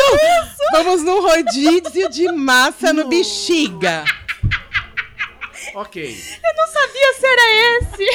vamos 0.73 1.03
no 1.03 1.21
rodízio 1.21 2.09
de 2.11 2.33
massa 2.33 2.93
no 2.93 3.07
bexiga. 3.09 4.05
Ok. 5.75 6.17
Sabia 6.73 7.15
se 7.19 7.27
era 7.27 7.79
esse? 7.79 8.07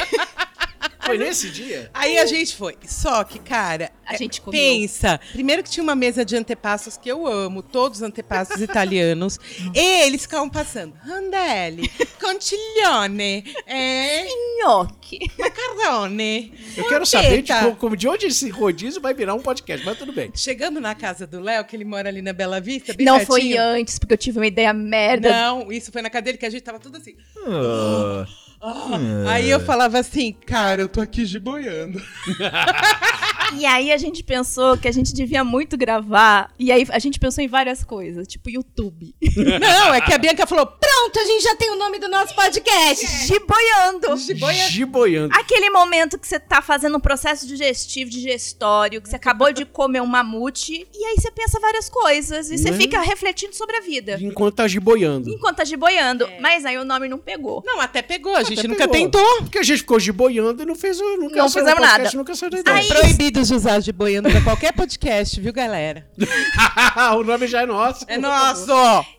Foi 1.04 1.18
nesse 1.18 1.50
dia? 1.50 1.90
Aí 1.92 2.18
a 2.18 2.26
gente 2.26 2.56
foi. 2.56 2.76
Só 2.86 3.24
que, 3.24 3.38
cara, 3.38 3.90
A 4.10 4.14
é, 4.14 4.18
gente 4.18 4.40
comeu. 4.40 4.58
pensa. 4.60 5.20
Primeiro 5.32 5.62
que 5.62 5.70
tinha 5.70 5.82
uma 5.84 5.94
mesa 5.94 6.24
de 6.24 6.34
antepassos 6.36 6.96
que 6.96 7.08
eu 7.08 7.26
amo, 7.26 7.62
todos 7.62 7.98
os 7.98 8.02
antepassos 8.02 8.60
italianos. 8.60 9.38
e 9.74 10.02
eles 10.06 10.22
ficavam 10.22 10.50
passando. 10.50 10.94
Randelli, 11.02 11.88
contiglione, 12.20 13.44
é, 13.66 14.26
Nhoque. 14.62 15.20
macarrone. 15.38 16.52
Eu 16.76 16.88
quero 16.88 17.06
saber 17.06 17.42
de, 17.42 17.52
como- 17.78 17.96
de 17.96 18.08
onde 18.08 18.26
esse 18.26 18.48
rodízio 18.50 19.00
vai 19.00 19.14
virar 19.14 19.34
um 19.34 19.40
podcast, 19.40 19.84
mas 19.86 19.96
tudo 19.98 20.12
bem. 20.12 20.30
Chegando 20.34 20.80
na 20.80 20.94
casa 20.94 21.26
do 21.26 21.40
Léo, 21.40 21.64
que 21.64 21.76
ele 21.76 21.84
mora 21.84 22.08
ali 22.08 22.20
na 22.22 22.32
Bela 22.32 22.60
Vista, 22.60 22.92
bem 22.92 23.06
Não 23.06 23.20
foi 23.24 23.40
pertinho. 23.42 23.62
antes, 23.62 23.98
porque 23.98 24.14
eu 24.14 24.18
tive 24.18 24.38
uma 24.38 24.46
ideia 24.46 24.72
merda. 24.72 25.30
Não, 25.30 25.70
isso 25.70 25.92
foi 25.92 26.02
na 26.02 26.10
cadeira 26.10 26.36
que 26.36 26.46
a 26.46 26.50
gente 26.50 26.62
tava 26.62 26.78
tudo 26.78 26.96
assim. 26.98 27.14
Ah, 27.46 28.26
Aí 29.30 29.48
eu 29.48 29.58
falava 29.60 29.98
assim, 29.98 30.32
cara, 30.32 30.82
eu 30.82 30.88
tô 30.88 31.00
aqui 31.00 31.24
giboiando. 31.24 31.98
E 33.56 33.66
aí 33.66 33.92
a 33.92 33.96
gente 33.96 34.22
pensou 34.22 34.76
que 34.76 34.86
a 34.88 34.92
gente 34.92 35.12
devia 35.12 35.42
muito 35.44 35.76
gravar. 35.76 36.52
E 36.58 36.70
aí 36.72 36.86
a 36.90 36.98
gente 36.98 37.18
pensou 37.18 37.42
em 37.42 37.48
várias 37.48 37.82
coisas, 37.84 38.26
tipo 38.26 38.48
YouTube. 38.50 39.14
Não, 39.60 39.94
é 39.94 40.00
que 40.00 40.12
a 40.12 40.18
Bianca 40.18 40.46
falou, 40.46 40.66
Pronto, 40.66 41.18
a 41.18 41.24
gente 41.24 41.42
já 41.42 41.54
tem 41.56 41.70
o 41.70 41.76
nome 41.76 41.98
do 41.98 42.08
nosso 42.08 42.34
podcast. 42.34 43.06
Giboiando. 43.26 44.16
giboia. 44.16 44.68
Giboiando. 44.68 45.34
Aquele 45.34 45.70
momento 45.70 46.18
que 46.18 46.26
você 46.26 46.38
tá 46.38 46.60
fazendo 46.62 46.96
um 46.96 47.00
processo 47.00 47.46
digestivo, 47.46 48.10
digestório, 48.10 49.00
que 49.00 49.08
você 49.08 49.16
acabou 49.16 49.52
de 49.52 49.64
comer 49.64 50.00
um 50.00 50.06
mamute, 50.06 50.86
e 50.94 51.04
aí 51.04 51.16
você 51.16 51.30
pensa 51.30 51.58
várias 51.60 51.88
coisas, 51.88 52.50
e 52.50 52.58
você 52.58 52.70
Né? 52.70 52.76
fica 52.76 53.00
refletindo 53.00 53.54
sobre 53.54 53.76
a 53.76 53.80
vida. 53.80 54.18
Enquanto 54.20 54.56
tá 54.56 54.68
giboiando. 54.68 55.28
Enquanto 55.30 55.56
tá 55.56 55.64
giboiando. 55.64 56.28
Mas 56.40 56.64
aí 56.64 56.76
o 56.78 56.84
nome 56.84 57.08
não 57.08 57.18
pegou. 57.18 57.62
Não, 57.66 57.80
até 57.80 58.02
pegou, 58.02 58.34
a 58.36 58.42
gente 58.42 58.60
Até 58.60 58.68
nunca 58.68 58.88
pegou. 58.88 59.10
tentou. 59.10 59.36
Porque 59.42 59.58
a 59.58 59.62
gente 59.62 59.78
ficou 59.78 59.98
giboiando 59.98 60.62
e 60.62 60.66
não 60.66 60.74
fez 60.74 61.00
o. 61.00 61.16
Nunca 61.16 61.36
Não 61.36 61.48
fizemos 61.48 61.72
o 61.72 61.76
podcast, 61.76 61.98
nada. 62.02 62.16
Nunca 62.16 62.34
saiu 62.34 62.50
da 62.50 62.58
ideia. 62.60 62.76
Aí- 62.76 62.88
Proibido 62.88 63.39
de 63.48 63.54
usar 63.54 63.80
giboiando 63.80 64.30
pra 64.30 64.42
qualquer 64.42 64.72
podcast, 64.72 65.40
viu, 65.40 65.52
galera? 65.52 66.06
o 67.18 67.22
nome 67.24 67.46
já 67.46 67.62
é 67.62 67.66
nosso. 67.66 68.04
É 68.08 68.18
nosso! 68.18 68.72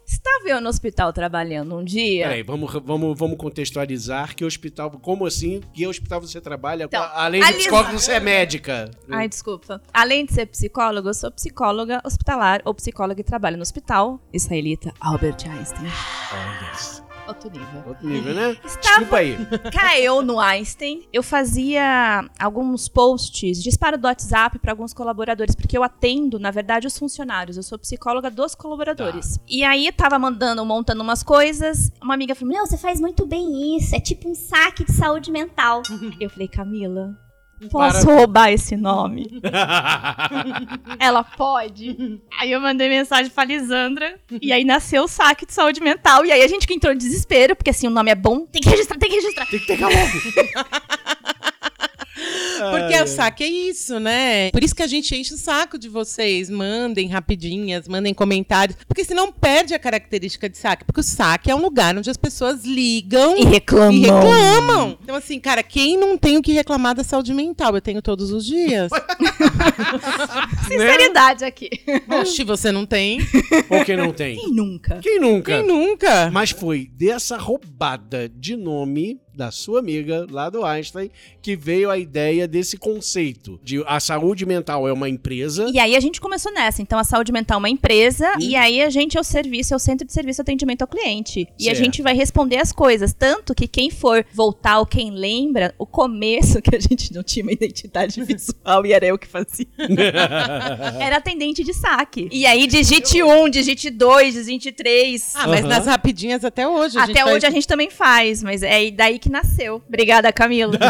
Estava 0.06 0.50
eu 0.50 0.62
no 0.62 0.70
hospital 0.70 1.14
trabalhando 1.14 1.76
um 1.78 1.84
dia. 1.84 2.26
Peraí, 2.26 2.44
vamos, 2.44 2.72
vamos, 2.84 3.18
vamos 3.18 3.38
contextualizar 3.38 4.36
que 4.36 4.44
hospital. 4.44 4.92
Como 4.92 5.26
assim? 5.26 5.62
Que 5.74 5.88
hospital 5.88 6.20
você 6.20 6.42
trabalha? 6.42 6.84
Então, 6.84 7.04
Além 7.14 7.42
de 7.42 7.54
psicólogo, 7.54 7.94
você 7.94 8.14
é 8.14 8.20
médica. 8.20 8.92
Ai, 9.10 9.28
desculpa. 9.30 9.82
Além 9.94 10.26
de 10.26 10.34
ser 10.34 10.46
psicóloga, 10.48 11.10
eu 11.10 11.14
sou 11.14 11.32
psicóloga 11.32 12.02
hospitalar 12.04 12.62
ou 12.66 12.74
psicóloga 12.74 13.16
que 13.16 13.24
trabalha 13.24 13.56
no 13.56 13.64
hospital 13.64 14.20
israelita 14.34 14.94
Albert 15.00 15.48
Einstein. 15.48 15.88
Olha 15.88 16.72
isso. 16.74 17.11
Outro 17.32 17.50
nível. 17.50 17.84
Outro 17.88 18.08
nível, 18.08 18.34
né? 18.34 18.52
Estava- 18.66 18.82
Desculpa 18.82 19.18
aí. 19.18 19.38
Caiu 19.72 20.22
no 20.22 20.40
Einstein. 20.40 21.08
Eu 21.14 21.24
fazia 21.24 22.30
alguns 22.40 22.88
posts, 22.88 23.62
disparo 23.64 23.98
do 23.98 24.06
WhatsApp 24.08 24.60
para 24.60 24.72
alguns 24.72 24.94
colaboradores, 24.94 25.56
porque 25.56 25.78
eu 25.78 25.84
atendo, 25.84 26.38
na 26.40 26.52
verdade, 26.52 26.88
os 26.88 26.98
funcionários. 26.98 27.58
Eu 27.58 27.64
sou 27.64 27.78
psicóloga 27.80 28.30
dos 28.30 28.56
colaboradores. 28.56 29.40
E 29.48 29.64
aí 29.64 29.92
tava 29.92 30.18
mandando, 30.20 30.66
montando 30.66 31.02
umas 31.02 31.24
coisas. 31.24 31.92
Uma 32.02 32.14
amiga 32.14 32.36
falou: 32.36 32.54
Não, 32.54 32.66
você 32.66 32.78
faz 32.78 33.00
muito 33.00 33.26
bem 33.26 33.78
isso. 33.78 33.96
É 33.96 34.00
tipo 34.00 34.30
um 34.30 34.36
saque 34.36 34.84
de 34.84 34.92
saúde 34.92 35.32
mental. 35.32 35.82
Eu 36.20 36.30
falei, 36.30 36.48
Camila, 36.48 37.18
posso 37.70 38.10
roubar 38.10 38.52
esse 38.52 38.76
nome? 38.76 39.42
Ela 41.00 41.24
pode. 41.24 42.20
Aí 42.40 42.52
eu 42.52 42.60
mandei 42.60 42.90
mensagem 42.90 43.32
pra 43.32 43.44
Lisandra. 43.44 44.20
E 44.42 44.52
aí 44.52 44.64
nasceu 44.64 45.04
o 45.04 45.08
saque 45.08 45.46
de 45.46 45.54
saúde 45.54 45.82
mental. 45.82 46.26
E 46.26 46.32
aí 46.32 46.42
a 46.42 46.48
gente 46.48 46.66
que 46.66 46.74
entrou 46.74 46.94
em 46.94 46.98
desespero, 46.98 47.56
porque 47.56 47.70
assim, 47.70 47.88
o 47.88 47.92
nome 47.92 48.12
é 48.12 48.16
bom, 48.16 48.46
tem 48.46 48.62
que 48.62 48.70
registrar, 48.70 48.98
tem 48.98 49.10
que 49.10 49.16
registrar. 49.16 49.46
Tem 49.48 49.60
que 49.60 49.68
pegar 49.68 49.88
logo. 49.88 50.12
Porque 52.70 53.02
o 53.02 53.08
saque 53.08 53.44
é 53.44 53.48
isso, 53.48 54.00
né? 54.00 54.52
Por 54.52 54.64
isso 54.64 54.76
que 54.76 54.84
a 54.84 54.88
gente 54.88 55.16
enche 55.16 55.34
o 55.34 55.38
saco 55.38 55.78
de 55.78 55.90
vocês. 55.90 56.50
Mandem 56.50 57.08
rapidinhas, 57.08 57.88
mandem 57.88 58.14
comentários. 58.14 58.78
Porque 58.88 59.04
senão 59.04 59.32
perde 59.32 59.74
a 59.74 59.80
característica 59.80 60.50
de 60.50 60.58
saque. 60.58 60.86
Porque 60.86 61.00
o 61.00 61.04
saque 61.04 61.50
é 61.50 61.56
um 61.56 61.62
lugar 61.62 61.98
onde 61.98 62.10
as 62.10 62.18
pessoas 62.18 62.64
ligam 62.66 63.38
E 63.38 63.46
reclamam. 63.46 63.92
e 63.94 64.00
reclamam. 64.02 64.98
Então, 65.02 65.16
assim, 65.16 65.40
cara, 65.40 65.64
quem 65.64 65.98
não 65.98 66.18
tem 66.18 66.38
o 66.38 66.42
que 66.42 66.52
reclamar 66.52 66.96
da 66.96 67.04
saúde 67.04 67.34
mental? 67.34 67.74
Eu 67.76 67.82
tenho 67.82 68.02
todos 68.02 68.32
os 68.32 68.46
dias. 68.46 68.92
Sinceridade 70.68 71.46
aqui. 71.46 71.70
Oxe, 72.10 72.44
você 72.44 72.72
não 72.72 72.86
tem? 72.86 73.20
Ou 73.70 73.84
quem 73.86 73.96
não 73.98 74.12
tem? 74.12 74.36
Quem 74.38 74.54
nunca? 74.54 75.00
Quem 75.02 75.20
nunca? 75.20 75.58
Quem 75.58 75.68
nunca? 75.68 76.30
Mas 76.32 76.52
foi 76.52 76.90
dessa 76.94 77.38
roubada 77.38 78.30
de 78.30 78.56
nome 78.56 79.20
da 79.34 79.50
sua 79.52 79.80
amiga 79.80 80.28
lá 80.30 80.50
do 80.50 80.64
Einstein 80.66 81.10
que 81.42 81.56
veio 81.56 81.90
a 81.90 81.98
ideia 81.98 82.48
desse 82.48 82.78
conceito 82.78 83.60
de 83.64 83.82
a 83.88 84.00
saúde 84.00 84.46
mental 84.46 84.88
é 84.88 84.94
uma 84.94 85.08
empresa. 85.10 85.68
E 85.72 85.80
aí 85.80 85.96
a 85.96 86.00
gente 86.00 86.20
começou 86.22 86.54
nessa. 86.54 86.82
Então 86.82 87.00
a 87.00 87.04
saúde 87.04 87.32
mental 87.32 87.56
é 87.56 87.60
uma 87.60 87.70
empresa 87.70 88.32
Hum. 88.38 88.42
e 88.42 88.56
aí 88.56 88.82
a 88.82 88.90
gente 88.90 89.18
é 89.18 89.22
o 89.22 89.24
serviço, 89.24 89.74
é 89.74 89.76
o 89.78 89.80
centro 89.80 90.06
de 90.06 90.14
serviço 90.14 90.42
e 90.42 90.44
atendimento 90.44 90.82
ao 90.82 90.88
cliente. 90.88 91.48
E 91.58 91.64
a 91.70 91.74
Certo. 91.76 91.84
gente 91.86 92.02
vai 92.02 92.14
responder 92.16 92.58
as 92.58 92.72
coisas. 92.72 93.14
Tanto 93.14 93.56
que 93.56 93.68
quem 93.68 93.90
for 93.90 94.26
voltar 94.34 94.80
ou 94.80 94.86
quem 94.86 95.12
lembra, 95.12 95.74
o 95.80 95.86
começo 95.86 96.62
que 96.62 96.76
a 96.76 96.80
gente 96.80 97.14
não 97.14 97.24
tinha 97.24 97.44
uma 97.44 97.52
identidade 97.54 98.22
visual 98.26 98.86
e 98.86 98.94
era 98.94 99.06
eu 99.06 99.18
que 99.18 99.28
fazia. 99.28 99.66
era 101.00 101.18
atendente 101.18 101.64
de 101.64 101.74
saque. 101.74 102.28
E 102.32 102.46
aí 102.46 102.68
digite 102.68 103.22
um, 103.24 103.50
digite 103.50 103.90
dois, 103.90 104.34
digite 104.34 104.72
três. 104.72 105.34
Ah, 105.36 105.48
mas 105.48 105.62
Aham. 105.62 105.68
nas 105.70 105.86
rapidinhas 105.86 106.44
até 106.44 106.68
hoje. 106.68 106.98
a 106.98 107.02
gente 107.06 107.12
Até 107.12 107.22
faz- 107.24 107.36
hoje 107.36 107.46
a 107.46 107.50
gente 107.52 107.68
também 107.68 107.90
faz, 107.90 108.44
mas 108.44 108.64
é 108.64 108.92
daí 108.92 109.20
que 109.22 109.30
nasceu. 109.30 109.82
Obrigada, 109.88 110.32
Camila. 110.34 110.78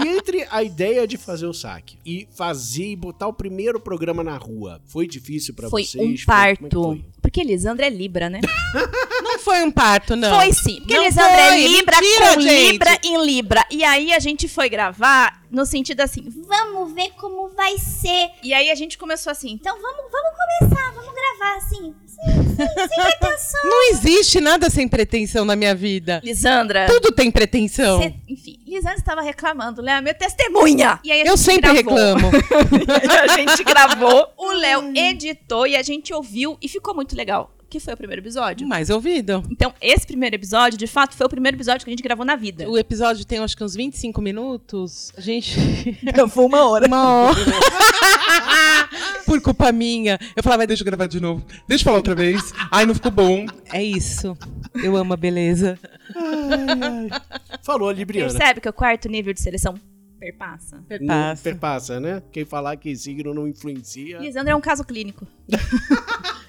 E 0.00 0.06
entre 0.06 0.46
a 0.50 0.62
ideia 0.62 1.08
de 1.08 1.16
fazer 1.16 1.46
o 1.46 1.52
saque 1.52 1.98
e 2.06 2.28
fazer 2.30 2.92
e 2.92 2.94
botar 2.96 3.26
o 3.26 3.32
primeiro 3.32 3.80
programa 3.80 4.22
na 4.22 4.36
rua, 4.36 4.80
foi 4.86 5.08
difícil 5.08 5.54
pra 5.54 5.68
Foi 5.68 5.82
vocês? 5.82 5.96
um 5.96 5.98
Como 5.98 6.14
é 6.14 6.16
que 6.16 6.26
parto. 6.60 6.82
foi? 6.82 7.04
Porque 7.20 7.40
Elisandra 7.40 7.86
é 7.86 7.90
Libra, 7.90 8.30
né? 8.30 8.40
Não 9.22 9.38
foi 9.40 9.62
um 9.62 9.70
parto, 9.70 10.16
não. 10.16 10.34
Foi 10.40 10.52
sim. 10.52 10.76
Porque 10.76 10.94
Não 10.94 11.02
Elisandra 11.02 11.48
foi, 11.48 11.64
é 11.64 11.68
Libra 11.68 12.00
mentira, 12.00 12.34
com 12.34 12.40
gente. 12.40 12.72
Libra 12.72 12.98
em 13.04 13.26
Libra. 13.26 13.66
E 13.70 13.84
aí 13.84 14.12
a 14.12 14.18
gente 14.18 14.48
foi 14.48 14.68
gravar 14.68 15.42
no 15.50 15.66
sentido 15.66 16.00
assim. 16.00 16.24
Vamos 16.46 16.92
ver 16.94 17.10
como 17.18 17.48
vai 17.48 17.76
ser. 17.78 18.30
E 18.42 18.54
aí 18.54 18.70
a 18.70 18.74
gente 18.74 18.96
começou 18.96 19.30
assim. 19.30 19.50
Então 19.50 19.76
vamos, 19.80 20.10
vamos 20.10 20.30
começar, 20.38 20.92
vamos 20.94 21.12
gravar 21.38 21.56
assim. 21.56 21.94
Sem, 22.06 22.34
sem, 22.56 22.66
sem 22.66 22.88
pretensão. 22.88 23.60
Não 23.70 23.90
existe 23.92 24.40
nada 24.40 24.68
sem 24.68 24.88
pretensão 24.88 25.44
na 25.44 25.54
minha 25.54 25.74
vida. 25.74 26.20
Lisandra. 26.24 26.86
Tudo 26.86 27.12
tem 27.12 27.30
pretensão. 27.30 28.02
cê- 28.02 28.14
enfim, 28.28 28.58
Lisandra 28.66 28.98
estava 28.98 29.22
reclamando, 29.22 29.80
Léo, 29.80 30.02
minha 30.02 30.14
testemunha. 30.14 30.98
E 31.04 31.12
aí 31.12 31.22
a 31.22 31.24
Eu 31.24 31.36
gente 31.36 31.44
sempre 31.44 31.82
gravou. 31.82 31.94
reclamo. 31.94 32.30
a 33.22 33.36
gente 33.36 33.64
gravou, 33.64 34.26
o 34.36 34.50
Léo 34.52 34.92
editou 34.96 35.66
e 35.66 35.76
a 35.76 35.82
gente 35.82 36.12
ouviu 36.12 36.58
e 36.60 36.68
ficou 36.68 36.94
muito 36.94 37.14
legal. 37.16 37.52
Que 37.70 37.78
foi 37.78 37.92
o 37.92 37.96
primeiro 37.98 38.22
episódio. 38.22 38.66
Mais 38.66 38.88
ouvido. 38.88 39.42
Então, 39.50 39.74
esse 39.78 40.06
primeiro 40.06 40.34
episódio, 40.34 40.78
de 40.78 40.86
fato, 40.86 41.14
foi 41.14 41.26
o 41.26 41.28
primeiro 41.28 41.54
episódio 41.54 41.84
que 41.84 41.90
a 41.90 41.92
gente 41.92 42.02
gravou 42.02 42.24
na 42.24 42.34
vida. 42.34 42.66
O 42.68 42.78
episódio 42.78 43.26
tem 43.26 43.38
acho 43.40 43.54
que 43.54 43.62
uns 43.62 43.74
25 43.74 44.22
minutos. 44.22 45.12
A 45.16 45.20
gente. 45.20 45.54
Foi 46.30 46.44
uma 46.46 46.64
hora. 46.66 46.86
Uma 46.86 47.08
hora. 47.08 47.36
Por 49.26 49.38
culpa 49.42 49.70
minha. 49.70 50.18
Eu 50.34 50.42
falava, 50.42 50.60
"Vai, 50.60 50.66
deixa 50.66 50.82
eu 50.82 50.86
gravar 50.86 51.06
de 51.06 51.20
novo. 51.20 51.44
Deixa 51.68 51.82
eu 51.82 51.84
falar 51.84 51.98
outra 51.98 52.14
vez. 52.14 52.54
Ai, 52.70 52.86
não 52.86 52.94
ficou 52.94 53.10
bom. 53.10 53.44
É 53.70 53.82
isso. 53.82 54.34
Eu 54.82 54.96
amo 54.96 55.12
a 55.12 55.16
beleza. 55.16 55.78
Falou 57.62 57.90
a 57.90 57.92
Libriana. 57.92 58.30
Percebe 58.30 58.60
que 58.62 58.68
o 58.68 58.72
quarto 58.72 59.08
nível 59.10 59.34
de 59.34 59.42
seleção 59.42 59.74
perpassa? 60.18 60.76
Não 60.76 60.82
Perpassa. 60.84 61.42
perpassa, 61.42 62.00
né? 62.00 62.22
Quem 62.32 62.44
falar 62.46 62.76
que 62.76 62.96
signo 62.96 63.34
não 63.34 63.46
influencia. 63.46 64.18
Lisandra 64.18 64.52
é 64.52 64.56
um 64.56 64.60
caso 64.60 64.82
clínico. 64.84 65.26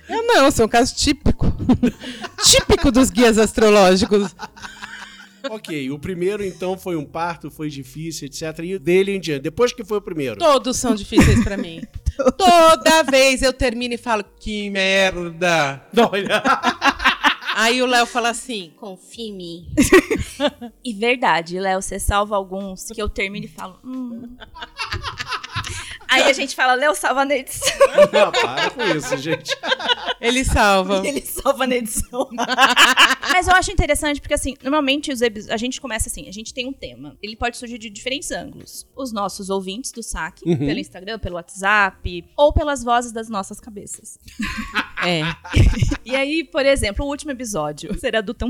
Eu 0.09 0.23
não, 0.23 0.45
eu 0.45 0.51
sou 0.51 0.65
um 0.65 0.69
caso 0.69 0.95
típico. 0.95 1.45
típico 2.43 2.91
dos 2.91 3.09
guias 3.09 3.37
astrológicos. 3.37 4.33
Ok, 5.49 5.89
o 5.91 5.97
primeiro 5.97 6.43
então 6.43 6.77
foi 6.77 6.95
um 6.95 7.05
parto, 7.05 7.49
foi 7.49 7.69
difícil, 7.69 8.27
etc. 8.27 8.59
E 8.63 8.79
dele 8.79 9.15
em 9.15 9.19
diante. 9.19 9.43
Depois 9.43 9.71
que 9.71 9.85
foi 9.85 9.99
o 9.99 10.01
primeiro. 10.01 10.37
Todos 10.37 10.77
são 10.77 10.93
difíceis 10.95 11.43
pra 11.43 11.55
mim. 11.55 11.81
Toda 12.37 13.03
vez 13.03 13.41
eu 13.41 13.53
termino 13.53 13.93
e 13.93 13.97
falo, 13.97 14.23
que 14.39 14.69
merda. 14.69 15.81
Olha. 16.11 16.43
Aí 17.55 17.81
o 17.81 17.85
Léo 17.85 18.05
fala 18.05 18.29
assim, 18.29 18.71
Confia 18.77 19.25
em 19.25 19.33
mim. 19.33 19.69
E 20.83 20.93
verdade, 20.93 21.59
Léo, 21.59 21.81
você 21.81 21.99
salva 21.99 22.35
alguns 22.35 22.87
que 22.87 23.01
eu 23.01 23.09
termino 23.09 23.45
e 23.45 23.49
falo. 23.49 23.79
Hum. 23.83 24.37
Aí 26.09 26.23
a 26.23 26.33
gente 26.33 26.55
fala, 26.55 26.73
Léo, 26.73 26.95
salva 26.95 27.23
na 27.23 27.35
edição. 27.35 27.77
Não, 28.11 28.31
para 28.31 28.69
com 28.71 28.83
isso, 28.83 29.15
gente. 29.17 29.55
ele 30.19 30.43
salva. 30.43 31.07
Ele 31.07 31.21
salva 31.21 31.67
na 31.67 31.75
edição. 31.75 32.27
Mas 33.31 33.47
eu 33.47 33.53
acho 33.53 33.71
interessante 33.71 34.19
porque, 34.19 34.33
assim, 34.33 34.55
normalmente 34.63 35.11
os 35.11 35.21
a 35.21 35.57
gente 35.57 35.79
começa 35.79 36.09
assim: 36.09 36.27
a 36.27 36.31
gente 36.31 36.53
tem 36.53 36.67
um 36.67 36.73
tema. 36.73 37.15
Ele 37.21 37.35
pode 37.35 37.57
surgir 37.57 37.77
de 37.77 37.89
diferentes 37.89 38.31
ângulos. 38.31 38.87
Os 38.95 39.11
nossos 39.11 39.49
ouvintes 39.49 39.91
do 39.91 40.01
saque, 40.01 40.43
pelo 40.43 40.79
Instagram, 40.79 41.19
pelo 41.19 41.35
WhatsApp, 41.35 42.25
ou 42.35 42.51
pelas 42.51 42.83
vozes 42.83 43.11
das 43.11 43.29
nossas 43.29 43.59
cabeças. 43.59 44.17
É. 45.05 45.21
E 46.05 46.15
aí, 46.15 46.43
por 46.43 46.65
exemplo, 46.65 47.05
o 47.05 47.07
último 47.07 47.31
episódio, 47.31 47.93
Ser 47.99 48.15
Adulto 48.15 48.43
é 48.43 48.47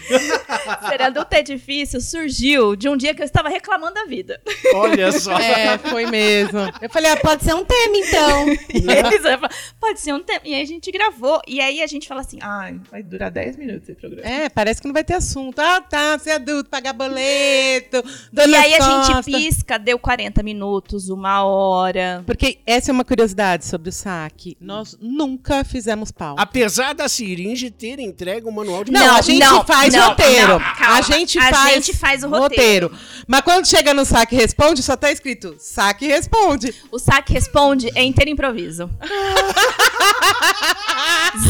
um 0.00 0.64
Porre. 0.64 0.88
Ser 0.88 1.02
Adulto 1.02 1.34
é 1.34 1.42
difícil 1.42 2.00
surgiu 2.00 2.76
de 2.76 2.88
um 2.88 2.96
dia 2.96 3.14
que 3.14 3.22
eu 3.22 3.26
estava 3.26 3.48
reclamando 3.48 3.94
da 3.94 4.04
vida. 4.04 4.40
Olha 4.74 5.12
só. 5.12 5.36
É, 5.38 5.78
foi 5.78 6.06
mesmo. 6.06 6.60
Eu 6.80 6.88
falei, 6.88 7.10
ah, 7.10 7.16
Pode 7.24 7.42
ser 7.42 7.54
um 7.54 7.64
tema, 7.64 7.96
então. 7.96 8.46
E 8.74 8.78
eles 8.78 9.22
falaram, 9.22 9.48
pode 9.80 10.00
ser 10.00 10.12
um 10.12 10.22
tema. 10.22 10.40
E 10.44 10.54
aí 10.54 10.62
a 10.62 10.66
gente 10.66 10.90
gravou. 10.90 11.40
E 11.46 11.60
aí 11.60 11.82
a 11.82 11.86
gente 11.86 12.06
fala 12.06 12.20
assim: 12.20 12.38
Ai, 12.40 12.80
vai 12.90 13.02
durar 13.02 13.30
10 13.30 13.56
minutos 13.56 13.88
esse 13.88 13.98
programa. 13.98 14.28
É, 14.28 14.48
parece 14.48 14.80
que 14.80 14.86
não 14.86 14.92
vai 14.92 15.02
ter 15.02 15.14
assunto. 15.14 15.58
Ah, 15.58 15.80
tá, 15.80 16.18
você 16.18 16.30
é 16.30 16.34
adulto, 16.34 16.70
pagar 16.70 16.92
boleto, 16.92 18.04
dando 18.32 18.50
E 18.50 18.54
aí 18.54 18.74
a 18.74 18.78
as 18.78 19.06
gente 19.06 19.24
pisca, 19.24 19.78
deu 19.78 19.98
40 19.98 20.42
minutos, 20.42 21.08
uma 21.08 21.44
hora. 21.44 22.22
Porque 22.26 22.58
essa 22.66 22.90
é 22.90 22.92
uma 22.92 23.04
curiosidade 23.04 23.64
sobre 23.64 23.88
o 23.88 23.92
saque. 23.92 24.56
Nós 24.60 24.96
nunca 25.00 25.64
fizemos 25.64 26.12
pau. 26.12 26.36
Apesar 26.38 26.94
da 26.94 27.08
Siringe 27.08 27.70
ter 27.70 27.98
entregue 27.98 28.46
um 28.46 28.52
manual 28.52 28.84
de 28.84 28.92
Não, 28.92 29.00
Não, 29.00 29.16
a 29.16 29.22
gente 29.22 29.40
não, 29.40 29.64
faz 29.64 29.83
não, 29.92 30.08
roteiro. 30.08 30.48
não, 30.48 30.60
a 30.78 31.00
gente 31.00 31.38
A 31.38 31.50
faz, 31.50 31.74
gente 31.74 31.96
faz 31.96 32.22
o 32.22 32.28
roteiro. 32.28 32.90
Mas 33.26 33.40
quando 33.42 33.66
chega 33.66 33.94
no 33.94 34.04
saque 34.04 34.36
responde, 34.36 34.82
só 34.82 34.96
tá 34.96 35.10
escrito 35.10 35.56
saque 35.58 36.06
responde. 36.06 36.74
O 36.90 36.98
saque 36.98 37.32
responde 37.32 37.90
é 37.94 38.02
inteiro 38.02 38.30
improviso. 38.30 38.90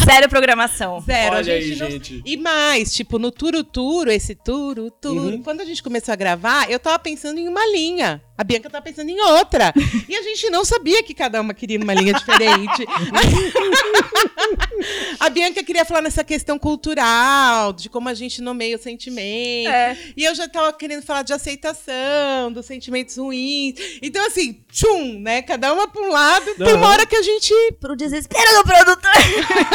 Zero 0.05 0.29
programação. 0.29 0.99
Zero. 1.01 1.35
Olha 1.35 1.39
a 1.39 1.43
gente 1.61 1.73
aí, 1.73 1.79
não- 1.79 1.91
gente. 1.91 2.21
E 2.25 2.37
mais, 2.37 2.93
tipo, 2.93 3.19
no 3.19 3.31
Turo 3.31 3.63
Turo, 3.63 4.11
esse 4.11 4.35
Turo 4.35 4.89
Turo, 4.91 5.35
Uhum. 5.35 5.41
quando 5.43 5.61
a 5.61 5.65
gente 5.65 5.81
começou 5.83 6.11
a 6.11 6.15
gravar, 6.15 6.69
eu 6.69 6.79
tava 6.79 6.97
pensando 6.99 7.39
em 7.39 7.47
uma 7.47 7.65
linha. 7.67 8.21
A 8.37 8.43
Bianca 8.43 8.69
tava 8.69 8.83
pensando 8.83 9.09
em 9.09 9.19
outra. 9.21 9.73
e 10.09 10.15
a 10.15 10.21
gente 10.21 10.49
não 10.49 10.65
sabia 10.65 11.01
que 11.03 11.13
cada 11.13 11.39
uma 11.39 11.53
queria 11.53 11.79
uma 11.79 11.93
linha 11.93 12.13
diferente. 12.13 12.85
a 15.19 15.29
Bianca 15.29 15.63
queria 15.63 15.85
falar 15.85 16.01
nessa 16.01 16.23
questão 16.23 16.59
cultural, 16.59 17.71
de 17.71 17.87
como 17.89 18.09
a 18.09 18.13
gente 18.13 18.41
nomeia 18.41 18.75
o 18.75 18.79
sentimento. 18.79 19.69
É. 19.69 19.97
E 20.17 20.23
eu 20.25 20.35
já 20.35 20.47
tava 20.49 20.73
querendo 20.73 21.01
falar 21.01 21.21
de 21.21 21.31
aceitação, 21.33 22.51
dos 22.51 22.65
sentimentos 22.65 23.15
ruins. 23.17 23.75
Então, 24.01 24.25
assim, 24.27 24.61
tchum, 24.69 25.19
né? 25.19 25.41
Cada 25.41 25.71
uma 25.73 25.87
pra 25.87 26.01
um 26.01 26.09
lado. 26.11 26.55
Tem 26.55 26.73
uma 26.73 26.89
hora 26.89 27.05
que 27.05 27.15
a 27.15 27.21
gente 27.21 27.53
Pro 27.79 27.95
desespero 27.95 28.53
do 28.57 28.63
produtor. 28.63 29.11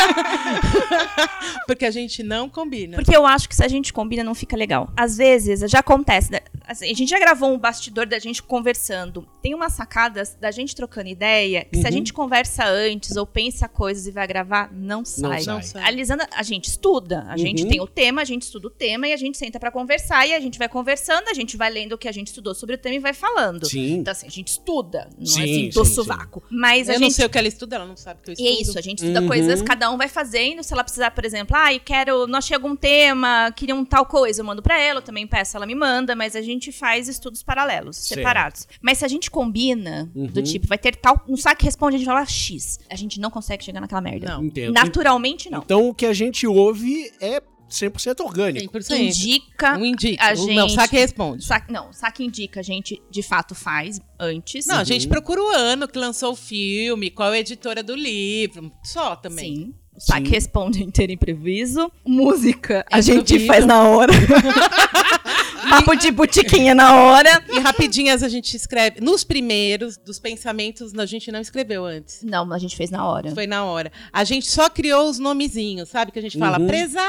Porque 1.67 1.85
a 1.85 1.91
gente 1.91 2.23
não 2.23 2.49
combina. 2.49 2.97
Porque 2.97 3.17
eu 3.17 3.27
acho 3.27 3.49
que 3.49 3.57
se 3.57 3.65
a 3.65 3.69
gente 3.69 3.93
combina, 3.93 4.25
não 4.25 4.35
fica 4.35 4.57
legal. 4.57 4.93
Às 4.97 5.17
vezes, 5.17 5.61
já 5.71 5.81
acontece. 5.81 6.31
Né? 6.71 6.73
Assim, 6.73 6.91
a 6.91 6.95
gente 6.95 7.09
já 7.09 7.19
gravou 7.19 7.51
um 7.53 7.59
bastidor 7.59 8.07
da 8.07 8.19
gente 8.19 8.43
conversando. 8.43 9.27
Tem 9.43 9.55
umas 9.55 9.73
sacadas 9.73 10.37
da 10.41 10.51
gente 10.51 10.75
trocando 10.75 11.09
ideia 11.09 11.65
que 11.65 11.79
se 11.81 11.87
a 11.87 11.91
gente 11.91 12.13
conversa 12.13 12.65
antes 12.65 13.17
ou 13.17 13.27
pensa 13.27 13.69
coisas 13.69 14.07
e 14.07 14.11
vai 14.11 14.27
gravar, 14.27 14.71
não 14.73 15.05
sai. 15.05 15.43
sai. 15.43 15.55
Não 15.55 15.63
sai. 15.63 15.83
A 15.83 15.91
Lisandra, 15.91 16.29
a 16.35 16.43
gente 16.43 16.67
estuda. 16.69 17.25
A 17.29 17.37
gente 17.37 17.63
Uhum. 17.65 17.69
tem 17.69 17.81
o 17.81 17.87
tema, 17.87 18.23
a 18.23 18.25
gente 18.25 18.43
estuda 18.43 18.69
o 18.69 18.71
tema 18.71 19.09
e 19.09 19.13
a 19.13 19.17
gente 19.17 19.37
senta 19.37 19.59
pra 19.59 19.71
conversar 19.71 20.27
e 20.27 20.35
a 20.35 20.41
gente 20.41 20.59
vai 20.59 20.69
conversando, 20.69 21.29
a 21.29 21.35
gente 21.35 21.57
vai 21.57 21.71
lendo 21.71 21.93
o 21.95 21.99
que 21.99 22.09
a 22.09 22.13
gente 22.13 22.29
estudou 22.29 22.55
sobre 22.55 22.75
o 22.75 22.79
tema 22.79 22.97
e 22.97 22.99
vai 22.99 23.13
falando. 23.13 23.67
Sim. 23.69 23.95
Então, 23.99 24.13
assim, 24.13 24.27
a 24.27 24.31
gente 24.31 24.49
estuda, 24.49 25.09
não 25.19 25.27
Sim, 25.27 25.41
é 25.41 25.45
assim, 25.45 25.69
do 25.71 25.85
sim, 25.85 25.95
sovaco. 25.95 26.43
Mas 26.51 26.89
eu 26.89 26.95
a 26.97 26.99
não 26.99 27.07
gente 27.07 27.17
sei 27.17 27.27
o 27.27 27.31
que 27.31 27.39
ela 27.39 27.49
estuda, 27.49 27.77
ela 27.77 27.87
não 27.87 27.97
sabe 27.97 28.21
o 28.21 28.23
que 28.23 28.31
eu 28.31 28.33
e 28.33 28.35
estudo. 28.35 28.49
é 28.59 28.63
isso, 28.63 28.79
a 28.79 28.83
gente 28.83 28.99
estuda 28.99 29.21
Uhum. 29.21 29.29
coisas, 29.29 29.63
cada 29.63 29.91
um 29.91 29.97
vai 29.97 30.09
fazendo. 30.09 30.63
Se 30.63 30.73
ela 30.73 30.85
precisar, 30.85 31.11
por 31.11 31.25
exemplo, 31.25 31.57
ah, 31.57 31.73
eu 31.73 31.81
quero, 31.81 32.27
não 32.27 32.39
achei 32.39 32.55
algum 32.55 32.77
tema, 32.77 33.51
queria 33.57 33.75
um 33.75 33.85
tal 33.85 34.07
coisa, 34.07 34.41
eu 34.41 34.45
mando 34.45 34.63
pra 34.63 34.79
ela, 34.81 34.99
eu 34.99 35.03
também 35.05 35.27
peço, 35.27 35.57
ela 35.57 35.67
me 35.67 35.75
manda, 35.75 36.15
mas 36.15 36.37
a 36.37 36.43
gente 36.43 36.60
faz 36.71 37.09
estudos 37.09 37.43
paralelos, 37.43 37.97
Certo. 37.97 38.19
separados. 38.21 38.69
Mas 38.83 38.99
se 38.99 39.05
a 39.05 39.09
gente 39.09 39.31
combina, 39.31 40.11
Uhum. 40.15 40.27
do 40.27 40.43
tipo, 40.43 40.67
vai 40.67 40.77
ter 40.79 40.95
tal, 40.97 41.25
no 41.27 41.37
saque 41.39 41.65
responde, 41.65 41.97
a 41.97 41.99
gente 41.99 42.07
fala 42.07 42.25
X, 42.27 42.79
a 42.91 42.97
gente 42.97 43.19
não 43.19 43.31
consegue 43.31 43.65
chegar 43.65 43.81
naquela 43.81 44.01
merda. 44.03 44.27
Não. 44.35 44.45
Entendo. 44.45 44.73
Naturalmente, 44.75 45.49
não. 45.51 45.61
Então 45.63 45.89
o 45.89 45.95
que 45.95 46.05
a 46.05 46.13
gente 46.13 46.47
ouve 46.47 47.11
é 47.21 47.43
100% 47.71 48.21
orgânico. 48.25 48.65
100%. 48.79 48.99
Indica 49.01 49.79
Não 49.79 49.87
indica. 49.87 50.25
a 50.29 50.33
O- 50.33 50.37
gente... 50.37 50.55
Não, 50.55 50.69
saque 50.69 50.97
responde. 50.97 51.45
Saque- 51.45 51.73
não, 51.73 51.93
saque 51.93 52.25
indica, 52.25 52.61
a 52.61 52.63
gente 52.65 53.01
de 53.11 53.23
fato 53.23 53.55
faz 53.55 54.01
antes. 54.19 54.67
Não, 54.67 54.79
a 54.79 54.85
gente 54.85 55.07
procura 55.07 55.41
o 55.41 55.49
ano 55.51 55.87
que 55.87 55.97
lançou 55.99 56.33
o 56.33 56.37
filme, 56.37 57.11
qual 57.11 57.33
é 57.33 57.37
a 57.37 57.41
editora 57.41 57.83
do 57.83 57.95
livro. 57.95 58.73
Só 58.85 59.15
também. 59.15 59.55
Sim. 59.67 59.75
O 59.95 60.01
saque 60.01 60.27
Sim. 60.27 60.33
responde 60.33 60.83
inteiro 60.85 61.13
impreviso. 61.13 61.93
Música, 62.05 62.85
a 62.91 62.99
É 62.99 63.03
gente 63.03 63.21
improviso. 63.35 63.47
faz 63.47 63.65
na 63.67 63.85
hora. 63.89 64.13
Papo 65.71 65.95
de 65.97 66.11
botiquinha 66.11 66.75
na 66.75 66.95
hora. 67.03 67.43
E 67.49 67.59
rapidinhas 67.59 68.23
a 68.23 68.29
gente 68.29 68.57
escreve. 68.57 69.01
Nos 69.01 69.25
primeiros, 69.25 69.97
dos 69.97 70.19
pensamentos, 70.19 70.93
a 70.99 71.07
gente 71.07 71.31
não 71.33 71.41
escreveu 71.41 71.85
antes. 71.85 72.23
Não, 72.23 72.53
a 72.53 72.59
gente 72.59 72.77
fez 72.77 72.91
na 72.91 73.07
hora. 73.07 73.31
Foi 73.33 73.47
na 73.47 73.65
hora. 73.65 73.91
A 74.13 74.25
gente 74.25 74.47
só 74.51 74.69
criou 74.69 75.09
os 75.09 75.19
nomezinhos, 75.19 75.89
sabe? 75.89 76.13
Que 76.13 76.19
a 76.19 76.23
gente 76.23 76.39
fala, 76.39 76.59
Uhum. 76.59 76.67
prezado, 76.67 77.05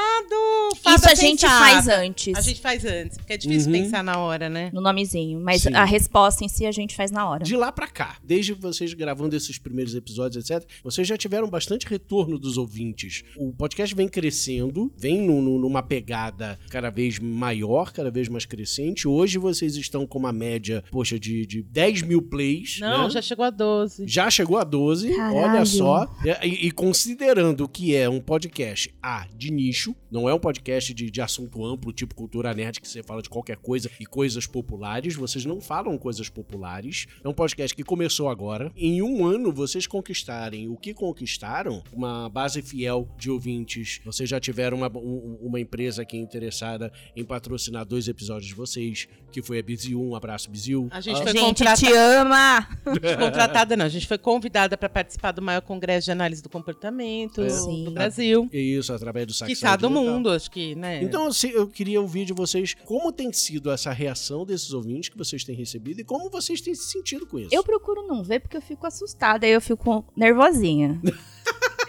Isso 0.73 0.81
fada 0.83 1.11
a 1.11 1.15
gente 1.15 1.45
faz 1.47 1.87
antes. 1.87 2.35
A 2.35 2.41
gente 2.41 2.61
faz 2.61 2.85
antes, 2.85 3.17
porque 3.17 3.33
é 3.33 3.37
difícil 3.37 3.71
Uhum. 3.71 3.83
pensar 3.83 4.03
na 4.03 4.17
hora, 4.19 4.49
né? 4.49 4.69
No 4.73 4.81
nomezinho. 4.81 5.39
Mas 5.41 5.63
Sim. 5.63 5.73
a 5.73 5.83
resposta 5.83 6.43
em 6.43 6.47
si 6.47 6.65
a 6.65 6.71
gente 6.71 6.95
faz 6.95 7.11
na 7.11 7.27
hora. 7.27 7.43
De 7.43 7.55
lá 7.55 7.71
pra 7.71 7.87
cá, 7.87 8.17
desde 8.23 8.53
vocês 8.53 8.93
gravando 8.93 9.35
esses 9.35 9.57
primeiros 9.57 9.95
episódios, 9.95 10.49
etc., 10.49 10.65
vocês 10.83 11.07
já 11.07 11.17
tiveram 11.17 11.49
bastante 11.49 11.85
retorno 11.87 12.37
dos 12.37 12.57
ouvintes. 12.57 13.23
O 13.37 13.51
podcast 13.53 13.93
vem 13.95 14.07
crescendo, 14.07 14.91
vem 14.97 15.21
nu- 15.21 15.41
nu- 15.41 15.59
numa 15.59 15.81
pegada 15.83 16.59
cada 16.69 16.89
vez 16.89 17.19
maior, 17.19 17.91
cada 17.91 18.11
vez 18.11 18.27
mais 18.27 18.45
crescente. 18.55 19.07
Hoje 19.07 19.37
vocês 19.37 19.77
estão 19.77 20.05
com 20.05 20.19
uma 20.19 20.33
média, 20.33 20.83
poxa, 20.91 21.17
de, 21.17 21.45
de 21.45 21.63
10 21.63 22.01
mil 22.01 22.21
plays. 22.21 22.79
Não, 22.81 23.03
né? 23.05 23.09
já 23.09 23.21
chegou 23.21 23.45
a 23.45 23.49
12. 23.49 24.03
Já 24.05 24.29
chegou 24.29 24.57
a 24.57 24.63
12, 24.65 25.15
Caralho. 25.15 25.35
olha 25.37 25.65
só. 25.65 26.07
E, 26.43 26.67
e 26.67 26.71
considerando 26.71 27.67
que 27.69 27.95
é 27.95 28.09
um 28.09 28.19
podcast 28.19 28.93
A 29.01 29.25
de 29.33 29.51
nicho, 29.51 29.95
não 30.11 30.27
é 30.27 30.33
um 30.33 30.39
podcast 30.39 30.93
de, 30.93 31.09
de 31.09 31.21
assunto 31.21 31.65
amplo, 31.65 31.93
tipo 31.93 32.13
cultura 32.13 32.53
nerd, 32.53 32.81
que 32.81 32.87
você 32.87 33.01
fala 33.01 33.21
de 33.21 33.29
qualquer 33.29 33.55
coisa 33.57 33.89
e 33.99 34.05
coisas 34.05 34.45
populares. 34.45 35.15
Vocês 35.15 35.45
não 35.45 35.61
falam 35.61 35.97
coisas 35.97 36.27
populares. 36.27 37.05
É 37.23 37.29
um 37.29 37.33
podcast 37.33 37.73
que 37.73 37.83
começou 37.83 38.27
agora. 38.27 38.69
Em 38.75 39.01
um 39.01 39.25
ano, 39.25 39.51
vocês 39.53 39.87
conquistarem 39.87 40.67
o 40.67 40.75
que 40.75 40.93
conquistaram, 40.93 41.81
uma 41.93 42.27
base 42.27 42.61
fiel 42.61 43.07
de 43.17 43.29
ouvintes. 43.31 44.01
Vocês 44.03 44.27
já 44.29 44.39
tiveram 44.39 44.77
uma, 44.77 44.89
um- 44.97 45.37
uma 45.41 45.59
empresa 45.59 46.01
aqui 46.01 46.17
interessada 46.17 46.91
em 47.15 47.23
patrocinar 47.23 47.85
dois 47.85 48.07
episódios 48.07 48.30
de 48.39 48.53
vocês, 48.53 49.07
que 49.31 49.41
foi 49.41 49.59
a 49.59 49.63
Bizil. 49.63 50.01
Um 50.01 50.15
abraço, 50.15 50.49
Bizil. 50.49 50.87
A 50.91 51.01
gente 51.01 51.19
A 51.19 51.23
foi 51.23 51.31
gente 51.33 51.41
contratada. 51.41 51.77
te 51.77 51.93
ama! 51.93 52.67
contratada, 53.19 53.77
não. 53.77 53.85
A 53.85 53.89
gente 53.89 54.07
foi 54.07 54.17
convidada 54.17 54.77
para 54.77 54.89
participar 54.89 55.31
do 55.31 55.41
maior 55.41 55.61
congresso 55.61 56.05
de 56.05 56.11
análise 56.11 56.41
do 56.41 56.49
comportamento 56.49 57.47
Sim. 57.49 57.85
do 57.85 57.91
Brasil. 57.91 58.49
É 58.51 58.59
Isso, 58.59 58.93
através 58.93 59.27
do 59.27 59.33
Que 59.45 59.55
tá 59.55 59.69
Saúde 59.69 59.81
do 59.81 59.89
mundo, 59.89 60.29
acho 60.29 60.49
que, 60.51 60.75
né? 60.75 61.01
Então, 61.03 61.27
assim, 61.27 61.49
eu 61.49 61.67
queria 61.67 61.99
ouvir 62.01 62.25
de 62.25 62.33
vocês 62.33 62.75
como 62.85 63.11
tem 63.11 63.31
sido 63.31 63.71
essa 63.71 63.91
reação 63.91 64.45
desses 64.45 64.73
ouvintes 64.73 65.09
que 65.09 65.17
vocês 65.17 65.43
têm 65.43 65.55
recebido 65.55 66.01
e 66.01 66.03
como 66.03 66.29
vocês 66.29 66.61
têm 66.61 66.75
se 66.75 66.91
sentido 66.91 67.25
com 67.25 67.39
isso. 67.39 67.49
Eu 67.51 67.63
procuro 67.63 68.05
não 68.07 68.23
ver 68.23 68.39
porque 68.39 68.57
eu 68.57 68.61
fico 68.61 68.85
assustada, 68.85 69.45
aí 69.45 69.51
eu 69.51 69.61
fico 69.61 70.05
nervosinha. 70.15 70.99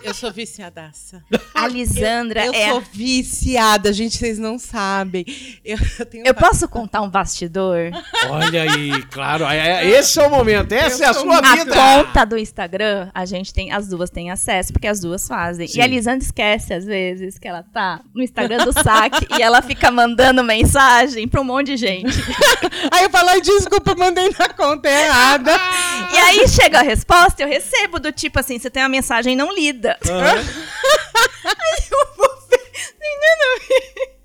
Eu 0.04 0.12
sou 0.14 0.32
viciadaça. 0.32 1.22
A 1.54 1.68
Lisandra 1.68 2.44
Eu 2.44 2.52
é. 2.52 2.70
sou 2.70 2.80
viciada, 2.92 3.92
gente, 3.92 4.16
vocês 4.16 4.38
não 4.38 4.58
sabem. 4.58 5.24
Eu, 5.64 5.78
eu 5.98 6.06
tenho 6.06 6.26
Eu 6.26 6.34
posso 6.34 6.68
contar 6.68 7.02
um 7.02 7.08
bastidor? 7.08 7.90
Olha 8.28 8.62
aí, 8.62 9.00
claro, 9.10 9.44
é- 9.44 9.84
é- 9.84 9.88
esse 9.90 10.18
é 10.18 10.26
o 10.26 10.30
momento, 10.30 10.72
essa 10.72 11.04
é 11.04 11.08
a 11.08 11.14
sua 11.14 11.38
A 11.38 11.56
vida. 11.56 11.72
conta 11.72 12.24
do 12.24 12.36
Instagram, 12.36 13.10
a 13.14 13.24
gente 13.24 13.52
tem, 13.54 13.70
as 13.70 13.88
duas 13.88 14.10
têm 14.10 14.30
acesso, 14.30 14.72
porque 14.72 14.88
as 14.88 14.98
duas 14.98 15.26
fazem. 15.28 15.68
Sim. 15.68 15.78
E 15.78 15.82
a 15.82 15.86
Lisandra 15.86 16.24
esquece, 16.24 16.74
às 16.74 16.84
vezes, 16.84 17.38
que 17.38 17.46
ela 17.46 17.62
tá 17.62 18.00
no 18.14 18.22
Instagram 18.22 18.64
do 18.64 18.72
saque 18.72 19.26
e 19.38 19.42
ela 19.42 19.62
fica 19.62 19.90
mandando 19.90 20.42
mensagem 20.42 21.28
pra 21.28 21.40
um 21.40 21.44
monte 21.44 21.68
de 21.68 21.76
gente. 21.76 22.06
Aí 22.90 23.04
eu 23.04 23.10
falo, 23.10 23.28
"Ai, 23.30 23.40
desculpa, 23.40 23.94
mandei 23.94 24.30
na 24.36 24.48
conta 24.48 24.88
errada. 24.90 25.52
E 26.12 26.16
aí 26.16 26.48
chega 26.48 26.80
a 26.80 26.82
resposta, 26.82 27.42
eu 27.42 27.48
recebo 27.48 27.98
do 28.00 28.10
tipo 28.12 28.38
assim, 28.40 28.58
você 28.58 28.68
tem 28.68 28.82
uma 28.82 28.88
mensagem 28.88 29.36
não 29.36 29.54
lida. 29.54 29.91
Eu 30.08 30.16
-huh. 30.16 30.72
Ay, 31.44 31.88
no, 31.90 31.98
no, 32.18 32.28
no. 33.40 34.21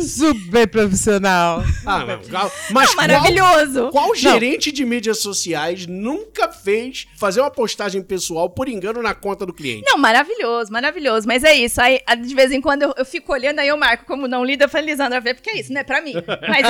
Super 0.00 0.66
profissional. 0.68 1.62
Ah, 1.84 2.04
mas 2.06 2.28
qual, 2.28 2.50
Maravilhoso. 2.96 3.90
qual 3.90 4.14
gerente 4.14 4.70
de 4.72 4.84
mídias 4.84 5.18
sociais 5.20 5.86
nunca 5.86 6.50
fez 6.50 7.06
fazer 7.16 7.40
uma 7.40 7.50
postagem 7.50 8.02
pessoal 8.02 8.48
por 8.50 8.68
engano 8.68 9.02
na 9.02 9.14
conta 9.14 9.44
do 9.46 9.52
cliente? 9.52 9.84
Não, 9.86 9.98
maravilhoso, 9.98 10.70
maravilhoso. 10.72 11.26
Mas 11.26 11.44
é 11.44 11.54
isso. 11.54 11.80
Aí, 11.80 12.00
a- 12.06 12.14
de 12.14 12.34
vez 12.34 12.52
em 12.52 12.60
quando 12.60 12.82
eu, 12.82 12.94
eu 12.96 13.04
fico 13.04 13.32
olhando, 13.32 13.58
aí 13.60 13.68
eu 13.68 13.76
marco 13.76 14.04
como 14.06 14.26
não 14.28 14.44
lida. 14.44 14.64
Eu 14.64 14.68
falei, 14.68 14.86
Lisandra, 14.86 15.20
vê, 15.20 15.34
porque 15.34 15.50
é 15.50 15.60
isso, 15.60 15.72
não 15.72 15.80
é 15.80 15.84
pra 15.84 16.00
mim. 16.00 16.14
Mas, 16.48 16.66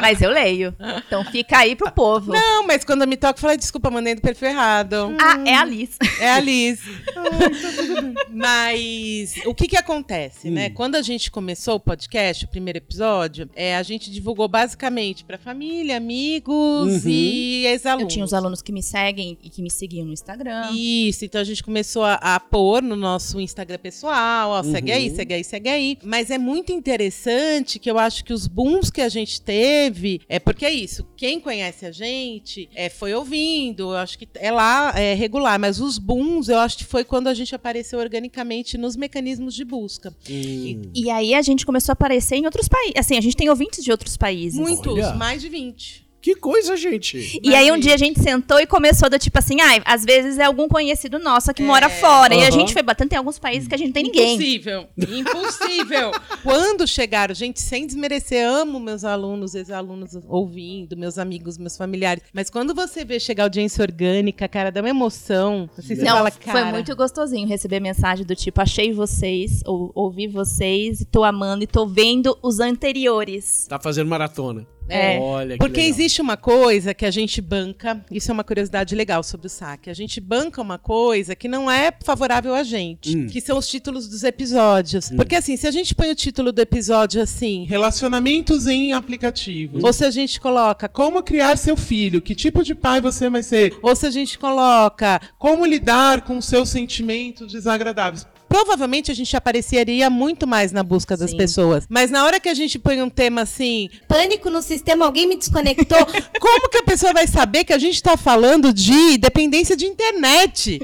mas 0.00 0.22
eu 0.22 0.30
leio. 0.30 0.74
Então 1.06 1.24
fica 1.24 1.58
aí 1.58 1.74
pro 1.76 1.90
povo. 1.92 2.32
Não, 2.32 2.66
mas 2.66 2.84
quando 2.84 3.02
eu 3.02 3.08
me 3.08 3.16
toco, 3.16 3.38
eu 3.38 3.40
falei, 3.42 3.56
desculpa, 3.56 3.90
mandei 3.90 4.14
do 4.14 4.20
perfil 4.20 4.48
errado. 4.48 5.14
Ah, 5.20 5.42
é 5.46 5.54
a 5.54 5.64
Liz. 5.64 5.90
É 6.20 6.30
a 6.32 6.40
Liz. 6.40 6.80
Mas 8.30 9.34
o 9.46 9.54
que 9.54 9.66
que 9.66 9.76
acontece, 9.76 10.50
né? 10.50 10.70
Quando 10.70 10.94
a 10.96 11.02
gente 11.02 11.30
começou 11.48 11.76
o 11.76 11.80
podcast, 11.80 12.44
o 12.44 12.48
primeiro 12.48 12.76
episódio, 12.76 13.48
é, 13.56 13.74
a 13.74 13.82
gente 13.82 14.10
divulgou 14.10 14.46
basicamente 14.46 15.24
pra 15.24 15.38
família, 15.38 15.96
amigos 15.96 17.04
Uhum. 17.06 17.10
e 17.10 17.64
ex-alunos. 17.64 18.02
Eu 18.02 18.08
tinha 18.08 18.24
os 18.26 18.34
alunos 18.34 18.60
que 18.60 18.70
me 18.70 18.82
seguem 18.82 19.38
e 19.42 19.48
que 19.48 19.62
me 19.62 19.70
seguiam 19.70 20.04
no 20.04 20.12
Instagram. 20.12 20.70
Isso, 20.74 21.24
então 21.24 21.40
a 21.40 21.44
gente 21.44 21.62
começou 21.64 22.04
a, 22.04 22.16
a 22.16 22.38
pôr 22.38 22.82
no 22.82 22.94
nosso 22.96 23.40
Instagram 23.40 23.78
pessoal, 23.78 24.50
ó, 24.50 24.62
segue 24.62 24.92
aí, 24.92 25.08
Uhum. 25.08 25.16
segue 25.16 25.32
aí, 25.34 25.42
segue 25.44 25.68
aí. 25.70 25.98
Mas 26.02 26.30
é 26.30 26.36
muito 26.36 26.70
interessante 26.70 27.78
que 27.78 27.90
eu 27.90 27.98
acho 27.98 28.22
que 28.26 28.32
os 28.34 28.46
booms 28.46 28.90
que 28.90 29.00
a 29.00 29.08
gente 29.08 29.40
teve, 29.40 30.20
é 30.28 30.38
porque 30.38 30.66
é 30.66 30.70
isso, 30.70 31.06
quem 31.16 31.40
conhece 31.40 31.86
a 31.86 31.90
gente 31.92 32.68
é, 32.74 32.90
foi 32.90 33.14
ouvindo, 33.14 33.84
eu 33.92 33.96
acho 33.96 34.18
que 34.18 34.28
é 34.34 34.50
lá 34.52 34.92
é, 35.00 35.14
regular, 35.14 35.58
mas 35.58 35.80
os 35.80 35.96
booms 35.96 36.50
eu 36.50 36.58
acho 36.58 36.76
que 36.76 36.84
foi 36.84 37.04
quando 37.04 37.26
a 37.28 37.32
gente 37.32 37.54
apareceu 37.54 37.98
organicamente 37.98 38.76
nos 38.76 38.96
mecanismos 38.96 39.54
de 39.54 39.64
busca. 39.64 40.14
Hum. 40.28 40.82
E 40.94 41.08
aí 41.10 41.37
a 41.38 41.42
gente 41.42 41.64
começou 41.64 41.92
a 41.92 41.94
aparecer 41.94 42.36
em 42.36 42.44
outros 42.44 42.68
países. 42.68 42.94
Assim, 42.96 43.16
a 43.16 43.20
gente 43.20 43.36
tem 43.36 43.48
ouvintes 43.48 43.82
de 43.84 43.90
outros 43.90 44.16
países. 44.16 44.58
Muitos, 44.58 44.92
Olha. 44.92 45.14
mais 45.14 45.40
de 45.40 45.48
20. 45.48 46.07
Que 46.20 46.34
coisa, 46.34 46.76
gente. 46.76 47.40
E 47.42 47.54
aí 47.54 47.70
um 47.70 47.78
dia 47.78 47.94
a 47.94 47.96
gente 47.96 48.20
sentou 48.20 48.58
e 48.58 48.66
começou 48.66 49.08
do 49.08 49.18
tipo 49.18 49.38
assim, 49.38 49.60
ah, 49.60 49.80
às 49.84 50.04
vezes 50.04 50.36
é 50.38 50.44
algum 50.44 50.68
conhecido 50.68 51.18
nosso 51.18 51.54
que 51.54 51.62
É. 51.62 51.64
mora 51.64 51.88
fora. 51.88 52.34
E 52.34 52.44
a 52.44 52.50
gente 52.50 52.72
foi 52.72 52.82
batendo 52.82 53.12
em 53.12 53.16
alguns 53.16 53.38
países 53.38 53.68
que 53.68 53.74
a 53.74 53.78
gente 53.78 53.88
não 53.88 53.92
tem 53.94 54.02
ninguém. 54.04 54.34
Impossível. 54.34 54.88
Impossível. 54.98 56.10
Quando 56.42 56.86
chegaram, 56.86 57.34
gente, 57.34 57.60
sem 57.60 57.86
desmerecer, 57.86 58.46
amo 58.46 58.80
meus 58.80 59.04
alunos, 59.04 59.54
ex-alunos 59.54 60.10
ouvindo, 60.26 60.96
meus 60.96 61.18
amigos, 61.18 61.56
meus 61.56 61.76
familiares. 61.76 62.22
Mas 62.32 62.50
quando 62.50 62.74
você 62.74 63.04
vê 63.04 63.20
chegar 63.20 63.44
audiência 63.44 63.82
orgânica, 63.82 64.48
cara, 64.48 64.70
dá 64.72 64.80
uma 64.80 64.88
emoção. 64.90 65.70
Assim, 65.78 65.94
você 65.94 66.02
Não, 66.02 66.16
fala, 66.16 66.30
foi 66.30 66.40
cara. 66.52 66.70
muito 66.72 66.94
gostosinho 66.96 67.46
receber 67.46 67.80
mensagem 67.80 68.26
do 68.26 68.34
tipo, 68.34 68.60
achei 68.60 68.92
vocês, 68.92 69.60
ou 69.64 69.92
ouvi 69.94 70.26
vocês, 70.26 71.00
e 71.00 71.04
tô 71.04 71.22
amando, 71.22 71.62
e 71.64 71.66
tô 71.66 71.86
vendo 71.86 72.36
os 72.42 72.58
anteriores. 72.60 73.66
Tá 73.68 73.78
fazendo 73.78 74.08
maratona. 74.08 74.66
É. 74.88 75.18
Olha 75.18 75.52
que 75.52 75.58
Porque 75.58 75.80
legal. 75.80 75.90
existe 75.90 76.20
uma 76.22 76.36
coisa 76.36 76.94
que 76.94 77.04
a 77.04 77.10
gente 77.10 77.40
banca, 77.40 78.04
isso 78.10 78.30
é 78.30 78.34
uma 78.34 78.44
curiosidade 78.44 78.94
legal 78.94 79.22
sobre 79.22 79.46
o 79.46 79.50
saque. 79.50 79.90
A 79.90 79.94
gente 79.94 80.20
banca 80.20 80.60
uma 80.62 80.78
coisa 80.78 81.34
que 81.36 81.48
não 81.48 81.70
é 81.70 81.92
favorável 82.04 82.54
a 82.54 82.62
gente, 82.62 83.16
Hum. 83.16 83.26
que 83.26 83.40
são 83.40 83.58
os 83.58 83.68
títulos 83.68 84.08
dos 84.08 84.24
episódios. 84.24 85.10
Porque 85.16 85.34
assim, 85.36 85.56
se 85.56 85.66
a 85.66 85.70
gente 85.70 85.94
põe 85.94 86.10
o 86.10 86.14
título 86.14 86.52
do 86.52 86.60
episódio 86.60 87.20
assim, 87.22 87.64
Relacionamentos 87.68 88.66
em 88.66 88.92
aplicativos. 88.92 89.82
ou 89.84 89.92
se 89.92 90.04
a 90.04 90.10
gente 90.10 90.40
coloca 90.40 90.88
Como 90.88 91.22
criar 91.22 91.56
seu 91.56 91.76
filho? 91.76 92.20
Que 92.20 92.34
tipo 92.34 92.62
de 92.62 92.74
pai 92.74 93.00
você 93.00 93.28
vai 93.28 93.42
ser? 93.42 93.76
ou 93.82 93.94
se 93.94 94.06
a 94.06 94.10
gente 94.10 94.38
coloca, 94.38 95.20
Como 95.38 95.64
lidar 95.66 96.22
com 96.22 96.40
seus 96.40 96.68
sentimentos 96.70 97.52
desagradáveis? 97.52 98.26
Provavelmente 98.48 99.10
a 99.10 99.14
gente 99.14 99.36
apareceria 99.36 100.08
muito 100.10 100.46
mais 100.46 100.72
na 100.72 100.82
busca 100.82 101.16
das 101.16 101.30
Sim. 101.30 101.36
pessoas. 101.36 101.84
Mas 101.88 102.10
na 102.10 102.24
hora 102.24 102.40
que 102.40 102.48
a 102.48 102.54
gente 102.54 102.78
põe 102.78 103.02
um 103.02 103.10
tema 103.10 103.42
assim, 103.42 103.88
Pânico 104.06 104.50
no 104.50 104.62
sistema, 104.62 105.04
alguém 105.04 105.26
me 105.26 105.36
desconectou. 105.36 105.98
como 106.40 106.68
que 106.68 106.78
a 106.78 106.82
pessoa 106.82 107.12
vai 107.12 107.26
saber 107.26 107.64
que 107.64 107.72
a 107.72 107.78
gente 107.78 107.94
está 107.94 108.16
falando 108.16 108.72
de 108.72 109.18
dependência 109.18 109.76
de 109.76 109.84
internet? 109.86 110.80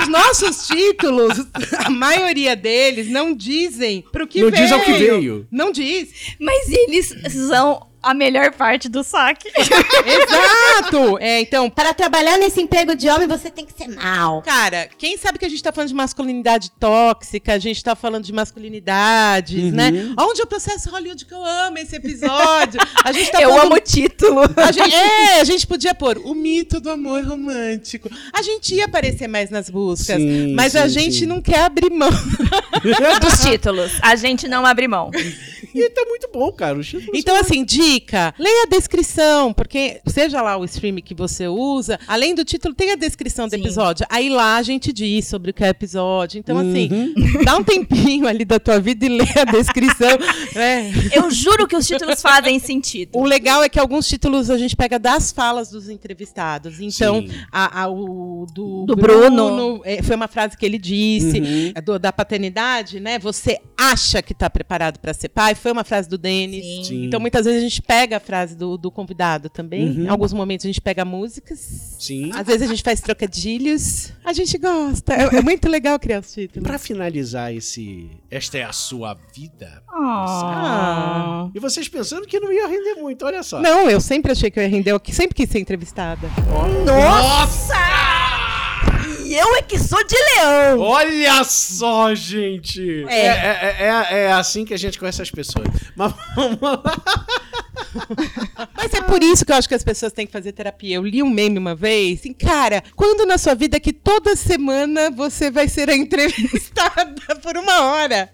Os 0.00 0.08
nossos 0.08 0.66
títulos, 0.66 1.46
a 1.84 1.90
maioria 1.90 2.54
deles, 2.56 3.08
não 3.08 3.34
dizem 3.34 4.04
pro 4.12 4.26
que 4.26 4.40
Não 4.42 4.50
veio. 4.50 4.62
diz 4.62 4.72
ao 4.72 4.80
que 4.80 4.92
veio. 4.92 5.46
Não 5.50 5.72
diz. 5.72 6.08
Mas 6.38 6.68
eles 6.68 7.14
são 7.48 7.91
a 8.02 8.12
melhor 8.12 8.52
parte 8.52 8.88
do 8.88 9.04
saque. 9.04 9.48
Exato! 9.54 11.18
É, 11.20 11.40
então, 11.40 11.70
Para 11.70 11.94
trabalhar 11.94 12.38
nesse 12.38 12.60
emprego 12.60 12.94
de 12.94 13.08
homem, 13.08 13.28
você 13.28 13.50
tem 13.50 13.64
que 13.64 13.72
ser 13.72 13.88
mal. 13.88 14.42
Cara, 14.42 14.88
quem 14.98 15.16
sabe 15.16 15.38
que 15.38 15.44
a 15.44 15.48
gente 15.48 15.62
tá 15.62 15.72
falando 15.72 15.88
de 15.88 15.94
masculinidade 15.94 16.70
tóxica, 16.72 17.52
a 17.52 17.58
gente 17.58 17.82
tá 17.82 17.94
falando 17.94 18.24
de 18.24 18.32
masculinidades, 18.32 19.72
né? 19.72 20.12
Onde 20.18 20.40
é 20.40 20.44
o 20.44 20.46
processo 20.46 20.90
Hollywood 20.90 21.24
que 21.24 21.34
eu 21.34 21.44
amo 21.44 21.78
esse 21.78 21.96
episódio? 21.96 22.80
A 23.04 23.12
gente 23.12 23.30
tá 23.30 23.40
Eu 23.42 23.50
falando... 23.50 23.66
amo 23.66 23.74
o 23.76 23.80
título. 23.80 24.40
A 24.56 24.72
gente, 24.72 24.94
é, 24.94 25.40
a 25.40 25.44
gente 25.44 25.66
podia 25.66 25.94
pôr. 25.94 26.18
O 26.18 26.34
mito 26.34 26.80
do 26.80 26.90
amor 26.90 27.24
romântico. 27.24 28.10
A 28.32 28.42
gente 28.42 28.74
ia 28.74 28.84
aparecer 28.84 29.28
mais 29.28 29.50
nas 29.50 29.68
buscas, 29.70 30.16
Sim, 30.16 30.54
mas 30.54 30.76
a 30.76 30.88
sim, 30.88 31.00
gente 31.00 31.18
sim. 31.20 31.26
não 31.26 31.40
quer 31.40 31.64
abrir 31.64 31.90
mão. 31.90 32.10
Dos 33.20 33.40
títulos. 33.40 33.92
A 34.02 34.16
gente 34.16 34.48
não 34.48 34.64
abre 34.66 34.88
mão. 34.88 35.10
E 35.74 35.88
tá 35.90 36.04
muito 36.06 36.28
bom, 36.30 36.52
cara. 36.52 36.78
Então, 37.14 37.34
assim, 37.36 37.64
dica, 37.92 38.34
leia 38.38 38.64
a 38.64 38.66
descrição, 38.70 39.52
porque 39.52 40.00
seja 40.06 40.40
lá 40.40 40.56
o 40.56 40.64
stream 40.64 40.96
que 40.96 41.14
você 41.14 41.46
usa, 41.48 41.98
além 42.06 42.34
do 42.34 42.44
título, 42.44 42.74
tem 42.74 42.90
a 42.90 42.96
descrição 42.96 43.46
do 43.46 43.50
Sim. 43.54 43.60
episódio. 43.60 44.06
Aí 44.08 44.28
lá 44.28 44.56
a 44.56 44.62
gente 44.62 44.92
diz 44.92 45.26
sobre 45.26 45.50
o 45.50 45.54
que 45.54 45.62
é 45.64 45.68
o 45.68 45.70
episódio. 45.70 46.38
Então, 46.38 46.58
assim, 46.58 46.88
Uhum. 46.92 47.14
dá 47.44 47.56
um 47.56 47.64
tempinho 47.64 48.26
ali 48.26 48.44
da 48.44 48.58
tua 48.58 48.80
vida 48.80 49.04
e 49.06 49.08
lê 49.08 49.24
a 49.38 49.44
descrição. 49.44 50.10
né? 50.54 50.92
Eu 51.14 51.30
juro 51.30 51.66
que 51.66 51.76
os 51.76 51.86
títulos 51.86 52.20
fazem 52.22 52.58
sentido. 52.58 53.10
O 53.18 53.24
legal 53.24 53.62
é 53.62 53.68
que 53.68 53.78
alguns 53.78 54.08
títulos 54.08 54.50
a 54.50 54.56
gente 54.58 54.74
pega 54.76 54.98
das 54.98 55.30
falas 55.32 55.70
dos 55.70 55.88
entrevistados. 55.88 56.80
Então, 56.80 57.24
a, 57.50 57.82
a- 57.82 57.88
o 57.88 58.46
do, 58.52 58.84
Do 58.86 58.96
Bruno. 58.96 59.80
é, 59.84 60.02
foi 60.02 60.16
uma 60.16 60.28
frase 60.28 60.56
que 60.56 60.64
ele 60.64 60.78
disse. 60.78 61.40
Uhum. 61.40 61.72
A 61.74 61.80
do- 61.80 61.98
da 61.98 62.12
paternidade, 62.12 63.00
né? 63.00 63.18
Você 63.18 63.58
acha 63.78 64.22
que 64.22 64.32
está 64.32 64.48
preparado 64.48 64.98
para 64.98 65.12
ser 65.12 65.28
pai? 65.28 65.54
Foi 65.54 65.72
uma 65.72 65.84
frase 65.84 66.08
do 66.08 66.16
Denis. 66.18 66.90
Então, 66.90 67.20
muitas 67.20 67.44
vezes 67.44 67.60
a 67.60 67.68
gente 67.68 67.81
pega 67.82 68.16
a 68.16 68.20
frase 68.20 68.54
do, 68.56 68.76
do 68.78 68.90
convidado 68.90 69.48
também. 69.48 69.88
Uhum. 69.88 70.04
Em 70.04 70.08
alguns 70.08 70.32
momentos 70.32 70.64
a 70.64 70.68
gente 70.68 70.80
pega 70.80 71.04
músicas. 71.04 71.58
Sim. 71.98 72.30
Às 72.34 72.46
vezes 72.46 72.62
a 72.62 72.66
gente 72.66 72.82
faz 72.82 73.00
trocadilhos. 73.00 74.12
A 74.24 74.32
gente 74.32 74.56
gosta. 74.58 75.12
É, 75.14 75.36
é 75.38 75.42
muito 75.42 75.68
legal 75.68 75.98
criar 75.98 76.20
os 76.20 76.32
títulos. 76.32 76.66
Pra 76.66 76.78
finalizar 76.78 77.52
esse 77.54 78.10
Esta 78.30 78.58
é 78.58 78.62
a 78.64 78.72
sua 78.72 79.16
vida. 79.34 79.82
Ah. 79.92 81.48
E 81.54 81.58
vocês 81.60 81.88
pensando 81.88 82.26
que 82.26 82.38
não 82.40 82.52
ia 82.52 82.66
render 82.66 82.94
muito, 83.00 83.24
olha 83.24 83.42
só. 83.42 83.60
Não, 83.60 83.88
eu 83.90 84.00
sempre 84.00 84.32
achei 84.32 84.50
que 84.50 84.58
eu 84.58 84.62
ia 84.62 84.68
render. 84.68 84.92
Eu 84.92 85.00
que- 85.00 85.14
sempre 85.14 85.34
quis 85.34 85.48
ser 85.50 85.58
entrevistada. 85.60 86.28
Nossa! 86.86 88.01
E 89.32 89.34
eu 89.34 89.56
é 89.56 89.62
que 89.62 89.78
sou 89.78 90.04
de 90.06 90.14
leão. 90.14 90.78
Olha 90.80 91.42
só, 91.44 92.14
gente! 92.14 93.02
É. 93.08 93.26
É, 93.26 93.30
é, 93.30 93.76
é- 93.80 94.18
é 94.24 94.32
assim 94.32 94.62
que 94.62 94.74
a 94.74 94.76
gente 94.76 94.98
conhece 94.98 95.22
as 95.22 95.30
pessoas. 95.30 95.66
Mas 95.96 96.12
vamos 96.36 96.60
lá. 96.60 96.82
Mas 98.76 98.92
é 98.92 99.00
por 99.00 99.22
isso 99.22 99.44
que 99.46 99.50
eu 99.52 99.56
acho 99.56 99.66
que 99.66 99.74
as 99.74 99.82
pessoas 99.82 100.12
têm 100.12 100.26
que 100.26 100.32
fazer 100.32 100.52
terapia. 100.52 100.96
Eu 100.96 101.02
li 101.02 101.22
um 101.22 101.30
meme 101.30 101.56
uma 101.58 101.74
vez, 101.74 102.20
assim, 102.20 102.34
cara, 102.34 102.82
quando 102.94 103.24
na 103.24 103.38
sua 103.38 103.54
vida 103.54 103.80
que 103.80 103.92
toda 103.94 104.36
semana 104.36 105.10
você 105.10 105.50
vai 105.50 105.66
ser 105.66 105.88
a 105.88 105.96
entrevistada 105.96 107.34
por 107.42 107.56
uma 107.56 107.84
hora? 107.84 108.30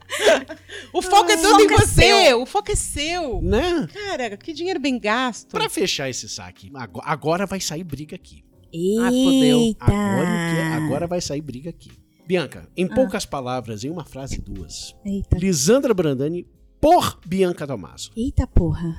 O 0.93 1.01
foco 1.01 1.31
é 1.31 1.37
todo 1.37 1.61
em 1.63 1.67
é 1.73 1.77
você, 1.77 1.95
seu. 2.27 2.43
o 2.43 2.47
foco 2.47 2.73
é 2.73 2.77
seu. 2.77 3.41
Né? 3.41 3.89
Cara, 3.93 4.37
que 4.37 4.53
dinheiro 4.53 4.81
bem 4.81 4.99
gasto. 4.99 5.51
Pra 5.51 5.69
fechar 5.69 6.11
esse 6.11 6.29
saque, 6.29 6.73
ago- 6.75 7.03
agora 7.05 7.47
vai 7.47 7.61
sair 7.61 7.85
briga 7.85 8.17
aqui. 8.17 8.43
Ah, 9.01 9.11
fodeu. 9.11 9.77
Agora, 9.81 10.29
o 10.29 10.55
quê? 10.55 10.85
agora 10.85 11.07
vai 11.07 11.21
sair 11.21 11.41
briga 11.41 11.71
aqui. 11.71 11.91
Bianca, 12.27 12.69
em 12.77 12.87
poucas 12.87 13.25
palavras, 13.25 13.85
em 13.85 13.91
uma 13.91 14.05
frase 14.05 14.39
duas. 14.39 14.95
Eita. 15.05 15.39
Lisandra 15.39 15.95
Brandani 15.95 16.47
por 16.81 17.19
Bianca 17.27 17.67
Dalmaso. 17.67 18.11
Eita 18.17 18.47
porra. 18.47 18.95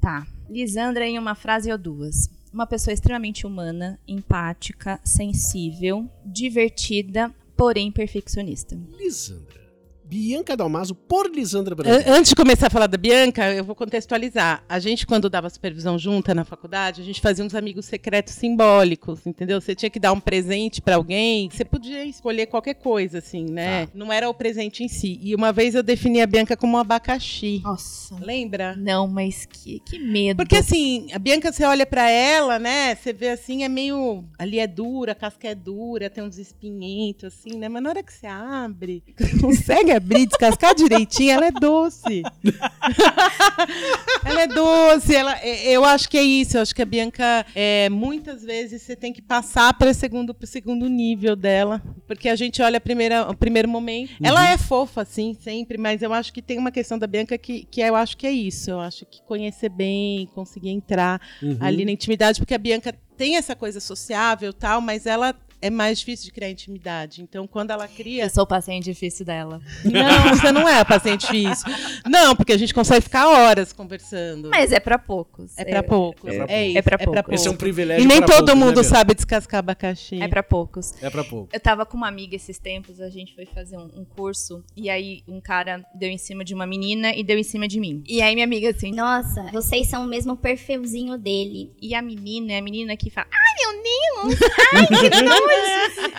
Tá. 0.00 0.26
Lisandra 0.48 1.06
em 1.06 1.18
uma 1.18 1.34
frase 1.34 1.70
ou 1.70 1.76
duas. 1.76 2.30
Uma 2.52 2.66
pessoa 2.66 2.94
extremamente 2.94 3.46
humana, 3.46 4.00
empática, 4.08 4.98
sensível, 5.04 6.08
divertida, 6.24 7.30
porém 7.54 7.92
perfeccionista. 7.92 8.78
Lisandra. 8.96 9.65
Bianca 10.08 10.56
Dalmaso 10.56 10.94
por 10.94 11.30
Lisandra 11.30 11.74
Brandani. 11.74 12.04
An- 12.08 12.14
Antes 12.16 12.30
de 12.30 12.36
começar 12.36 12.68
a 12.68 12.70
falar 12.70 12.86
da 12.86 12.96
Bianca, 12.96 13.52
eu 13.52 13.64
vou 13.64 13.74
contextualizar. 13.74 14.62
A 14.68 14.78
gente, 14.78 15.06
quando 15.06 15.28
dava 15.28 15.50
supervisão 15.50 15.98
junta 15.98 16.34
na 16.34 16.44
faculdade, 16.44 17.02
a 17.02 17.04
gente 17.04 17.20
fazia 17.20 17.44
uns 17.44 17.54
amigos 17.54 17.86
secretos 17.86 18.34
simbólicos, 18.34 19.26
entendeu? 19.26 19.60
Você 19.60 19.74
tinha 19.74 19.90
que 19.90 19.98
dar 19.98 20.12
um 20.12 20.20
presente 20.20 20.80
pra 20.80 20.96
alguém, 20.96 21.48
você 21.50 21.64
podia 21.64 22.04
escolher 22.04 22.46
qualquer 22.46 22.74
coisa, 22.74 23.18
assim, 23.18 23.44
né? 23.50 23.88
Não 23.94 24.12
era 24.12 24.28
o 24.28 24.34
presente 24.34 24.84
em 24.84 24.88
si. 24.88 25.18
E 25.22 25.34
uma 25.34 25.52
vez 25.52 25.74
eu 25.74 25.82
defini 25.82 26.20
a 26.22 26.26
Bianca 26.26 26.56
como 26.56 26.76
um 26.76 26.80
abacaxi. 26.80 27.60
Nossa. 27.64 28.16
Lembra? 28.20 28.76
Não, 28.76 29.06
mas 29.08 29.44
que, 29.46 29.80
que 29.80 29.98
medo. 29.98 30.36
Porque 30.36 30.56
assim, 30.56 31.08
a 31.12 31.18
Bianca, 31.18 31.50
você 31.52 31.64
olha 31.64 31.84
pra 31.84 32.08
ela, 32.10 32.58
né? 32.58 32.94
Você 32.94 33.12
vê 33.12 33.30
assim, 33.30 33.64
é 33.64 33.68
meio. 33.68 34.24
Ali 34.38 34.58
é 34.58 34.66
dura, 34.66 35.12
a 35.12 35.14
casca 35.14 35.48
é 35.48 35.54
dura, 35.54 36.08
tem 36.08 36.22
uns 36.22 36.38
espinhentos, 36.38 37.24
assim, 37.34 37.56
né? 37.58 37.68
Mas 37.68 37.82
na 37.82 37.90
hora 37.90 38.02
que 38.02 38.12
você 38.12 38.26
abre, 38.26 39.02
consegue 39.40 39.90
abrir, 39.96 40.26
descascar 40.26 40.74
direitinho, 40.74 41.32
ela 41.32 41.46
é 41.46 41.50
doce. 41.50 42.22
ela 44.24 44.42
é 44.42 44.46
doce, 44.46 45.14
ela, 45.14 45.36
é- 45.40 45.70
eu 45.70 45.84
acho 45.84 46.08
que 46.08 46.16
é 46.18 46.22
isso. 46.22 46.56
Eu 46.56 46.62
acho 46.62 46.74
que 46.74 46.82
a 46.82 46.86
Bianca, 46.86 47.44
é, 47.54 47.88
muitas 47.88 48.42
vezes, 48.42 48.82
você 48.82 48.96
tem 48.96 49.12
que 49.12 49.22
passar 49.22 49.72
para 49.74 49.90
o 49.90 49.94
segundo, 49.94 50.34
pro 50.34 50.46
segundo 50.46 50.88
nível 50.88 51.36
dela. 51.36 51.82
Porque 52.06 52.28
a 52.28 52.36
gente 52.36 52.62
olha 52.62 52.78
a 52.78 52.80
primeira, 52.80 53.28
o 53.30 53.36
primeiro 53.36 53.68
momento. 53.68 54.12
Ela 54.22 54.48
é 54.50 54.58
fofa, 54.58 55.02
assim, 55.02 55.34
sempre, 55.40 55.78
mas 55.78 56.02
eu 56.02 56.12
acho 56.12 56.32
que 56.32 56.42
tem 56.42 56.58
uma 56.58 56.70
questão 56.70 56.98
da 56.98 57.06
Bianca 57.06 57.36
que, 57.38 57.64
que 57.70 57.80
eu 57.80 57.94
acho 57.96 58.16
que 58.16 58.26
é 58.26 58.32
isso. 58.32 58.70
Eu 58.70 58.80
acho 58.80 59.04
que 59.06 59.22
conhecer 59.22 59.68
bem, 59.68 60.26
conseguir 60.34 60.70
entrar 60.70 61.20
Uhum. 61.42 61.56
ali 61.60 61.84
na 61.84 61.90
intimidade, 61.90 62.38
porque 62.40 62.54
a 62.54 62.58
Bianca 62.58 62.94
tem 63.16 63.36
essa 63.36 63.54
coisa 63.56 63.80
sociável 63.80 64.50
e 64.50 64.52
tal, 64.52 64.80
mas 64.80 65.06
ela 65.06 65.34
é 65.66 65.70
mais 65.70 65.98
difícil 65.98 66.26
de 66.26 66.32
criar 66.32 66.50
intimidade. 66.50 67.22
Então, 67.22 67.46
quando 67.46 67.70
ela 67.70 67.86
cria. 67.88 68.24
Eu 68.24 68.30
sou 68.30 68.44
o 68.44 68.46
paciente 68.46 68.84
difícil 68.84 69.24
dela. 69.24 69.60
Não, 69.84 70.34
você 70.36 70.52
não 70.52 70.68
é 70.68 70.78
a 70.80 70.84
paciente 70.84 71.22
difícil. 71.30 71.66
Não, 72.06 72.34
porque 72.36 72.52
a 72.52 72.56
gente 72.58 72.72
consegue 72.74 73.00
ficar 73.02 73.28
horas 73.28 73.72
conversando. 73.72 74.48
Mas 74.50 74.72
é 74.72 74.80
pra 74.80 74.98
poucos. 74.98 75.52
é 75.56 75.64
pra 75.64 75.82
poucos. 75.82 76.30
É 76.32 76.44
É, 76.48 76.68
isso. 76.68 76.78
É 76.78 76.82
pra 76.82 76.94
É 76.94 76.98
pra 76.98 77.04
poucos. 77.06 77.22
poucos. 77.24 77.40
Esse 77.40 77.48
é 77.48 77.50
um 77.50 77.56
privilégio 77.56 78.04
E 78.04 78.06
nem 78.06 78.18
pra 78.18 78.26
todo 78.26 78.36
poucos, 78.46 78.54
né, 78.54 78.60
mundo 78.66 78.74
Bianca? 78.80 78.88
sabe 78.96 79.14
descascar 79.14 79.58
abacaxi. 79.60 80.20
É 80.22 80.28
pra 80.28 80.42
poucos. 80.42 80.92
É 81.02 81.10
pra 81.10 81.24
pouco. 81.24 81.48
Eu 81.52 81.60
tava 81.60 81.84
com 81.86 81.96
uma 81.96 82.08
amiga 82.08 82.36
esses 82.36 82.58
tempos, 82.58 83.00
a 83.00 83.08
gente 83.10 83.34
foi 83.34 83.46
fazer 83.46 83.76
um, 83.76 83.90
um 84.00 84.04
curso, 84.04 84.62
e 84.76 84.88
aí 84.90 85.22
um 85.28 85.40
cara 85.40 85.84
deu 85.94 86.08
em 86.08 86.18
cima 86.18 86.44
de 86.44 86.54
uma 86.54 86.66
menina 86.66 87.14
e 87.14 87.22
deu 87.24 87.38
em 87.38 87.42
cima 87.42 87.66
de 87.68 87.78
mim. 87.80 88.02
E 88.06 88.22
aí 88.22 88.34
minha 88.34 88.46
amiga 88.46 88.70
assim, 88.70 88.92
Nossa, 88.92 89.42
vocês 89.52 89.88
são 89.88 90.04
o 90.04 90.06
mesmo 90.06 90.36
perfilzinho 90.36 91.16
dele. 91.18 91.72
e 91.80 91.94
a 91.94 92.02
menina 92.02 92.52
é 92.52 92.58
a 92.58 92.62
menina 92.62 92.96
que 92.96 93.10
fala, 93.10 93.26
ai 93.32 93.54
meu 93.72 93.82
Deus, 93.82 94.40
ai 94.74 94.86
que 95.10 95.22
nojo. 95.22 95.55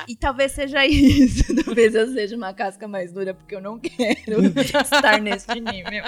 E 0.07 0.15
talvez 0.15 0.51
seja 0.51 0.85
isso, 0.85 1.55
talvez 1.63 1.95
eu 1.95 2.11
seja 2.11 2.35
uma 2.35 2.53
casca 2.53 2.87
mais 2.87 3.11
dura, 3.11 3.33
porque 3.33 3.55
eu 3.55 3.61
não 3.61 3.79
quero 3.79 4.45
estar 4.55 5.21
nesse 5.21 5.49
nível. 5.59 6.03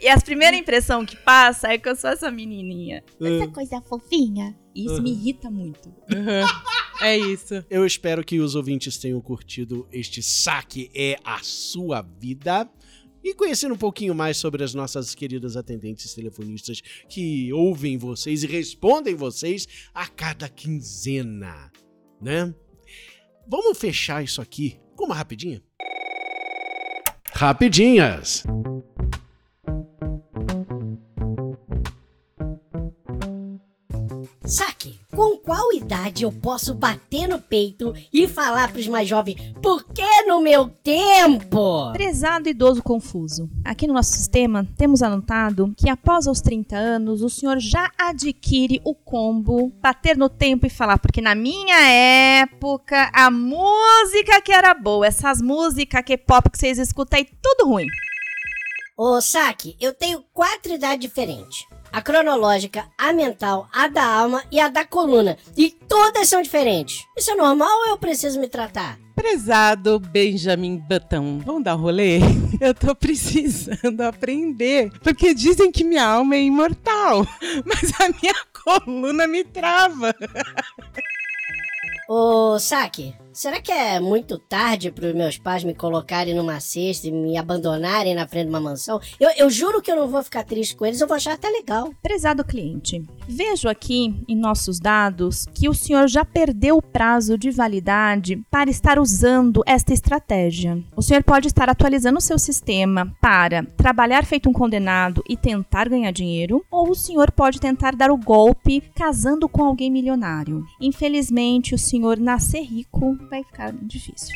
E 0.00 0.08
a 0.08 0.18
primeira 0.18 0.56
impressão 0.56 1.04
que 1.04 1.16
passa 1.16 1.68
é 1.68 1.78
que 1.78 1.88
eu 1.88 1.94
sou 1.94 2.08
essa 2.10 2.30
menininha. 2.30 3.04
Essa 3.20 3.48
coisa 3.48 3.82
fofinha. 3.82 4.56
E 4.74 4.86
isso 4.86 5.02
me 5.02 5.10
irrita 5.10 5.50
muito. 5.50 5.88
Uhum. 5.88 6.46
É 7.02 7.16
isso. 7.16 7.64
Eu 7.68 7.84
espero 7.84 8.24
que 8.24 8.40
os 8.40 8.54
ouvintes 8.54 8.96
tenham 8.96 9.20
curtido 9.20 9.86
este 9.92 10.22
saque 10.22 10.90
é 10.94 11.16
a 11.24 11.38
sua 11.42 12.02
vida. 12.02 12.68
E 13.22 13.34
conhecendo 13.34 13.74
um 13.74 13.78
pouquinho 13.78 14.14
mais 14.14 14.36
sobre 14.36 14.64
as 14.64 14.74
nossas 14.74 15.14
queridas 15.14 15.56
atendentes 15.56 16.14
telefonistas 16.14 16.80
que 17.08 17.52
ouvem 17.52 17.98
vocês 17.98 18.42
e 18.42 18.46
respondem 18.46 19.14
vocês 19.14 19.66
a 19.92 20.06
cada 20.06 20.48
quinzena, 20.48 21.70
né? 22.20 22.54
Vamos 23.46 23.78
fechar 23.78 24.22
isso 24.22 24.40
aqui 24.40 24.78
com 24.96 25.04
uma 25.06 25.14
rapidinha? 25.14 25.62
Rapidinhas! 27.32 28.44
Qual 35.50 35.72
idade 35.72 36.22
eu 36.22 36.30
posso 36.30 36.72
bater 36.72 37.26
no 37.26 37.40
peito 37.40 37.92
e 38.12 38.28
falar 38.28 38.72
pros 38.72 38.86
mais 38.86 39.08
jovens, 39.08 39.52
por 39.60 39.82
que 39.82 40.22
no 40.22 40.40
meu 40.40 40.68
tempo? 40.68 41.90
Prezado 41.92 42.48
idoso 42.48 42.80
confuso. 42.80 43.50
Aqui 43.64 43.84
no 43.88 43.94
nosso 43.94 44.12
sistema, 44.12 44.64
temos 44.76 45.02
anotado 45.02 45.74
que 45.76 45.90
após 45.90 46.28
os 46.28 46.40
30 46.40 46.76
anos, 46.76 47.20
o 47.20 47.28
senhor 47.28 47.58
já 47.58 47.90
adquire 47.98 48.80
o 48.84 48.94
combo 48.94 49.72
bater 49.82 50.16
no 50.16 50.28
tempo 50.28 50.66
e 50.66 50.70
falar, 50.70 51.00
porque 51.00 51.20
na 51.20 51.34
minha 51.34 51.80
época, 52.42 53.10
a 53.12 53.28
música 53.28 54.40
que 54.40 54.52
era 54.52 54.72
boa, 54.72 55.04
essas 55.04 55.42
músicas 55.42 56.04
K-pop 56.04 56.48
que 56.48 56.58
vocês 56.58 56.78
escutam 56.78 57.18
aí, 57.18 57.26
tudo 57.42 57.68
ruim. 57.68 57.86
Ô, 58.96 59.20
Saque, 59.20 59.76
eu 59.80 59.92
tenho 59.92 60.22
quatro 60.32 60.72
idades 60.72 61.00
diferentes. 61.00 61.66
A 61.92 62.00
cronológica, 62.00 62.86
a 62.96 63.12
mental, 63.12 63.68
a 63.72 63.88
da 63.88 64.04
alma 64.04 64.44
e 64.50 64.60
a 64.60 64.68
da 64.68 64.84
coluna. 64.84 65.36
E 65.56 65.70
todas 65.70 66.28
são 66.28 66.40
diferentes. 66.40 67.04
Isso 67.18 67.32
é 67.32 67.34
normal 67.34 67.68
ou 67.68 67.88
eu 67.88 67.98
preciso 67.98 68.38
me 68.38 68.48
tratar? 68.48 68.98
Prezado 69.14 69.98
Benjamin 69.98 70.76
Button, 70.78 71.40
vamos 71.44 71.64
dar 71.64 71.76
um 71.76 71.80
rolê? 71.80 72.20
Eu 72.58 72.74
tô 72.74 72.94
precisando 72.94 74.00
aprender, 74.02 74.90
porque 75.02 75.34
dizem 75.34 75.70
que 75.72 75.84
minha 75.84 76.06
alma 76.06 76.36
é 76.36 76.42
imortal, 76.42 77.26
mas 77.64 77.92
a 78.00 78.08
minha 78.08 78.34
coluna 78.64 79.26
me 79.26 79.44
trava. 79.44 80.14
Ô, 82.08 82.58
Saque, 82.58 83.14
será 83.40 83.58
que 83.58 83.72
é 83.72 83.98
muito 83.98 84.38
tarde 84.38 84.90
para 84.90 85.06
os 85.06 85.14
meus 85.14 85.38
pais 85.38 85.64
me 85.64 85.72
colocarem 85.72 86.34
numa 86.34 86.60
cesta 86.60 87.08
e 87.08 87.10
me 87.10 87.38
abandonarem 87.38 88.14
na 88.14 88.28
frente 88.28 88.44
de 88.44 88.50
uma 88.50 88.60
mansão? 88.60 89.00
Eu, 89.18 89.30
eu 89.30 89.48
juro 89.48 89.80
que 89.80 89.90
eu 89.90 89.96
não 89.96 90.08
vou 90.08 90.22
ficar 90.22 90.44
triste 90.44 90.76
com 90.76 90.84
eles, 90.84 91.00
eu 91.00 91.08
vou 91.08 91.16
achar 91.16 91.32
até 91.32 91.48
legal. 91.48 91.90
Prezado 92.02 92.44
cliente, 92.44 93.02
vejo 93.26 93.66
aqui 93.66 94.14
em 94.28 94.36
nossos 94.36 94.78
dados 94.78 95.46
que 95.54 95.70
o 95.70 95.74
senhor 95.74 96.06
já 96.06 96.22
perdeu 96.22 96.76
o 96.76 96.82
prazo 96.82 97.38
de 97.38 97.50
validade 97.50 98.36
para 98.50 98.68
estar 98.68 98.98
usando 98.98 99.62
esta 99.64 99.94
estratégia. 99.94 100.78
O 100.94 101.00
senhor 101.00 101.24
pode 101.24 101.48
estar 101.48 101.70
atualizando 101.70 102.18
o 102.18 102.22
seu 102.22 102.38
sistema 102.38 103.10
para 103.22 103.64
trabalhar 103.74 104.26
feito 104.26 104.50
um 104.50 104.52
condenado 104.52 105.24
e 105.26 105.34
tentar 105.34 105.88
ganhar 105.88 106.12
dinheiro, 106.12 106.62
ou 106.70 106.90
o 106.90 106.94
senhor 106.94 107.32
pode 107.32 107.58
tentar 107.58 107.96
dar 107.96 108.10
o 108.10 108.18
golpe 108.18 108.82
casando 108.94 109.48
com 109.48 109.64
alguém 109.64 109.90
milionário. 109.90 110.62
Infelizmente, 110.78 111.74
o 111.74 111.78
senhor 111.78 112.18
nascer 112.18 112.64
rico 112.64 113.16
vai 113.30 113.44
ficar 113.44 113.72
difícil. 113.72 114.34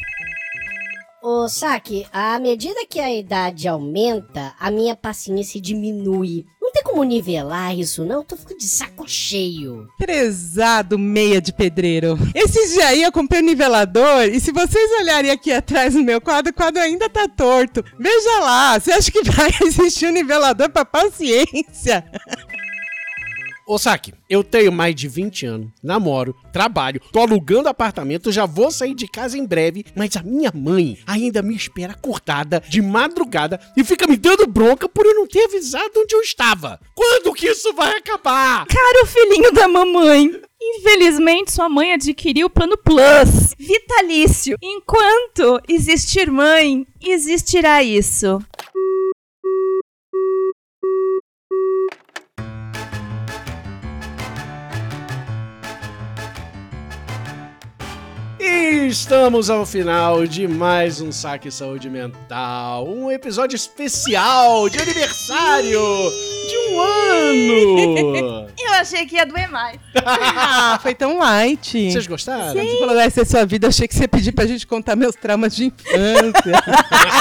Ô, 1.26 1.48
Saque, 1.48 2.06
à 2.12 2.38
medida 2.38 2.84
que 2.86 3.00
a 3.00 3.10
idade 3.10 3.66
aumenta, 3.66 4.54
a 4.60 4.70
minha 4.70 4.94
paciência 4.94 5.58
diminui. 5.58 6.44
Não 6.60 6.70
tem 6.70 6.82
como 6.82 7.02
nivelar 7.02 7.74
isso, 7.74 8.04
não? 8.04 8.16
Eu 8.16 8.24
tô 8.24 8.36
ficando 8.36 8.58
de 8.58 8.68
saco 8.68 9.08
cheio. 9.08 9.86
Prezado 9.96 10.98
meia 10.98 11.40
de 11.40 11.50
pedreiro. 11.50 12.18
Esses 12.34 12.74
dias 12.74 12.84
aí 12.84 13.02
eu 13.02 13.10
comprei 13.10 13.40
um 13.40 13.46
nivelador 13.46 14.24
e 14.24 14.38
se 14.38 14.52
vocês 14.52 15.00
olharem 15.00 15.30
aqui 15.30 15.50
atrás 15.50 15.94
no 15.94 16.02
meu 16.04 16.20
quadro, 16.20 16.50
o 16.52 16.54
quadro 16.54 16.82
ainda 16.82 17.08
tá 17.08 17.26
torto. 17.26 17.82
Veja 17.98 18.40
lá, 18.40 18.78
você 18.78 18.92
acha 18.92 19.10
que 19.10 19.22
vai 19.30 19.50
existir 19.62 20.06
um 20.06 20.12
nivelador 20.12 20.68
pra 20.68 20.84
paciência? 20.84 22.04
Ô, 23.66 23.78
Saki, 23.78 24.12
eu 24.28 24.44
tenho 24.44 24.70
mais 24.70 24.94
de 24.94 25.08
20 25.08 25.46
anos, 25.46 25.70
namoro, 25.82 26.36
trabalho, 26.52 27.00
tô 27.10 27.20
alugando 27.20 27.66
apartamento, 27.66 28.30
já 28.30 28.44
vou 28.44 28.70
sair 28.70 28.94
de 28.94 29.08
casa 29.08 29.38
em 29.38 29.46
breve, 29.46 29.86
mas 29.96 30.14
a 30.18 30.22
minha 30.22 30.52
mãe 30.54 30.98
ainda 31.06 31.40
me 31.40 31.56
espera 31.56 31.94
acordada 31.94 32.62
de 32.68 32.82
madrugada 32.82 33.58
e 33.74 33.82
fica 33.82 34.06
me 34.06 34.18
dando 34.18 34.46
bronca 34.46 34.86
por 34.86 35.06
eu 35.06 35.14
não 35.14 35.26
ter 35.26 35.46
avisado 35.46 35.92
onde 35.96 36.14
eu 36.14 36.20
estava. 36.20 36.78
Quando 36.94 37.32
que 37.32 37.46
isso 37.46 37.72
vai 37.72 37.96
acabar? 37.96 38.66
Caro 38.66 39.06
filhinho 39.06 39.50
da 39.50 39.66
mamãe, 39.66 40.42
Infelizmente, 40.66 41.52
sua 41.52 41.68
mãe 41.68 41.92
adquiriu 41.92 42.46
o 42.46 42.50
plano 42.50 42.76
Plus, 42.78 43.54
vitalício. 43.58 44.56
Enquanto 44.62 45.60
existir 45.68 46.30
mãe, 46.30 46.86
existirá 47.02 47.82
isso. 47.82 48.42
E 58.46 58.88
estamos 58.88 59.48
ao 59.48 59.64
final 59.64 60.26
de 60.26 60.46
mais 60.46 61.00
um 61.00 61.10
Saque 61.10 61.50
Saúde 61.50 61.88
Mental, 61.88 62.86
um 62.86 63.10
episódio 63.10 63.56
especial 63.56 64.68
de 64.68 64.78
aniversário 64.78 65.80
de 66.46 66.58
um 66.68 66.80
ano. 66.80 68.48
Eu 68.60 68.72
achei 68.74 69.06
que 69.06 69.16
ia 69.16 69.24
doer 69.24 69.50
mais. 69.50 69.80
Ah, 70.04 70.78
foi 70.82 70.94
tão 70.94 71.18
light. 71.18 71.90
Vocês 71.90 72.06
gostaram? 72.06 72.52
Você 72.52 72.78
falou, 72.80 73.00
essa 73.00 73.22
é 73.22 73.24
sua 73.24 73.46
vida, 73.46 73.68
achei 73.68 73.88
que 73.88 73.94
você 73.94 74.06
pediu 74.06 74.34
pra 74.34 74.44
gente 74.44 74.66
contar 74.66 74.94
meus 74.94 75.14
traumas 75.14 75.56
de 75.56 75.64
infância. 75.64 76.62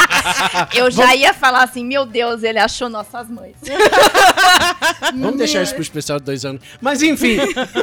Eu 0.76 0.92
já 0.92 1.16
ia 1.16 1.34
falar 1.34 1.64
assim, 1.64 1.86
meu 1.86 2.06
Deus, 2.06 2.44
ele 2.44 2.60
achou 2.60 2.90
nossas 2.90 3.30
mães. 3.30 3.56
Vamos 5.16 5.38
deixar 5.38 5.62
isso 5.62 5.74
pro 5.74 5.82
especial 5.82 6.20
de 6.20 6.26
dois 6.26 6.44
anos. 6.44 6.62
Mas 6.82 7.02
enfim, 7.02 7.38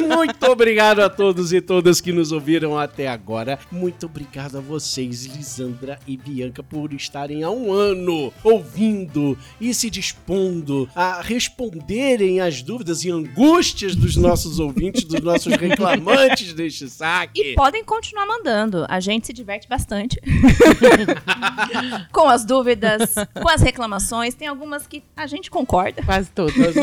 muito 0.07 0.45
obrigado 0.47 1.01
a 1.01 1.09
todos 1.09 1.55
e 1.55 1.61
todas 1.63 2.03
que 2.03 2.13
nos 2.13 2.33
ouviram 2.33 2.79
até 2.79 3.09
agora. 3.09 3.30
Muito 3.71 4.07
obrigado 4.07 4.59
a 4.59 4.61
vocês, 4.61 5.25
Lisandra 5.25 5.99
e 6.07 6.17
Bianca, 6.17 6.63
por 6.63 6.93
estarem 6.93 7.45
há 7.45 7.51
um 7.51 7.73
ano 7.73 8.33
ouvindo 8.43 9.39
e 9.61 9.73
se 9.73 9.89
dispondo 9.89 10.89
a 10.95 11.21
responderem 11.21 12.41
às 12.41 12.61
dúvidas 12.61 13.05
e 13.05 13.11
angústias 13.11 13.95
dos 13.95 14.17
nossos 14.17 14.59
ouvintes, 14.59 15.05
dos 15.05 15.21
nossos 15.21 15.55
reclamantes 15.55 16.53
deste 16.53 16.89
saque. 16.89 17.41
E 17.41 17.55
podem 17.55 17.85
continuar 17.85 18.27
mandando. 18.27 18.85
A 18.89 18.99
gente 18.99 19.29
se 19.29 19.33
diverte 19.33 19.69
bastante. 19.69 20.21
com 22.13 22.29
as 22.29 22.45
dúvidas, 22.45 23.15
com 23.35 23.49
as 23.49 23.63
reclamações. 23.63 24.35
Tem 24.35 24.49
algumas 24.49 24.87
que 24.87 25.03
a 25.17 25.27
gente 25.27 25.51
concorda. 25.51 26.03
Quase 26.03 26.31
todas. 26.31 26.75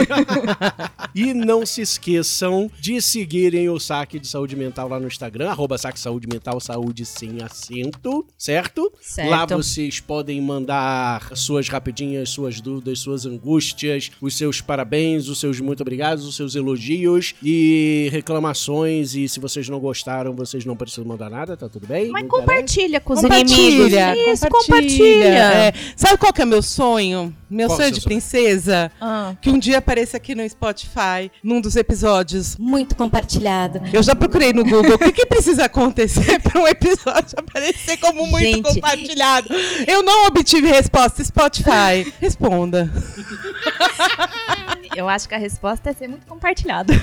E 1.15 1.33
não 1.33 1.65
se 1.65 1.81
esqueçam 1.81 2.69
de 2.79 3.01
seguirem 3.01 3.69
o 3.69 3.79
Saque 3.79 4.19
de 4.19 4.27
Saúde 4.27 4.55
Mental 4.55 4.87
lá 4.87 4.99
no 4.99 5.07
Instagram, 5.07 5.49
arroba 5.49 5.77
Saque 5.77 5.99
Saúde 5.99 6.27
Mental, 6.31 6.59
saúde 6.59 7.05
sem 7.05 7.41
acento, 7.41 8.25
certo? 8.37 8.93
Certo. 9.01 9.29
Lá 9.29 9.45
vocês 9.45 9.99
podem 9.99 10.39
mandar 10.39 11.35
suas 11.35 11.69
rapidinhas, 11.69 12.29
suas 12.29 12.61
dúvidas, 12.61 12.99
suas 12.99 13.25
angústias, 13.25 14.11
os 14.21 14.37
seus 14.37 14.61
parabéns, 14.61 15.27
os 15.27 15.39
seus 15.39 15.59
muito 15.59 15.81
obrigados, 15.81 16.25
os 16.25 16.35
seus 16.35 16.55
elogios 16.55 17.33
e 17.41 18.09
reclamações. 18.11 19.15
E 19.15 19.27
se 19.27 19.39
vocês 19.39 19.67
não 19.69 19.79
gostaram, 19.79 20.35
vocês 20.35 20.65
não 20.65 20.75
precisam 20.75 21.05
mandar 21.05 21.29
nada, 21.29 21.57
tá 21.57 21.67
tudo 21.67 21.87
bem? 21.87 22.11
Mas 22.11 22.27
compartilha 22.27 22.99
com 22.99 23.13
os 23.13 23.23
inimigos. 23.23 23.51
Compartilha, 23.51 24.31
Isso, 24.31 24.46
compartilha. 24.49 25.27
É. 25.27 25.73
Sabe 25.95 26.17
qual 26.17 26.33
que 26.33 26.41
é 26.41 26.45
meu 26.45 26.61
sonho? 26.61 27.35
Meu 27.49 27.67
Qual 27.67 27.77
sonho 27.77 27.91
de 27.91 28.01
sonho? 28.01 28.09
princesa? 28.09 28.91
Ah. 28.99 29.33
Que 29.41 29.49
um 29.49 29.57
dia 29.57 29.77
apareça 29.77 30.17
aqui 30.17 30.35
no 30.35 30.47
Spotify, 30.49 31.31
num 31.41 31.61
dos 31.61 31.77
episódios. 31.77 32.57
Muito 32.57 32.93
compartilhado. 32.95 33.81
Eu 33.93 34.03
já 34.03 34.13
procurei 34.13 34.51
no 34.51 34.65
Google 34.65 34.95
o 34.95 34.99
que, 34.99 35.13
que 35.13 35.25
precisa 35.25 35.65
acontecer 35.65 36.39
para 36.43 36.59
um 36.59 36.67
episódio 36.67 37.35
aparecer 37.37 37.97
como 37.97 38.27
muito 38.27 38.43
Gente. 38.43 38.63
compartilhado. 38.63 39.47
Eu 39.87 40.03
não 40.03 40.25
obtive 40.25 40.67
resposta. 40.67 41.23
Spotify, 41.23 42.13
responda. 42.19 42.91
Eu 44.95 45.07
acho 45.07 45.29
que 45.29 45.35
a 45.35 45.37
resposta 45.37 45.91
é 45.91 45.93
ser 45.93 46.07
muito 46.07 46.25
compartilhado. 46.25 46.91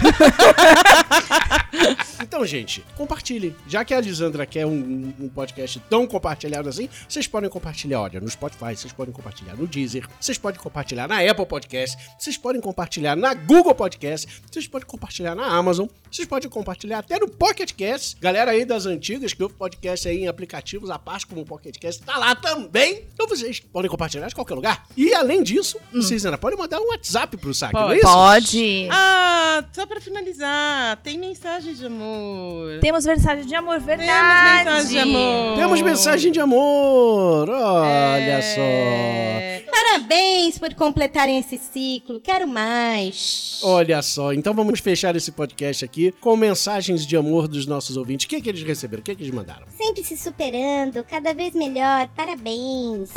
Então, 2.23 2.47
gente, 2.47 2.83
compartilhem. 2.97 3.55
Já 3.69 3.85
que 3.85 3.93
a 3.93 4.01
Lisandra 4.01 4.47
quer 4.47 4.65
um, 4.65 5.13
um 5.21 5.29
podcast 5.29 5.81
tão 5.91 6.07
compartilhado 6.07 6.69
assim, 6.69 6.89
vocês 7.09 7.27
podem 7.35 7.51
compartilhar, 7.51 8.01
olha, 8.01 8.20
no 8.20 8.30
Spotify, 8.30 8.76
vocês 8.76 8.93
podem 8.93 9.12
compartilhar 9.12 9.57
no 9.57 9.66
Deezer, 9.66 10.09
vocês 10.20 10.39
podem 10.39 10.61
compartilhar 10.61 11.09
na 11.09 11.18
Apple 11.18 11.45
Podcast, 11.45 11.99
vocês 12.16 12.39
podem 12.39 12.61
compartilhar 12.61 13.16
na 13.16 13.35
Google 13.35 13.74
Podcast, 13.74 14.41
vocês 14.49 14.68
podem 14.68 14.87
compartilhar 14.87 15.35
na 15.35 15.45
Amazon, 15.45 15.89
vocês 16.15 16.29
podem 16.29 16.49
compartilhar 16.49 16.99
até 17.01 17.19
no 17.19 17.29
Pocket 17.29 17.73
Cast. 17.73 18.17
Galera 18.21 18.53
aí 18.53 18.65
das 18.65 18.87
antigas 18.87 19.33
que 19.35 19.43
ouve 19.43 19.57
podcast 19.57 20.09
aí 20.09 20.19
em 20.23 20.29
aplicativos 20.29 20.89
à 20.89 20.97
parte 20.97 21.27
como 21.27 21.41
o 21.41 21.45
Pocket 21.45 21.77
Cast, 21.77 22.05
tá 22.05 22.17
lá 22.17 22.37
também. 22.37 23.03
Então 23.12 23.27
vocês 23.27 23.59
podem 23.59 23.91
compartilhar 23.91 24.29
de 24.29 24.35
qualquer 24.35 24.55
lugar. 24.55 24.87
E 24.97 25.12
além 25.12 25.43
disso, 25.43 25.77
vocês 25.93 26.25
ainda 26.25 26.39
podem 26.39 26.57
mandar 26.57 26.79
um 26.81 26.87
WhatsApp 26.91 27.37
pro 27.37 27.53
saque, 27.53 27.75
não 27.75 27.91
é 27.91 27.97
isso? 27.97 28.07
Pode. 28.07 28.89
Ah, 28.93 29.65
só 29.73 29.85
para 29.87 30.01
finalizar, 30.01 30.99
tem 31.03 31.19
mensagem 31.19 31.75
de 31.75 31.85
amor. 31.85 32.79
Temos 32.81 33.05
mensagem 33.05 33.45
de 33.47 33.55
amor, 33.57 33.81
verdade. 33.81 34.65
mensagem 34.69 34.89
de 34.91 34.99
amor. 35.01 35.57
Temos 35.57 35.83
mensagem 35.83 36.31
de 36.33 36.39
amor. 36.39 37.49
Olha 37.49 38.39
É. 38.39 39.65
só. 39.65 39.71
Parabéns 39.73 40.59
por 40.59 40.73
completarem 40.75 41.39
esse 41.39 41.59
ciclo. 41.59 42.21
Quero 42.21 42.47
mais. 42.47 43.61
Olha 43.65 44.01
só, 44.03 44.33
então 44.33 44.55
vamos 44.55 44.79
fechar 44.79 45.17
esse 45.17 45.33
podcast 45.33 45.85
aqui 45.85 46.04
com 46.13 46.37
mensagens 46.37 47.07
de 47.07 47.17
amor 47.17 47.49
dos 47.49 47.67
nossos 47.67 47.97
ouvintes. 47.97 48.27
O 48.27 48.29
que, 48.29 48.41
que 48.41 48.49
eles 48.49 48.63
receberam? 48.63 49.01
O 49.01 49.05
que, 49.05 49.15
que 49.15 49.23
eles 49.23 49.35
mandaram? 49.35 49.67
Sempre 49.77 50.05
se 50.05 50.17
superando, 50.17 51.05
cada 51.05 51.35
vez 51.35 51.55
melhor. 51.55 52.09
Parabéns. 52.17 53.11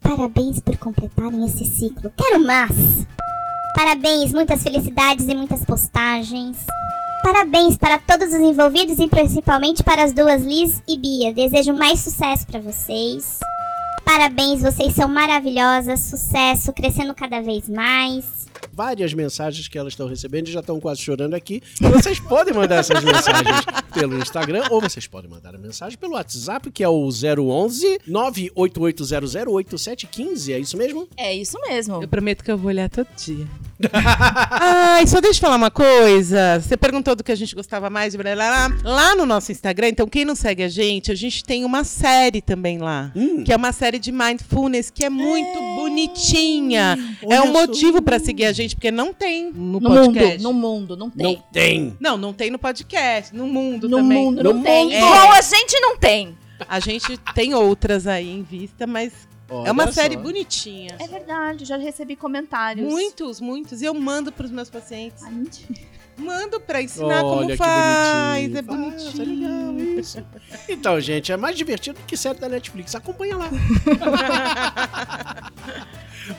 Parabéns 0.00 0.60
por 0.60 0.76
completarem 0.76 1.44
esse 1.46 1.64
ciclo. 1.64 2.12
Quero 2.16 2.40
mais. 2.40 3.06
Parabéns, 3.74 4.32
muitas 4.32 4.62
felicidades 4.62 5.26
e 5.26 5.34
muitas 5.34 5.64
postagens. 5.64 6.58
Parabéns 7.22 7.76
para 7.76 7.98
todos 7.98 8.28
os 8.28 8.40
envolvidos 8.40 8.98
e 8.98 9.08
principalmente 9.08 9.82
para 9.82 10.04
as 10.04 10.12
duas 10.12 10.42
Liz 10.42 10.82
e 10.86 10.98
Bia. 10.98 11.32
Desejo 11.32 11.72
mais 11.72 12.00
sucesso 12.00 12.46
para 12.46 12.60
vocês. 12.60 13.40
Parabéns, 14.04 14.60
vocês 14.60 14.94
são 14.94 15.08
maravilhosas. 15.08 16.00
Sucesso, 16.00 16.72
crescendo 16.72 17.14
cada 17.14 17.40
vez 17.40 17.68
mais. 17.68 18.43
Várias 18.74 19.14
mensagens 19.14 19.68
que 19.68 19.78
elas 19.78 19.92
estão 19.92 20.08
recebendo 20.08 20.48
e 20.48 20.52
já 20.52 20.58
estão 20.60 20.80
quase 20.80 21.00
chorando 21.00 21.34
aqui. 21.34 21.62
E 21.80 21.88
vocês 21.88 22.18
podem 22.18 22.52
mandar 22.52 22.76
essas 22.76 23.02
mensagens 23.04 23.64
pelo 23.92 24.18
Instagram 24.18 24.64
ou 24.70 24.80
vocês 24.80 25.06
podem 25.06 25.30
mandar 25.30 25.54
a 25.54 25.58
mensagem 25.58 25.96
pelo 25.96 26.14
WhatsApp, 26.14 26.70
que 26.72 26.82
é 26.82 26.88
o 26.88 27.08
011 27.08 28.00
988008715. 28.08 30.52
É 30.52 30.58
isso 30.58 30.76
mesmo? 30.76 31.08
É 31.16 31.32
isso 31.34 31.56
mesmo. 31.68 32.02
Eu 32.02 32.08
prometo 32.08 32.42
que 32.42 32.50
eu 32.50 32.58
vou 32.58 32.66
olhar 32.68 32.90
todo 32.90 33.06
dia. 33.16 33.46
Ai, 34.50 35.06
só 35.06 35.20
deixa 35.20 35.38
eu 35.38 35.40
falar 35.42 35.56
uma 35.56 35.70
coisa. 35.70 36.60
Você 36.60 36.76
perguntou 36.76 37.14
do 37.16 37.24
que 37.24 37.32
a 37.32 37.34
gente 37.34 37.54
gostava 37.54 37.90
mais. 37.90 38.14
Blá, 38.14 38.34
blá, 38.34 38.68
blá. 38.68 38.78
Lá 38.84 39.14
no 39.16 39.26
nosso 39.26 39.50
Instagram, 39.52 39.88
então 39.88 40.06
quem 40.06 40.24
não 40.24 40.34
segue 40.34 40.62
a 40.62 40.68
gente, 40.68 41.10
a 41.10 41.14
gente 41.14 41.44
tem 41.44 41.64
uma 41.64 41.84
série 41.84 42.40
também 42.40 42.78
lá. 42.78 43.12
Que 43.44 43.52
é 43.52 43.56
uma 43.56 43.72
série 43.72 43.98
de 43.98 44.12
mindfulness 44.12 44.90
que 44.90 45.04
é 45.04 45.10
muito 45.10 45.58
bonitinha. 45.76 46.96
é 47.22 47.26
um 47.26 47.28
Olha 47.28 47.46
só. 47.46 47.52
motivo 47.66 48.02
pra 48.02 48.18
seguir 48.18 48.44
a 48.46 48.52
gente, 48.52 48.74
porque 48.76 48.90
não 48.90 49.12
tem 49.12 49.50
no, 49.52 49.80
No 49.80 49.90
mundo, 49.90 49.94
podcast. 50.04 50.42
no 50.42 50.52
mundo, 50.52 50.96
não 50.96 51.10
tem. 51.10 51.26
Não 51.26 51.42
tem. 51.52 51.96
Não, 52.00 52.16
não 52.16 52.32
tem 52.32 52.50
no 52.50 52.58
podcast, 52.58 53.34
no 53.34 53.46
mundo 53.46 53.88
No 53.88 53.96
também. 53.98 54.18
mundo 54.18 54.42
No 54.42 54.52
não 54.54 54.62
tem. 54.62 54.84
mundo. 54.84 54.94
Igual 54.94 55.32
a 55.32 55.40
gente 55.40 55.80
não 55.80 55.96
tem. 55.96 56.36
A 56.68 56.78
gente 56.80 57.18
tem 57.34 57.54
outras 57.54 58.06
aí 58.06 58.30
em 58.30 58.42
vista, 58.42 58.86
mas 58.86 59.12
Olha 59.48 59.68
é 59.68 59.72
uma 59.72 59.86
só. 59.86 59.92
série 59.92 60.16
bonitinha. 60.16 60.96
É 60.98 61.06
verdade, 61.06 61.64
já 61.64 61.76
recebi 61.76 62.16
comentários. 62.16 62.90
Muitos, 62.90 63.40
muitos. 63.40 63.82
E 63.82 63.84
eu 63.84 63.94
mando 63.94 64.32
pros 64.32 64.50
meus 64.50 64.70
pacientes. 64.70 65.22
Ai, 65.22 65.30
mentira. 65.32 65.74
Mando 66.16 66.60
pra 66.60 66.80
ensinar 66.80 67.24
Olha 67.24 67.36
como 67.36 67.46
que 67.48 67.56
faz. 67.56 68.48
bonitinho. 68.48 68.58
É 68.58 68.62
bonitinho. 68.62 69.12
Faz, 69.12 69.20
é 69.20 69.24
legal 69.24 69.76
isso. 69.98 70.24
Então, 70.68 71.00
gente, 71.00 71.32
é 71.32 71.36
mais 71.36 71.56
divertido 71.56 71.98
que 72.06 72.16
série 72.16 72.38
da 72.38 72.48
Netflix. 72.48 72.94
Acompanha 72.94 73.36
lá. 73.36 73.50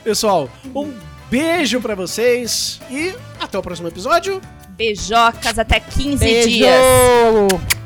Pessoal, 0.02 0.48
um 0.74 0.92
beijo 1.30 1.80
pra 1.80 1.94
vocês 1.94 2.80
e 2.90 3.14
até 3.40 3.58
o 3.58 3.62
próximo 3.62 3.88
episódio. 3.88 4.40
Beijocas 4.70 5.58
até 5.58 5.80
15 5.80 6.16
Beijo! 6.18 6.48
dias. 6.48 7.85